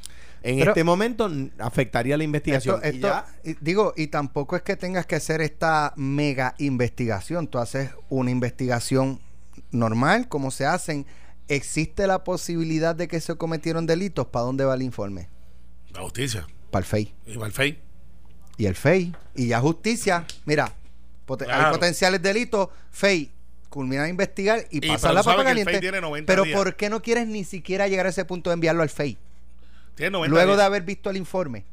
En 0.43 0.57
Pero- 0.57 0.71
este 0.71 0.83
momento 0.83 1.29
afectaría 1.59 2.17
la 2.17 2.23
investigación. 2.23 2.79
Esto, 2.83 2.97
Y 2.97 2.99
ya- 3.01 3.25
digo, 3.61 3.93
y 3.95 4.07
tampoco 4.07 4.55
es 4.55 4.63
que 4.63 4.75
tengas 4.75 5.05
que 5.05 5.15
hacer 5.15 5.39
esta 5.41 5.93
mega 5.95 6.55
investigación. 6.57 7.47
Tú 7.47 7.59
haces 7.59 7.91
una 8.09 8.31
investigación 8.31 9.19
normal, 9.71 10.27
como 10.27 10.49
se 10.49 10.65
hacen. 10.65 11.05
¿Existe 11.47 12.07
la 12.07 12.23
posibilidad 12.23 12.95
de 12.95 13.07
que 13.07 13.19
se 13.21 13.35
cometieron 13.35 13.85
delitos? 13.85 14.25
¿Para 14.27 14.45
dónde 14.45 14.65
va 14.65 14.73
el 14.73 14.81
informe? 14.81 15.29
La 15.93 16.01
justicia. 16.01 16.47
Para 16.71 16.81
el 16.81 16.85
FEI. 16.87 17.13
Y 17.27 17.35
va 17.35 17.45
el 17.45 17.51
FEI. 17.51 17.77
Y 18.57 18.65
el 18.65 18.75
FEI. 18.75 19.13
Y 19.35 19.47
ya 19.49 19.59
justicia. 19.59 20.25
Mira, 20.45 20.73
Claro. 21.27 21.67
hay 21.67 21.71
potenciales 21.71 22.21
delitos. 22.21 22.69
FEI. 22.91 23.31
Culminar 23.71 24.05
a 24.05 24.09
investigar 24.09 24.65
y, 24.69 24.85
Y, 24.85 24.89
pasar 24.89 25.13
la 25.15 25.23
papa 25.23 25.43
caliente. 25.45 25.71
FEI 25.71 25.79
tiene 25.81 26.01
90 26.01 26.27
Pero 26.31 26.43
días. 26.43 26.55
¿por 26.57 26.75
qué 26.75 26.89
no 26.89 27.01
quieres 27.01 27.25
ni 27.27 27.43
siquiera 27.45 27.87
llegar 27.87 28.05
a 28.05 28.09
ese 28.09 28.23
punto 28.25 28.49
de 28.49 28.55
enviarlo 28.55 28.83
al 28.83 28.89
FEI? 28.89 29.17
Tiene 29.95 30.11
90 30.11 30.29
Luego 30.29 30.47
días. 30.51 30.57
de 30.57 30.63
haber 30.65 30.83
visto 30.83 31.09
el 31.09 31.15
informe. 31.17 31.63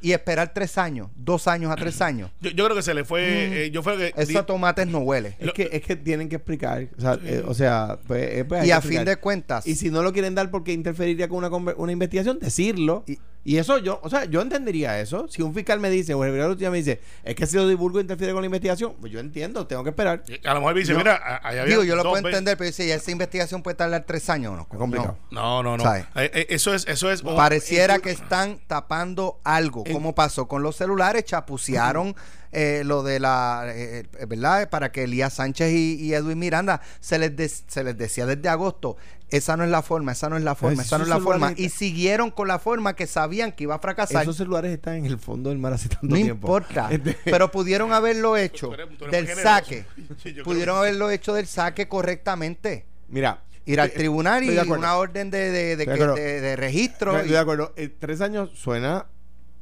Y 0.00 0.12
esperar 0.12 0.52
tres 0.54 0.78
años, 0.78 1.08
dos 1.16 1.48
años 1.48 1.72
a 1.72 1.74
tres 1.74 2.00
años. 2.00 2.30
Yo, 2.40 2.50
yo 2.50 2.64
creo 2.66 2.76
que 2.76 2.82
se 2.82 2.94
le 2.94 3.04
fue. 3.04 3.64
eh, 3.66 3.70
yo 3.72 3.82
fue 3.82 3.96
que. 3.96 4.14
Eso 4.16 4.38
a 4.38 4.46
tomates 4.46 4.86
no 4.86 4.98
huele. 5.00 5.36
es, 5.40 5.52
que, 5.52 5.68
es 5.72 5.82
que 5.82 5.96
tienen 5.96 6.28
que 6.28 6.36
explicar. 6.36 6.86
O 6.96 7.00
sea, 7.00 7.18
eh, 7.24 7.42
o 7.44 7.54
sea, 7.54 7.98
pues, 8.06 8.22
eh, 8.30 8.44
pues 8.44 8.64
Y 8.66 8.70
a 8.70 8.80
fin 8.80 9.04
de 9.04 9.16
cuentas, 9.16 9.66
Y 9.66 9.74
si 9.74 9.90
no 9.90 10.02
lo 10.02 10.12
quieren 10.12 10.34
dar 10.34 10.50
porque 10.50 10.72
interferiría 10.72 11.28
con 11.28 11.38
una, 11.44 11.48
una 11.76 11.90
investigación, 11.92 12.38
decirlo. 12.40 13.02
Y- 13.08 13.18
Y, 13.46 13.58
eso 13.58 13.78
yo, 13.78 14.00
o 14.02 14.10
sea, 14.10 14.24
yo 14.24 14.40
entendería 14.42 15.00
eso. 15.00 15.28
Si 15.28 15.40
un 15.40 15.54
fiscal 15.54 15.78
me 15.78 15.88
dice, 15.88 16.12
o 16.14 16.24
el 16.24 16.32
fiscal 16.32 16.56
de 16.56 16.70
me 16.70 16.78
dice, 16.78 17.00
es 17.22 17.34
que 17.36 17.46
si 17.46 17.54
lo 17.56 17.68
divulgo 17.68 18.00
interfiere 18.00 18.32
con 18.32 18.42
la 18.42 18.46
investigación, 18.46 18.94
pues 19.00 19.12
yo 19.12 19.20
entiendo, 19.20 19.66
tengo 19.66 19.84
que 19.84 19.90
esperar. 19.90 20.24
a 20.44 20.54
lo 20.54 20.60
mejor 20.60 20.74
dice, 20.74 20.92
Yo- 20.92 20.98
mira, 20.98 21.14
a- 21.14 21.36
ahí 21.48 21.58
había 21.58 21.64
digo, 21.70 21.84
yo 21.84 21.94
lo 21.94 22.02
puedo 22.02 22.16
veces- 22.16 22.30
entender, 22.30 22.56
pero 22.58 22.66
dice, 22.66 22.92
esa 22.92 23.10
investigación 23.12 23.62
puede 23.62 23.76
tardar 23.76 24.04
tres 24.04 24.28
años. 24.30 24.52
No, 24.56 24.66
Es 24.70 24.76
complicado. 24.78 25.16
No, 25.30 25.62
no, 25.62 25.76
no. 25.76 25.94
Eh, 25.94 26.04
eh, 26.16 26.46
eso 26.50 26.74
es, 26.74 26.86
eso 26.88 27.10
es. 27.10 27.22
Pareciera 27.22 28.00
que 28.00 28.10
están 28.10 28.58
tapando 28.66 29.38
algo, 29.44 29.84
como 29.84 30.14
pasó 30.14 30.48
con 30.48 30.62
los 30.64 30.74
celulares, 30.76 31.24
chapucearon 31.24 32.16
eh, 32.52 32.82
lo 32.84 33.02
de 33.02 33.20
la, 33.20 33.64
eh, 33.68 34.04
¿verdad? 34.26 34.70
Para 34.70 34.90
que 34.90 35.04
Elías 35.04 35.34
Sánchez 35.34 35.72
y, 35.72 35.96
y 36.00 36.14
Edwin 36.14 36.38
Miranda 36.38 36.80
se 37.00 37.18
les, 37.18 37.36
des- 37.36 37.64
se 37.66 37.84
les 37.84 37.98
decía 37.98 38.24
desde 38.24 38.48
agosto, 38.48 38.96
esa 39.30 39.56
no 39.56 39.64
es 39.64 39.70
la 39.70 39.82
forma, 39.82 40.12
esa 40.12 40.28
no 40.28 40.36
es 40.36 40.44
la 40.44 40.54
forma, 40.54 40.82
esa 40.82 40.98
no 40.98 41.04
es 41.04 41.10
la 41.10 41.18
forma. 41.20 41.52
Y 41.56 41.68
siguieron 41.70 42.30
con 42.30 42.46
la 42.48 42.58
forma 42.60 42.94
que 42.94 43.06
sabían 43.06 43.52
que 43.52 43.64
iba 43.64 43.74
a 43.74 43.78
fracasar. 43.80 44.22
Esos 44.22 44.36
celulares 44.36 44.72
están 44.72 44.94
en 44.94 45.06
el 45.06 45.18
fondo 45.18 45.50
del 45.50 45.58
mar 45.58 45.72
hace 45.72 45.88
tanto 45.88 46.06
no 46.06 46.14
tiempo. 46.14 46.32
importa, 46.46 46.88
Este- 46.92 47.16
pero 47.24 47.50
pudieron 47.50 47.92
haberlo 47.92 48.36
hecho 48.36 48.68
Tú 48.68 48.74
eres- 48.74 48.98
tú 48.98 49.04
eres 49.06 49.26
del 49.26 49.36
saque. 49.36 49.84
Pudieron 50.44 50.78
haberlo 50.78 51.10
hecho 51.10 51.34
del 51.34 51.46
saque 51.46 51.88
correctamente. 51.88 52.86
Mira. 53.08 53.42
Ir 53.68 53.80
al 53.80 53.88
eh, 53.88 53.92
tribunal 53.96 54.44
y 54.44 54.56
una 54.56 54.94
orden 54.96 55.28
de, 55.28 55.50
de, 55.50 55.50
de, 55.50 55.72
Estoy 55.72 55.76
de 55.76 55.84
que- 55.86 55.92
acuerdo. 55.92 56.14
de- 56.14 56.40
de 56.40 56.56
registro. 56.56 57.12
Estoy 57.16 57.30
y- 57.30 57.32
de 57.32 57.38
acuerdo. 57.38 57.72
Eh, 57.76 57.88
tres 57.98 58.20
años 58.20 58.50
suena 58.54 59.06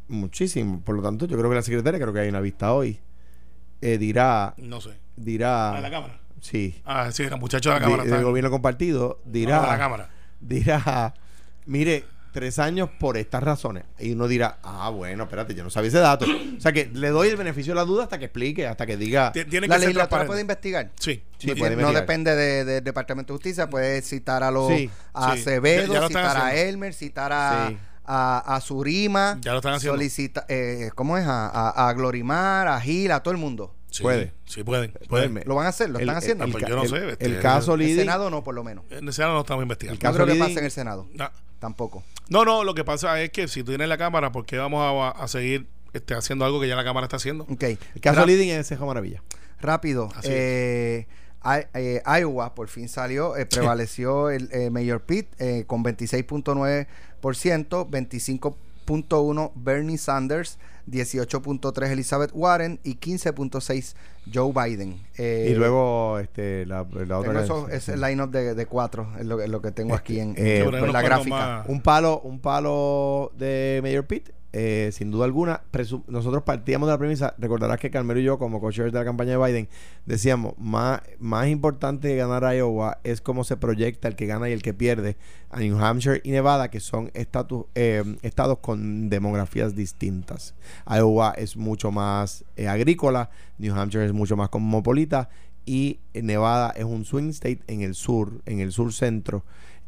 muchísimo. 0.08 0.82
Por 0.82 0.96
lo 0.96 1.02
tanto, 1.02 1.24
yo 1.26 1.38
creo 1.38 1.48
que 1.48 1.56
la 1.56 1.62
secretaria, 1.62 1.98
creo 1.98 2.12
que 2.12 2.20
hay 2.20 2.28
una 2.28 2.40
vista 2.40 2.74
hoy, 2.74 3.00
eh, 3.80 3.96
dirá, 3.96 4.52
No 4.58 4.80
sé. 4.82 4.90
dirá... 5.16 5.72
A 5.72 5.80
la 5.80 5.90
cámara. 5.90 6.20
Sí, 6.44 6.80
Ah, 6.84 7.10
sí, 7.12 7.22
el 7.24 7.36
muchacho 7.38 7.70
de 7.70 7.76
la 7.76 7.80
cámara. 7.80 8.04
del 8.04 8.22
gobierno 8.24 8.50
compartido, 8.50 9.18
Ah, 9.20 9.28
dirá, 9.30 9.60
de 9.62 9.66
la 9.66 9.78
cámara. 9.78 10.10
dirá, 10.40 11.14
mire, 11.66 12.04
tres 12.32 12.58
años 12.58 12.90
por 12.98 13.16
estas 13.16 13.42
razones. 13.44 13.84
Y 13.98 14.12
uno 14.12 14.26
dirá, 14.26 14.58
ah, 14.64 14.90
bueno, 14.90 15.22
espérate, 15.24 15.54
yo 15.54 15.62
no 15.62 15.70
sabía 15.70 15.88
ese 15.88 15.98
dato. 16.00 16.26
O 16.56 16.60
sea 16.60 16.72
que 16.72 16.90
le 16.92 17.10
doy 17.10 17.28
el 17.28 17.36
beneficio 17.36 17.72
de 17.72 17.76
la 17.76 17.84
duda 17.84 18.04
hasta 18.04 18.18
que 18.18 18.24
explique, 18.26 18.66
hasta 18.66 18.86
que 18.86 18.96
diga. 18.96 19.30
Ti- 19.32 19.44
Tiene 19.44 19.68
La 19.68 19.76
que 19.76 19.80
ser 19.82 19.88
legislatura 19.90 20.26
puede 20.26 20.40
investigar. 20.40 20.90
Sí. 20.98 21.22
Sí, 21.38 21.46
no, 21.48 21.54
puede 21.54 21.70
tiene- 21.70 21.82
no 21.82 21.88
investigar. 21.88 22.02
depende 22.02 22.34
de- 22.36 22.64
del 22.64 22.84
Departamento 22.84 23.32
de 23.32 23.36
Justicia, 23.38 23.70
puede 23.70 24.02
citar 24.02 24.42
a 24.42 24.50
los 24.50 24.68
Sí, 24.68 24.90
a 25.12 25.34
sí. 25.34 25.40
Acevedo, 25.42 25.86
Ya- 25.86 25.92
ya 25.94 26.00
lo 26.00 26.06
están 26.08 26.28
citar 26.30 26.42
a. 26.44 26.54
Elmer, 26.56 26.92
citar 26.94 27.32
a, 27.32 27.68
Sí. 27.68 27.78
a, 28.04 28.56
a 28.56 28.60
Surima, 28.60 29.38
Ya 29.40 29.52
lo 29.52 29.58
están 29.58 29.74
haciendo. 29.74 29.96
solicita, 29.96 30.44
eh, 30.48 30.90
¿cómo 30.96 31.16
es? 31.16 31.24
A, 31.26 31.46
a, 31.48 31.88
a 31.88 31.92
Glorimar, 31.92 32.66
a 32.66 32.80
Gil, 32.80 33.12
a 33.12 33.22
todo 33.22 33.30
el 33.32 33.38
mundo. 33.38 33.73
Sí, 33.94 34.02
Puede. 34.02 34.32
Sí, 34.44 34.64
pueden. 34.64 34.90
Pueden. 35.08 35.32
pueden. 35.34 35.48
Lo 35.48 35.54
van 35.54 35.66
a 35.66 35.68
hacer, 35.68 35.88
lo 35.88 36.00
El- 36.00 36.08
están 36.08 36.16
haciendo. 36.16 36.42
el, 36.44 36.50
pues 36.50 36.64
yo 36.66 36.74
no 36.74 36.82
el- 36.82 36.88
sé, 36.88 37.10
este, 37.10 37.26
el 37.26 37.38
caso 37.40 37.74
el 37.74 37.80
Liddy, 37.80 37.94
Senado 38.00 38.28
no, 38.28 38.42
por 38.42 38.52
lo 38.56 38.64
menos. 38.64 38.84
En 38.90 39.06
el 39.06 39.12
Senado 39.14 39.34
no 39.34 39.40
estamos 39.42 39.62
investigando. 39.62 39.94
El 39.94 40.02
No 40.02 40.10
caso 40.10 40.24
creo 40.24 40.34
que 40.34 40.40
pase 40.40 40.58
en 40.58 40.64
el 40.64 40.70
Senado, 40.72 41.06
No. 41.14 41.30
tampoco. 41.60 42.02
No, 42.28 42.44
no, 42.44 42.64
lo 42.64 42.74
que 42.74 42.82
pasa 42.82 43.20
es 43.22 43.30
que 43.30 43.46
si 43.46 43.62
tú 43.62 43.70
tienes 43.70 43.88
la 43.88 43.96
cámara, 43.96 44.32
¿por 44.32 44.46
qué 44.46 44.58
vamos 44.58 44.82
a, 44.82 45.10
a 45.10 45.28
seguir 45.28 45.68
este, 45.92 46.14
haciendo 46.14 46.44
algo 46.44 46.60
que 46.60 46.66
ya 46.66 46.74
la 46.74 46.82
cámara 46.82 47.04
está 47.04 47.18
haciendo? 47.18 47.44
Ok. 47.44 47.62
el 47.62 47.78
caso 48.00 48.26
Ra- 48.26 48.32
es 48.32 48.66
Ceja 48.66 48.84
Maravilla. 48.84 49.22
Rápido. 49.60 50.08
Así 50.16 50.26
eh, 50.28 51.06
I- 51.44 51.66
eh, 51.74 52.02
Iowa 52.20 52.52
por 52.56 52.66
fin 52.66 52.88
salió, 52.88 53.36
eh, 53.36 53.46
prevaleció 53.46 54.28
el 54.30 54.48
eh, 54.50 54.70
Mayor 54.70 55.02
Pitt 55.02 55.28
eh, 55.38 55.62
con 55.68 55.84
26.9%, 55.84 57.88
25.1% 58.86 59.52
Bernie 59.54 59.98
Sanders, 59.98 60.58
18.3% 60.90 61.90
Elizabeth 61.90 62.30
Warren 62.34 62.80
y 62.84 62.96
15.6% 62.96 63.94
Joe 64.32 64.52
Biden. 64.52 64.98
Eh, 65.18 65.48
y 65.50 65.54
luego 65.54 66.18
este, 66.18 66.64
la, 66.66 66.86
la 67.06 67.18
otra. 67.18 67.42
eso- 67.44 67.68
es 67.68 67.88
el 67.88 68.00
line-up 68.00 68.30
de, 68.30 68.54
de 68.54 68.66
cuatro, 68.66 69.08
es 69.18 69.26
lo, 69.26 69.40
es 69.40 69.48
lo 69.50 69.60
que 69.60 69.70
tengo 69.70 69.94
aquí 69.94 70.18
en, 70.20 70.30
Eh, 70.36 70.60
en 70.60 70.70
Pero 70.70 70.86
hay 70.86 70.92
la 70.92 71.02
gráfica. 71.02 71.36
más. 71.36 71.68
Un 71.68 71.80
palo, 71.82 72.20
un 72.20 72.40
palo 72.40 73.32
de 73.36 73.80
Mayor 73.82 74.06
Pitt, 74.06 74.30
eh, 74.56 74.90
sin 74.92 75.10
duda 75.10 75.24
alguna. 75.24 75.62
nosotros 76.06 76.44
partíamos 76.44 76.86
de 76.86 76.92
la 76.92 76.98
premisa, 76.98 77.34
recordarás 77.38 77.80
que 77.80 77.90
Carmelo 77.90 78.20
y 78.20 78.22
yo, 78.22 78.38
como 78.38 78.60
coaches 78.60 78.92
de 78.92 78.98
la 78.98 79.04
campaña 79.04 79.32
de 79.32 79.44
Biden, 79.44 79.68
decíamos, 80.06 80.54
más, 80.58 81.02
más 81.18 81.48
importante 81.48 82.06
que 82.06 82.14
ganar 82.14 82.44
a 82.44 82.54
Iowa 82.54 82.98
es 83.02 83.20
cómo 83.20 83.42
se 83.42 83.56
proyecta 83.56 84.06
el 84.06 84.14
que 84.14 84.26
gana 84.26 84.48
y 84.48 84.52
el 84.52 84.62
que 84.62 84.72
pierde 84.72 85.16
a 85.50 85.58
New 85.58 85.76
Hampshire 85.76 86.20
y 86.22 86.30
Nevada, 86.30 86.70
que 86.70 86.78
son 86.78 87.10
estatus, 87.14 87.64
eh, 87.74 88.04
estados 88.22 88.58
con 88.60 89.10
demografías 89.10 89.74
distintas. 89.74 90.54
Iowa 90.88 91.34
es 91.36 91.56
mucho 91.56 91.90
más 91.90 92.44
eh, 92.56 92.68
agrícola, 92.68 93.30
New 93.58 93.74
Hampshire 93.74 94.06
es 94.06 94.12
mucho 94.12 94.36
más 94.36 94.50
cosmopolita 94.50 95.30
y 95.66 95.98
Nevada 96.14 96.72
es 96.76 96.84
un 96.84 97.04
swing 97.04 97.30
state 97.30 97.62
en 97.66 97.80
el 97.80 97.96
sur, 97.96 98.40
en 98.46 98.60
el 98.60 98.70
sur 98.70 98.92
centro, 98.92 99.42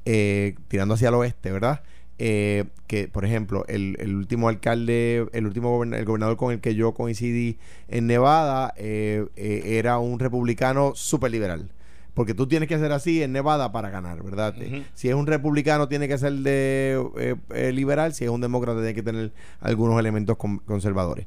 eh, 0.05 0.57
tirando 0.66 0.94
hacia 0.94 1.11
el 1.11 1.14
oeste, 1.14 1.52
¿verdad? 1.52 1.83
Eh, 2.18 2.64
que 2.87 3.09
por 3.09 3.26
ejemplo 3.26 3.66
el, 3.68 3.96
el 4.00 4.14
último 4.16 4.48
alcalde 4.48 5.26
el 5.35 5.44
último 5.46 5.68
goberna- 5.76 5.98
el 5.98 6.07
gobernador 6.07 6.38
con 6.38 6.50
el 6.50 6.61
que 6.61 6.74
yo 6.74 6.94
coincidí 6.94 7.59
en 7.88 8.07
Nevada 8.07 8.72
eh, 8.79 9.26
eh, 9.37 9.62
era 9.79 9.98
un 9.98 10.18
republicano 10.18 10.92
súper 10.94 11.31
liberal 11.31 11.68
porque 12.14 12.33
tú 12.33 12.46
tienes 12.48 12.70
que 12.70 12.79
ser 12.79 12.92
así 12.92 13.22
en 13.22 13.33
Nevada 13.33 13.70
para 13.70 13.90
ganar, 13.90 14.22
¿verdad? 14.22 14.55
Si 14.94 15.11
es 15.11 15.14
un 15.14 15.26
republicano 15.26 15.88
tiene 15.88 16.09
que 16.09 16.16
ser 16.16 16.33
de 16.33 17.37
liberal, 17.74 18.14
si 18.14 18.24
es 18.24 18.31
un 18.31 18.40
demócrata 18.40 18.79
tiene 18.79 18.94
que 18.94 19.02
tener 19.02 19.33
algunos 19.61 20.00
elementos 20.00 20.38
con- 20.38 20.61
conservadores. 20.61 21.26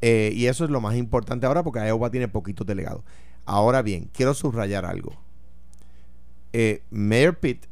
Y 0.00 0.46
eso 0.46 0.64
es 0.64 0.70
lo 0.70 0.80
más 0.80 0.94
importante 0.94 1.46
ahora 1.46 1.64
porque 1.64 1.80
Iowa 1.84 2.12
tiene 2.12 2.28
poquitos 2.28 2.64
delegados. 2.64 3.02
Ahora 3.46 3.82
bien, 3.82 4.08
quiero 4.12 4.32
subrayar 4.34 4.84
algo. 4.84 5.16
Mayor 6.90 7.38
Pitt, 7.38 7.64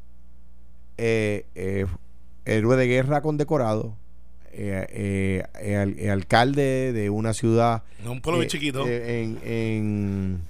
eh, 0.99 1.47
eh, 1.55 1.87
héroe 2.47 2.77
de 2.77 2.87
guerra 2.87 3.21
condecorado, 3.21 3.95
eh, 4.53 4.87
eh, 4.89 5.45
eh, 5.61 5.77
al- 5.77 5.99
eh, 5.99 6.11
alcalde 6.11 6.93
de 6.93 7.11
una 7.11 7.35
ciudad 7.35 7.83
un 8.07 8.21
pueblo 8.23 8.41
eh, 8.41 8.45
bien 8.45 8.49
chiquito. 8.51 8.87
eh, 8.89 9.23
en, 9.23 9.39
en 9.45 10.41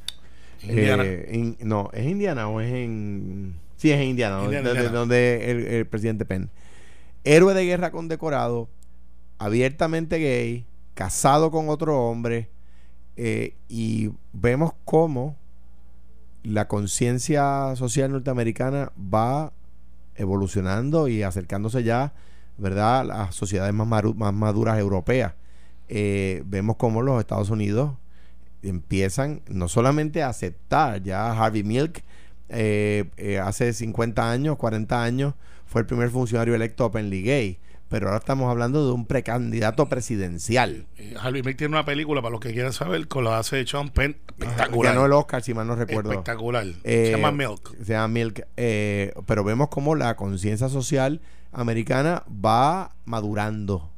Indiana. 0.63 1.03
eh, 1.05 1.57
no, 1.61 1.91
¿es 1.93 2.07
Indiana 2.07 2.49
o 2.49 2.61
es 2.61 2.73
en...? 2.73 3.55
Sí, 3.77 3.91
es 3.91 3.99
en 4.01 4.09
Indiana, 4.09 4.37
donde- 4.37 4.57
Indiana, 4.59 4.69
donde, 4.69 4.81
Indiana. 4.81 4.99
donde 4.99 5.51
el, 5.51 5.67
el 5.67 5.87
presidente 5.87 6.25
Penn. 6.25 6.51
Héroe 7.25 7.53
de 7.55 7.65
guerra 7.67 7.91
condecorado, 7.91 8.69
abiertamente 9.39 10.19
gay, 10.19 10.65
casado 10.95 11.51
con 11.51 11.69
otro 11.69 12.09
hombre, 12.09 12.49
eh, 13.17 13.55
y 13.69 14.11
vemos 14.33 14.73
cómo 14.85 15.37
la 16.43 16.69
conciencia 16.69 17.75
social 17.77 18.13
norteamericana 18.13 18.93
va 18.97 19.53
evolucionando 20.17 21.09
y 21.09 21.23
acercándose 21.23 21.83
ya, 21.83 22.13
¿verdad?, 22.59 23.11
a 23.11 23.33
sociedades 23.33 23.75
más 23.75 24.35
maduras 24.35 24.79
europeas. 24.79 25.35
Eh, 25.89 26.43
vemos 26.47 26.77
cómo 26.77 27.03
los 27.03 27.21
Estados 27.21 27.51
Unidos 27.51 27.93
empiezan 28.63 29.43
no 29.49 29.69
solamente 29.69 30.23
a 30.23 30.29
aceptar, 30.29 31.03
ya 31.03 31.33
Harvey 31.33 31.63
Milk 31.63 32.03
eh, 32.49 33.05
eh, 33.17 33.39
hace 33.39 33.73
50 33.73 34.31
años, 34.31 34.57
40 34.57 35.03
años, 35.03 35.35
fue 35.67 35.83
el 35.83 35.87
primer 35.87 36.11
funcionario 36.11 36.55
electo 36.55 36.87
openly 36.87 37.23
gay, 37.23 37.59
pero 37.89 38.07
ahora 38.07 38.19
estamos 38.19 38.51
hablando 38.51 38.85
de 38.87 38.93
un 38.93 39.07
precandidato 39.07 39.89
presidencial. 39.89 40.87
Eh, 40.97 41.15
Harvey 41.21 41.43
Milk 41.43 41.57
tiene 41.57 41.75
una 41.77 41.85
película, 41.85 42.21
para 42.23 42.33
los 42.33 42.41
que 42.41 42.53
quieran 42.53 42.73
saber, 42.73 43.07
con 43.09 43.25
la 43.25 43.39
hace 43.39 43.65
Sean 43.67 43.91
Penn. 43.91 44.17
Espectacular. 44.39 44.95
Ganó 44.95 45.07
el 45.07 45.13
Oscar, 45.13 45.43
si 45.43 45.55
mal 45.55 45.67
no 45.67 45.77
recuerdo. 45.77 46.11
Espectacular. 46.11 46.67
Eh, 46.85 47.07
Se 47.07 47.11
llama 47.13 47.31
Milk. 47.33 47.77
Se 47.85 47.93
llama 47.93 48.09
Milk. 48.09 48.47
eh, 48.57 49.13
pero 49.27 49.45
vemos 49.45 49.69
cómo 49.69 49.95
la 49.95 50.17
conciencia 50.17 50.69
social 50.69 51.21
americana 51.53 52.25
va 52.29 52.93
madurando 53.05 53.91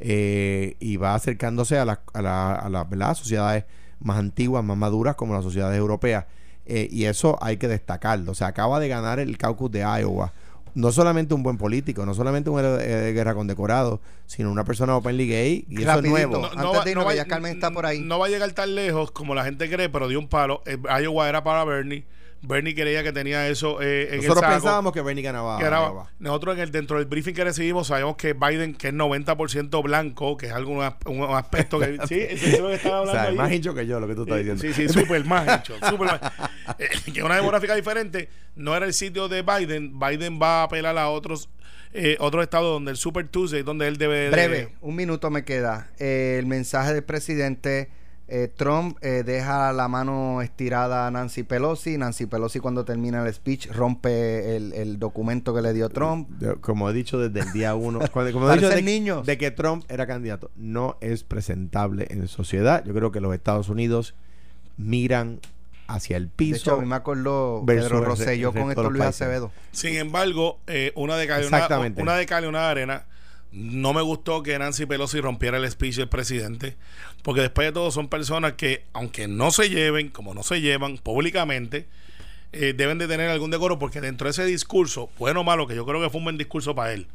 y 0.00 0.96
va 0.96 1.14
acercándose 1.14 1.78
a 1.78 1.84
las 1.84 1.98
a 2.12 2.22
la, 2.22 2.54
a 2.54 2.68
la- 2.68 2.84
¿verdad? 2.84 3.14
sociedades 3.14 3.64
más 4.00 4.18
antiguas, 4.18 4.62
más 4.62 4.76
maduras, 4.76 5.16
como 5.16 5.34
las 5.34 5.42
sociedades 5.42 5.78
europeas. 5.78 6.26
Y 6.66 7.04
eso 7.04 7.38
hay 7.40 7.56
que 7.56 7.66
destacarlo. 7.66 8.32
O 8.32 8.34
sea, 8.34 8.48
acaba 8.48 8.78
de 8.78 8.88
ganar 8.88 9.18
el 9.20 9.38
caucus 9.38 9.70
de 9.70 9.80
Iowa. 9.80 10.32
No 10.78 10.92
solamente 10.92 11.34
un 11.34 11.42
buen 11.42 11.58
político, 11.58 12.06
no 12.06 12.14
solamente 12.14 12.50
un 12.50 12.60
héroe 12.60 12.78
de, 12.78 13.00
de 13.02 13.12
guerra 13.12 13.34
condecorado, 13.34 14.00
sino 14.26 14.52
una 14.52 14.64
persona 14.64 14.96
openly 14.96 15.26
gay. 15.26 15.66
Y 15.68 15.82
eso 15.82 15.98
es 15.98 16.04
nuevo. 16.04 16.38
No, 16.54 16.68
Antes 16.68 16.84
de 16.84 16.90
irnos, 16.92 17.06
que 17.06 17.16
ya 17.16 17.24
Carmen 17.24 17.52
está 17.52 17.72
por 17.72 17.84
ahí. 17.84 18.00
No 18.00 18.20
va 18.20 18.26
a 18.26 18.28
llegar 18.28 18.52
tan 18.52 18.76
lejos 18.76 19.10
como 19.10 19.34
la 19.34 19.44
gente 19.44 19.68
cree, 19.68 19.88
pero 19.88 20.06
dio 20.06 20.20
un 20.20 20.28
palo. 20.28 20.62
Eh, 20.66 20.78
Iowa 21.02 21.28
era 21.28 21.42
para 21.42 21.64
Bernie. 21.64 22.04
Bernie 22.42 22.74
creía 22.74 23.02
que 23.02 23.12
tenía 23.12 23.48
eso 23.48 23.82
eh, 23.82 24.08
en 24.12 24.16
Nosotros 24.18 24.36
el 24.38 24.42
saco. 24.42 24.52
pensábamos 24.54 24.92
que 24.92 25.00
Bernie 25.02 25.22
ganaba 25.24 25.58
que 25.58 25.64
era- 25.64 25.78
Iowa. 25.86 26.10
nosotros 26.20 26.54
en 26.56 26.62
el 26.62 26.70
dentro 26.70 26.98
del 26.98 27.06
briefing 27.06 27.34
que 27.34 27.42
recibimos 27.44 27.88
sabemos 27.88 28.16
que 28.16 28.32
Biden 28.32 28.74
que 28.74 28.88
es 28.88 28.94
90% 28.94 29.82
blanco 29.82 30.36
que 30.36 30.46
es 30.46 30.52
algún 30.52 30.76
un 31.06 31.22
aspecto 31.36 31.78
que 31.80 31.98
sí 32.08 32.20
eso 32.20 32.46
es 32.46 32.60
lo 32.60 32.68
que 32.68 32.74
están 32.74 32.92
O 32.92 32.96
hablando 32.96 33.12
sea, 33.20 33.22
ahí. 33.30 33.34
más 33.36 33.52
hincho 33.52 33.74
que 33.74 33.86
yo, 33.86 33.98
lo 34.00 34.06
que 34.06 34.14
tú 34.14 34.22
estás 34.22 34.38
diciendo. 34.38 34.62
Sí, 34.62 34.72
sí, 34.72 34.88
súper 34.88 35.24
más 35.24 35.48
hecho. 35.60 35.74
súper 35.88 36.06
más. 36.06 36.20
Eh, 36.78 36.88
que 37.12 37.22
una 37.22 37.36
demográfica 37.36 37.74
diferente 37.74 38.28
no 38.54 38.76
era 38.76 38.86
el 38.86 38.92
sitio 38.94 39.28
de 39.28 39.42
Biden. 39.42 39.98
Biden 39.98 40.38
va 40.40 40.60
a 40.60 40.62
apelar 40.64 40.96
a 40.98 41.08
otros 41.08 41.48
eh, 41.92 42.16
otros 42.20 42.42
estados 42.44 42.70
donde 42.72 42.90
el 42.90 42.96
Super 42.98 43.26
Tuesday, 43.28 43.62
donde 43.62 43.88
él 43.88 43.96
debe. 43.96 44.16
de- 44.24 44.30
Breve, 44.30 44.74
un 44.82 44.94
minuto 44.94 45.30
me 45.30 45.44
queda. 45.44 45.88
Eh, 45.98 46.36
el 46.38 46.46
mensaje 46.46 46.92
del 46.94 47.02
presidente 47.02 47.88
eh, 48.28 48.52
Trump 48.54 48.98
eh, 49.00 49.22
deja 49.24 49.72
la 49.72 49.88
mano 49.88 50.42
estirada 50.42 51.06
a 51.06 51.10
Nancy 51.10 51.42
Pelosi. 51.44 51.96
Nancy 51.96 52.26
Pelosi 52.26 52.60
cuando 52.60 52.84
termina 52.84 53.24
el 53.26 53.32
speech 53.32 53.68
rompe 53.72 54.54
el, 54.56 54.72
el 54.74 54.98
documento 54.98 55.54
que 55.54 55.62
le 55.62 55.72
dio 55.72 55.88
Trump. 55.88 56.28
Como 56.60 56.90
he 56.90 56.92
dicho 56.92 57.18
desde 57.18 57.40
el 57.40 57.52
día 57.52 57.74
uno, 57.74 58.00
cuando- 58.12 58.32
como 58.32 58.50
he 58.50 58.54
dicho 58.56 58.68
de, 58.68 58.82
niños. 58.82 59.24
de 59.26 59.38
que 59.38 59.50
Trump 59.50 59.84
era 59.88 60.06
candidato, 60.06 60.50
no 60.56 60.96
es 61.00 61.24
presentable 61.24 62.06
en 62.10 62.28
sociedad. 62.28 62.84
Yo 62.84 62.92
creo 62.94 63.10
que 63.12 63.20
los 63.20 63.34
Estados 63.34 63.68
Unidos 63.70 64.14
miran 64.76 65.40
hacia 65.86 66.16
el 66.18 66.26
De 66.26 66.32
piso. 66.36 66.56
hecho, 66.56 66.74
a 66.74 66.80
mí 66.80 66.86
me 66.86 66.96
acordó 66.96 67.62
Pedro 67.66 68.02
Rosselló 68.04 68.48
el 68.50 68.54
con 68.54 68.64
de 68.66 68.72
esto 68.74 68.90
Luis 68.90 69.02
países. 69.04 69.22
Acevedo. 69.22 69.50
Sin 69.72 69.96
embargo, 69.96 70.58
eh, 70.66 70.92
una 70.96 71.16
de 71.16 71.26
cal 71.26 71.46
una, 71.46 71.66
una 71.96 72.14
de 72.16 72.26
cal 72.26 72.44
y 72.44 72.46
una 72.46 72.60
de 72.60 72.66
arena. 72.66 73.06
No 73.50 73.94
me 73.94 74.02
gustó 74.02 74.42
que 74.42 74.58
Nancy 74.58 74.84
Pelosi 74.84 75.20
rompiera 75.20 75.56
el 75.56 75.70
speech 75.70 75.96
del 75.96 76.08
presidente, 76.08 76.76
porque 77.22 77.40
después 77.40 77.68
de 77.68 77.72
todo 77.72 77.90
son 77.90 78.08
personas 78.08 78.54
que, 78.54 78.84
aunque 78.92 79.26
no 79.26 79.50
se 79.50 79.70
lleven, 79.70 80.10
como 80.10 80.34
no 80.34 80.42
se 80.42 80.60
llevan 80.60 80.98
públicamente, 80.98 81.86
eh, 82.52 82.74
deben 82.76 82.98
de 82.98 83.08
tener 83.08 83.30
algún 83.30 83.50
decoro, 83.50 83.78
porque 83.78 84.00
dentro 84.00 84.26
de 84.26 84.32
ese 84.32 84.44
discurso, 84.44 85.10
bueno 85.18 85.40
o 85.40 85.44
malo, 85.44 85.66
que 85.66 85.74
yo 85.74 85.86
creo 85.86 86.00
que 86.00 86.10
fue 86.10 86.18
un 86.18 86.24
buen 86.24 86.38
discurso 86.38 86.74
para 86.74 86.92
él, 86.92 87.06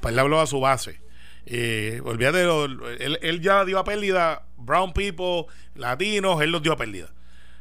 pues 0.00 0.12
él 0.12 0.18
habló 0.18 0.40
a 0.40 0.46
su 0.46 0.60
base. 0.60 1.00
Eh, 1.46 2.00
olvídate, 2.04 2.42
él, 2.42 3.18
él 3.22 3.40
ya 3.40 3.64
dio 3.64 3.78
a 3.78 3.84
pérdida 3.84 4.42
brown 4.56 4.92
people, 4.92 5.46
latinos, 5.74 6.42
él 6.42 6.50
los 6.50 6.62
dio 6.62 6.72
a 6.72 6.76
pérdida. 6.76 7.10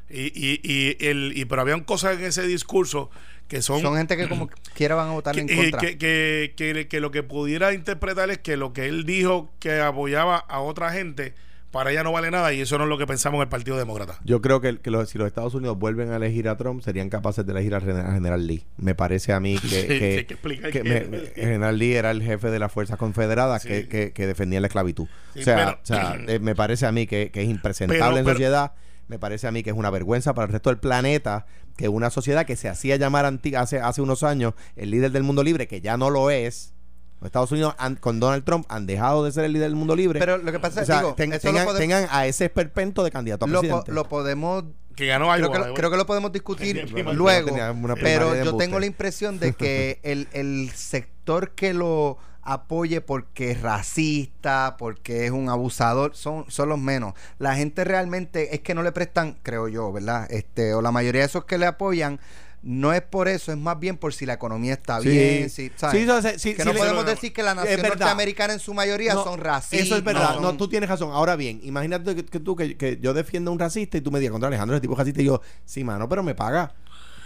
Y, 0.09 0.27
y, 0.27 0.61
y, 0.63 0.97
el, 1.05 1.33
y 1.35 1.45
pero 1.45 1.61
habían 1.61 1.83
cosas 1.83 2.17
en 2.17 2.25
ese 2.25 2.47
discurso 2.47 3.09
que 3.47 3.61
son, 3.61 3.81
Son 3.81 3.95
gente 3.95 4.17
que 4.17 4.27
como 4.27 4.49
quiera 4.75 4.95
van 4.95 5.09
a 5.09 5.11
votar 5.13 5.33
que, 5.35 5.41
en 5.41 5.49
eh, 5.49 5.55
contra. 5.55 5.79
que, 5.79 5.97
que, 5.97 6.53
que- 6.55 6.87
que 6.87 6.99
lo 6.99 7.11
que 7.11 7.23
pudiera 7.23 7.73
interpretar 7.73 8.29
es 8.29 8.37
que 8.39 8.57
lo 8.57 8.73
que 8.73 8.87
él 8.87 9.05
dijo 9.05 9.51
que 9.59 9.79
apoyaba 9.81 10.37
a 10.37 10.59
otra 10.59 10.91
gente, 10.91 11.33
para 11.71 11.91
ella 11.91 12.01
no 12.01 12.11
vale 12.13 12.31
nada 12.31 12.53
y 12.53 12.61
eso 12.61 12.77
no 12.77 12.85
es 12.85 12.89
lo 12.89 12.97
que 12.97 13.05
pensamos 13.05 13.37
en 13.39 13.41
el 13.43 13.49
Partido 13.49 13.77
Demócrata. 13.77 14.19
Yo 14.23 14.41
creo 14.41 14.61
que, 14.61 14.79
que 14.79 14.89
los- 14.89 15.09
si 15.09 15.17
los 15.17 15.27
Estados 15.27 15.53
Unidos 15.53 15.77
vuelven 15.77 16.11
a 16.11 16.15
elegir 16.15 16.47
a 16.49 16.55
Trump, 16.57 16.81
serían 16.81 17.09
capaces 17.09 17.45
de 17.45 17.51
elegir 17.51 17.75
al 17.75 17.81
general 17.83 18.47
Lee. 18.47 18.63
Me 18.77 18.95
parece 18.95 19.33
a 19.33 19.39
mí 19.39 19.57
que, 19.61 19.67
Sí, 19.67 19.87
que- 19.87 20.17
hay 20.17 20.25
que 20.25 20.71
que 20.71 20.71
que- 20.71 20.83
me- 20.83 20.97
el 21.17 21.31
general 21.35 21.77
Lee 21.77 21.93
era 21.95 22.11
el 22.11 22.23
jefe 22.23 22.49
de 22.49 22.59
las 22.59 22.71
fuerzas 22.71 22.97
confederadas 22.97 23.61
Sí. 23.63 23.67
que, 23.69 23.87
que, 23.87 24.11
que 24.13 24.27
defendía 24.27 24.59
la 24.61 24.67
esclavitud. 24.67 25.07
Sí, 25.33 25.41
o 25.41 25.43
sea, 25.43 25.55
pero- 25.57 25.71
o 25.71 25.85
sea, 25.85 26.17
eh, 26.27 26.39
me 26.39 26.55
parece 26.55 26.85
a 26.85 26.91
mí 26.91 27.05
que, 27.05 27.31
que 27.31 27.41
es 27.43 27.49
impresentable 27.49 27.99
Pero- 28.05 28.17
en 28.17 28.23
pero- 28.25 28.35
sociedad. 28.35 28.71
Me 29.07 29.19
parece 29.19 29.47
a 29.47 29.51
mí 29.51 29.63
que 29.63 29.69
es 29.69 29.75
una 29.75 29.89
vergüenza 29.89 30.33
para 30.33 30.47
el 30.47 30.51
resto 30.51 30.69
del 30.69 30.79
planeta 30.79 31.45
que 31.77 31.87
una 31.89 32.09
sociedad 32.09 32.45
que 32.45 32.55
se 32.55 32.67
hacía 32.69 32.95
llamar 32.97 33.25
hace, 33.55 33.79
hace 33.79 34.01
unos 34.01 34.23
años 34.23 34.53
el 34.75 34.91
líder 34.91 35.11
del 35.11 35.23
mundo 35.23 35.43
libre, 35.43 35.67
que 35.67 35.79
ya 35.81 35.95
no 35.97 36.09
lo 36.09 36.29
es. 36.29 36.73
Los 37.21 37.27
Estados 37.27 37.51
Unidos 37.51 37.73
han- 37.79 37.95
con 37.95 38.19
Donald 38.19 38.43
Trump 38.43 38.65
han 38.69 38.85
dejado 38.85 39.23
de 39.23 39.31
ser 39.31 39.45
el 39.45 39.53
líder 39.53 39.69
del 39.69 39.75
mundo 39.75 39.95
libre. 39.95 40.19
Pero 40.19 40.37
lo 40.37 40.51
que 40.51 40.59
pasa 40.59 40.79
O 40.79 40.83
es 40.83 40.87
sea, 40.87 40.99
ten- 41.15 41.29
lo 41.31 41.39
tengan, 41.39 41.65
podemos- 41.65 41.77
tengan 41.77 42.07
a 42.11 42.27
ese 42.27 42.45
esperpento 42.45 43.03
de 43.03 43.09
candidato 43.11 43.45
a 43.45 43.47
lo, 43.47 43.55
po- 43.55 43.61
presidente. 43.61 43.91
lo 43.91 44.07
podemos 44.09 44.65
Que 44.95 45.05
ganó 45.07 45.31
creo 45.33 45.51
que, 45.51 45.59
way. 45.59 45.73
creo 45.73 45.89
que 45.91 45.97
lo 45.97 46.05
podemos 46.05 46.31
discutir 46.31 46.91
luego, 47.13 47.55
pero 48.01 48.35
yo 48.43 48.57
tengo 48.57 48.79
la 48.79 48.85
impresión 48.87 49.39
de 49.39 49.53
que 49.53 49.99
el, 50.03 50.27
el 50.33 50.69
sector 50.75 51.51
que 51.51 51.73
lo 51.73 52.17
apoye 52.49 53.01
porque 53.01 53.51
es 53.51 53.61
racista, 53.61 54.75
porque 54.79 55.25
es 55.25 55.31
un 55.31 55.49
abusador, 55.49 56.15
son, 56.15 56.45
son 56.49 56.69
los 56.69 56.79
menos. 56.79 57.13
La 57.39 57.55
gente 57.55 57.83
realmente 57.83 58.55
es 58.55 58.61
que 58.61 58.73
no 58.73 58.83
le 58.83 58.91
prestan, 58.93 59.37
creo 59.43 59.67
yo, 59.67 59.91
¿verdad? 59.91 60.27
Este, 60.31 60.73
o 60.73 60.81
la 60.81 60.91
mayoría 60.91 61.21
de 61.21 61.27
esos 61.27 61.43
que 61.45 61.57
le 61.57 61.65
apoyan, 61.65 62.19
no 62.63 62.93
es 62.93 63.01
por 63.01 63.27
eso, 63.27 63.51
es 63.51 63.57
más 63.57 63.77
bien 63.79 63.97
por 63.97 64.13
si 64.13 64.25
la 64.25 64.33
economía 64.33 64.73
está 64.73 64.99
Sí. 65.01 65.09
bien, 65.09 65.49
si, 65.49 65.71
¿sabes? 65.75 66.01
Sí, 66.03 66.09
o 66.09 66.21
sea, 66.21 66.39
sí, 66.39 66.55
que 66.55 66.63
no 66.65 66.71
podemos 66.73 66.95
no, 66.97 67.03
no. 67.03 67.09
decir 67.09 67.33
que 67.33 67.43
la 67.43 67.53
nación 67.53 67.81
norteamericana 67.81 68.53
en 68.53 68.59
su 68.59 68.73
mayoría 68.73 69.13
No, 69.13 69.23
son 69.23 69.39
racistas. 69.39 69.85
Eso 69.85 69.95
es 69.97 70.03
verdad. 70.03 70.33
son- 70.35 70.41
No, 70.41 70.55
tú 70.57 70.67
tienes 70.67 70.89
razón. 70.89 71.11
Ahora 71.11 71.35
bien, 71.35 71.59
imagínate 71.63 72.15
que, 72.15 72.25
que 72.25 72.39
tú, 72.39 72.55
que, 72.55 72.75
que 72.77 72.97
yo 73.01 73.13
defiendo 73.13 73.51
a 73.51 73.53
un 73.53 73.59
racista 73.59 73.97
y 73.97 74.01
tú 74.01 74.09
me 74.11 74.19
digas 74.19 74.31
contra 74.31 74.47
Alejandro, 74.47 74.75
ese 74.75 74.81
tipo 74.81 74.93
es 74.93 74.99
racista. 74.99 75.21
Y 75.21 75.25
yo, 75.25 75.41
sí, 75.65 75.83
mano, 75.83 76.09
pero 76.09 76.23
me 76.23 76.33
paga. 76.33 76.73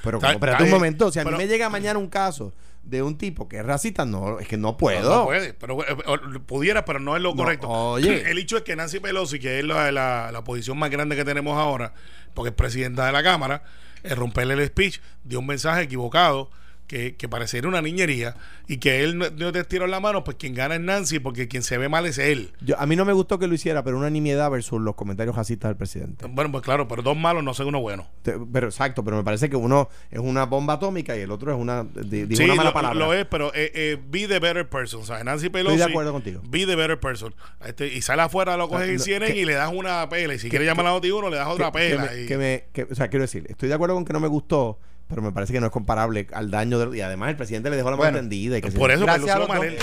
Pero 0.03 0.19
como, 0.19 0.31
espérate 0.31 0.63
un 0.63 0.69
momento. 0.69 1.11
Si 1.11 1.19
a 1.19 1.25
mí 1.25 1.31
me 1.37 1.47
llega 1.47 1.69
mañana 1.69 1.99
un 1.99 2.07
caso 2.07 2.53
de 2.83 3.03
un 3.03 3.17
tipo 3.17 3.47
que 3.47 3.57
es 3.59 3.65
racista, 3.65 4.05
no, 4.05 4.39
es 4.39 4.47
que 4.47 4.57
no 4.57 4.77
puedo. 4.77 5.17
no 5.17 5.25
puede, 5.25 5.53
pero 5.53 5.81
eh, 5.83 5.85
eh, 5.89 6.39
pudiera, 6.45 6.83
pero 6.83 6.99
no 6.99 7.15
es 7.15 7.21
lo 7.21 7.31
No, 7.31 7.37
correcto. 7.37 7.69
oye. 7.69 8.21
El 8.31 8.37
hecho 8.39 8.57
es 8.57 8.63
que 8.63 8.75
Nancy 8.75 8.99
Pelosi, 8.99 9.39
que 9.39 9.59
es 9.59 9.65
la, 9.65 9.91
la, 9.91 10.31
la 10.31 10.43
posición 10.43 10.77
más 10.77 10.89
grande 10.89 11.15
que 11.15 11.23
tenemos 11.25 11.57
ahora, 11.57 11.93
porque 12.33 12.49
es 12.49 12.55
presidenta 12.55 13.05
de 13.05 13.11
la 13.11 13.21
Cámara, 13.23 13.63
el 14.03 14.15
romperle 14.15 14.55
el 14.55 14.65
speech, 14.67 14.99
dio 15.23 15.39
un 15.39 15.45
mensaje 15.45 15.83
equivocado 15.83 16.49
que, 16.91 17.15
que 17.15 17.29
pareciera 17.29 17.69
una 17.69 17.81
niñería 17.81 18.35
y 18.67 18.75
que 18.79 19.01
él 19.01 19.17
no, 19.17 19.25
no 19.29 19.53
te 19.53 19.63
tiró 19.63 19.87
la 19.87 20.01
mano, 20.01 20.25
pues 20.25 20.35
quien 20.35 20.53
gana 20.53 20.75
es 20.75 20.81
Nancy, 20.81 21.19
porque 21.19 21.47
quien 21.47 21.63
se 21.63 21.77
ve 21.77 21.87
mal 21.87 22.05
es 22.05 22.17
él. 22.17 22.51
Yo, 22.59 22.77
a 22.77 22.85
mí 22.85 22.97
no 22.97 23.05
me 23.05 23.13
gustó 23.13 23.39
que 23.39 23.47
lo 23.47 23.53
hiciera, 23.53 23.81
pero 23.81 23.97
una 23.97 24.09
nimiedad 24.09 24.51
versus 24.51 24.81
los 24.81 24.95
comentarios 24.95 25.33
racistas 25.33 25.69
del 25.69 25.77
presidente. 25.77 26.25
Bueno, 26.29 26.51
pues 26.51 26.63
claro, 26.65 26.89
pero 26.89 27.01
dos 27.01 27.15
malos 27.15 27.45
no 27.45 27.53
son 27.53 27.67
uno 27.67 27.79
bueno. 27.79 28.09
Te- 28.23 28.35
Pero 28.51 28.67
exacto, 28.67 29.05
pero 29.05 29.15
me 29.15 29.23
parece 29.23 29.49
que 29.49 29.55
uno 29.55 29.87
es 30.09 30.19
una 30.19 30.43
bomba 30.45 30.73
atómica 30.73 31.15
y 31.15 31.21
el 31.21 31.31
otro 31.31 31.53
es 31.53 31.57
una, 31.57 31.85
di- 31.85 32.35
Sí, 32.35 32.43
una 32.43 32.55
mala 32.55 32.69
lo, 32.71 32.73
palabra. 32.73 32.99
lo 32.99 33.13
es, 33.13 33.25
pero 33.25 33.53
eh, 33.53 33.71
eh, 33.73 33.97
be 34.09 34.27
the 34.27 34.39
better 34.39 34.67
person. 34.67 34.99
O 34.99 35.05
sea, 35.05 35.23
Nancy 35.23 35.47
Pelosi. 35.49 35.77
de 35.77 35.85
acuerdo 35.85 36.11
contigo. 36.11 36.41
Be 36.49 36.65
the 36.65 36.75
better 36.75 36.99
person. 36.99 37.33
Este, 37.65 37.87
y 37.87 38.01
sale 38.01 38.23
afuera, 38.23 38.57
lo 38.57 38.67
coges 38.67 38.89
Ah, 38.89 38.93
no, 38.93 38.99
CNN 38.99 39.33
que- 39.33 39.39
y 39.39 39.45
le 39.45 39.53
das 39.53 39.71
una 39.73 40.09
pela. 40.09 40.33
Y 40.33 40.39
si 40.39 40.49
quieres 40.49 40.67
llamar 40.67 40.87
a 40.87 40.89
la 40.89 40.95
noti 40.95 41.09
uno, 41.09 41.29
le 41.29 41.37
das 41.37 41.47
otra 41.47 41.71
que, 41.71 41.79
que 41.79 41.89
pela. 41.95 42.03
me- 42.11 42.21
y- 42.21 42.25
que 42.27 42.37
me- 42.37 42.83
o 42.91 42.95
sea, 42.95 43.07
quiero 43.07 43.23
decir, 43.23 43.45
estoy 43.47 43.69
de 43.69 43.75
acuerdo 43.75 43.95
con 43.95 44.03
que 44.03 44.11
no 44.11 44.19
me 44.19 44.27
gustó, 44.27 44.77
pero 45.11 45.21
me 45.21 45.31
parece 45.31 45.53
que 45.53 45.59
no 45.59 45.67
es 45.67 45.71
comparable 45.71 46.25
al 46.33 46.49
daño 46.49 46.79
del, 46.79 46.95
y 46.95 47.01
además 47.01 47.29
el 47.29 47.35
presidente 47.35 47.69
le 47.69 47.75
dejó 47.75 47.91
la 47.91 47.97
mano 47.97 48.03
Bueno, 48.11 48.17
tendida 48.17 48.57
y 48.57 48.61
que 48.61 48.71
por 48.71 48.89
se- 48.89 48.95
eso 48.95 49.05
Gracias 49.05 49.25
que 49.35 49.43
a 49.43 49.47
Manel- 49.47 49.77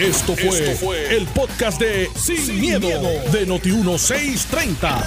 Esto 0.00 0.34
fue, 0.36 0.74
fue 0.76 1.16
el 1.16 1.26
podcast 1.26 1.80
de 1.80 2.08
Sin, 2.16 2.60
miedo, 2.60 2.88
de 3.32 3.46
Noti1630. 3.46 5.04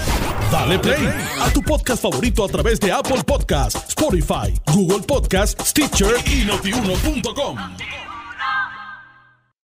Dale 0.52 0.78
play 0.78 1.08
a 1.40 1.50
tu 1.52 1.62
podcast 1.62 2.02
favorito 2.02 2.44
a 2.44 2.48
través 2.48 2.78
de 2.78 2.92
Apple 2.92 3.22
Podcasts, 3.26 3.88
Spotify, 3.88 4.54
Google 4.72 5.00
Podcasts, 5.06 5.70
Stitcher 5.70 6.14
y 6.26 6.44
notiuno.com. 6.44 8.11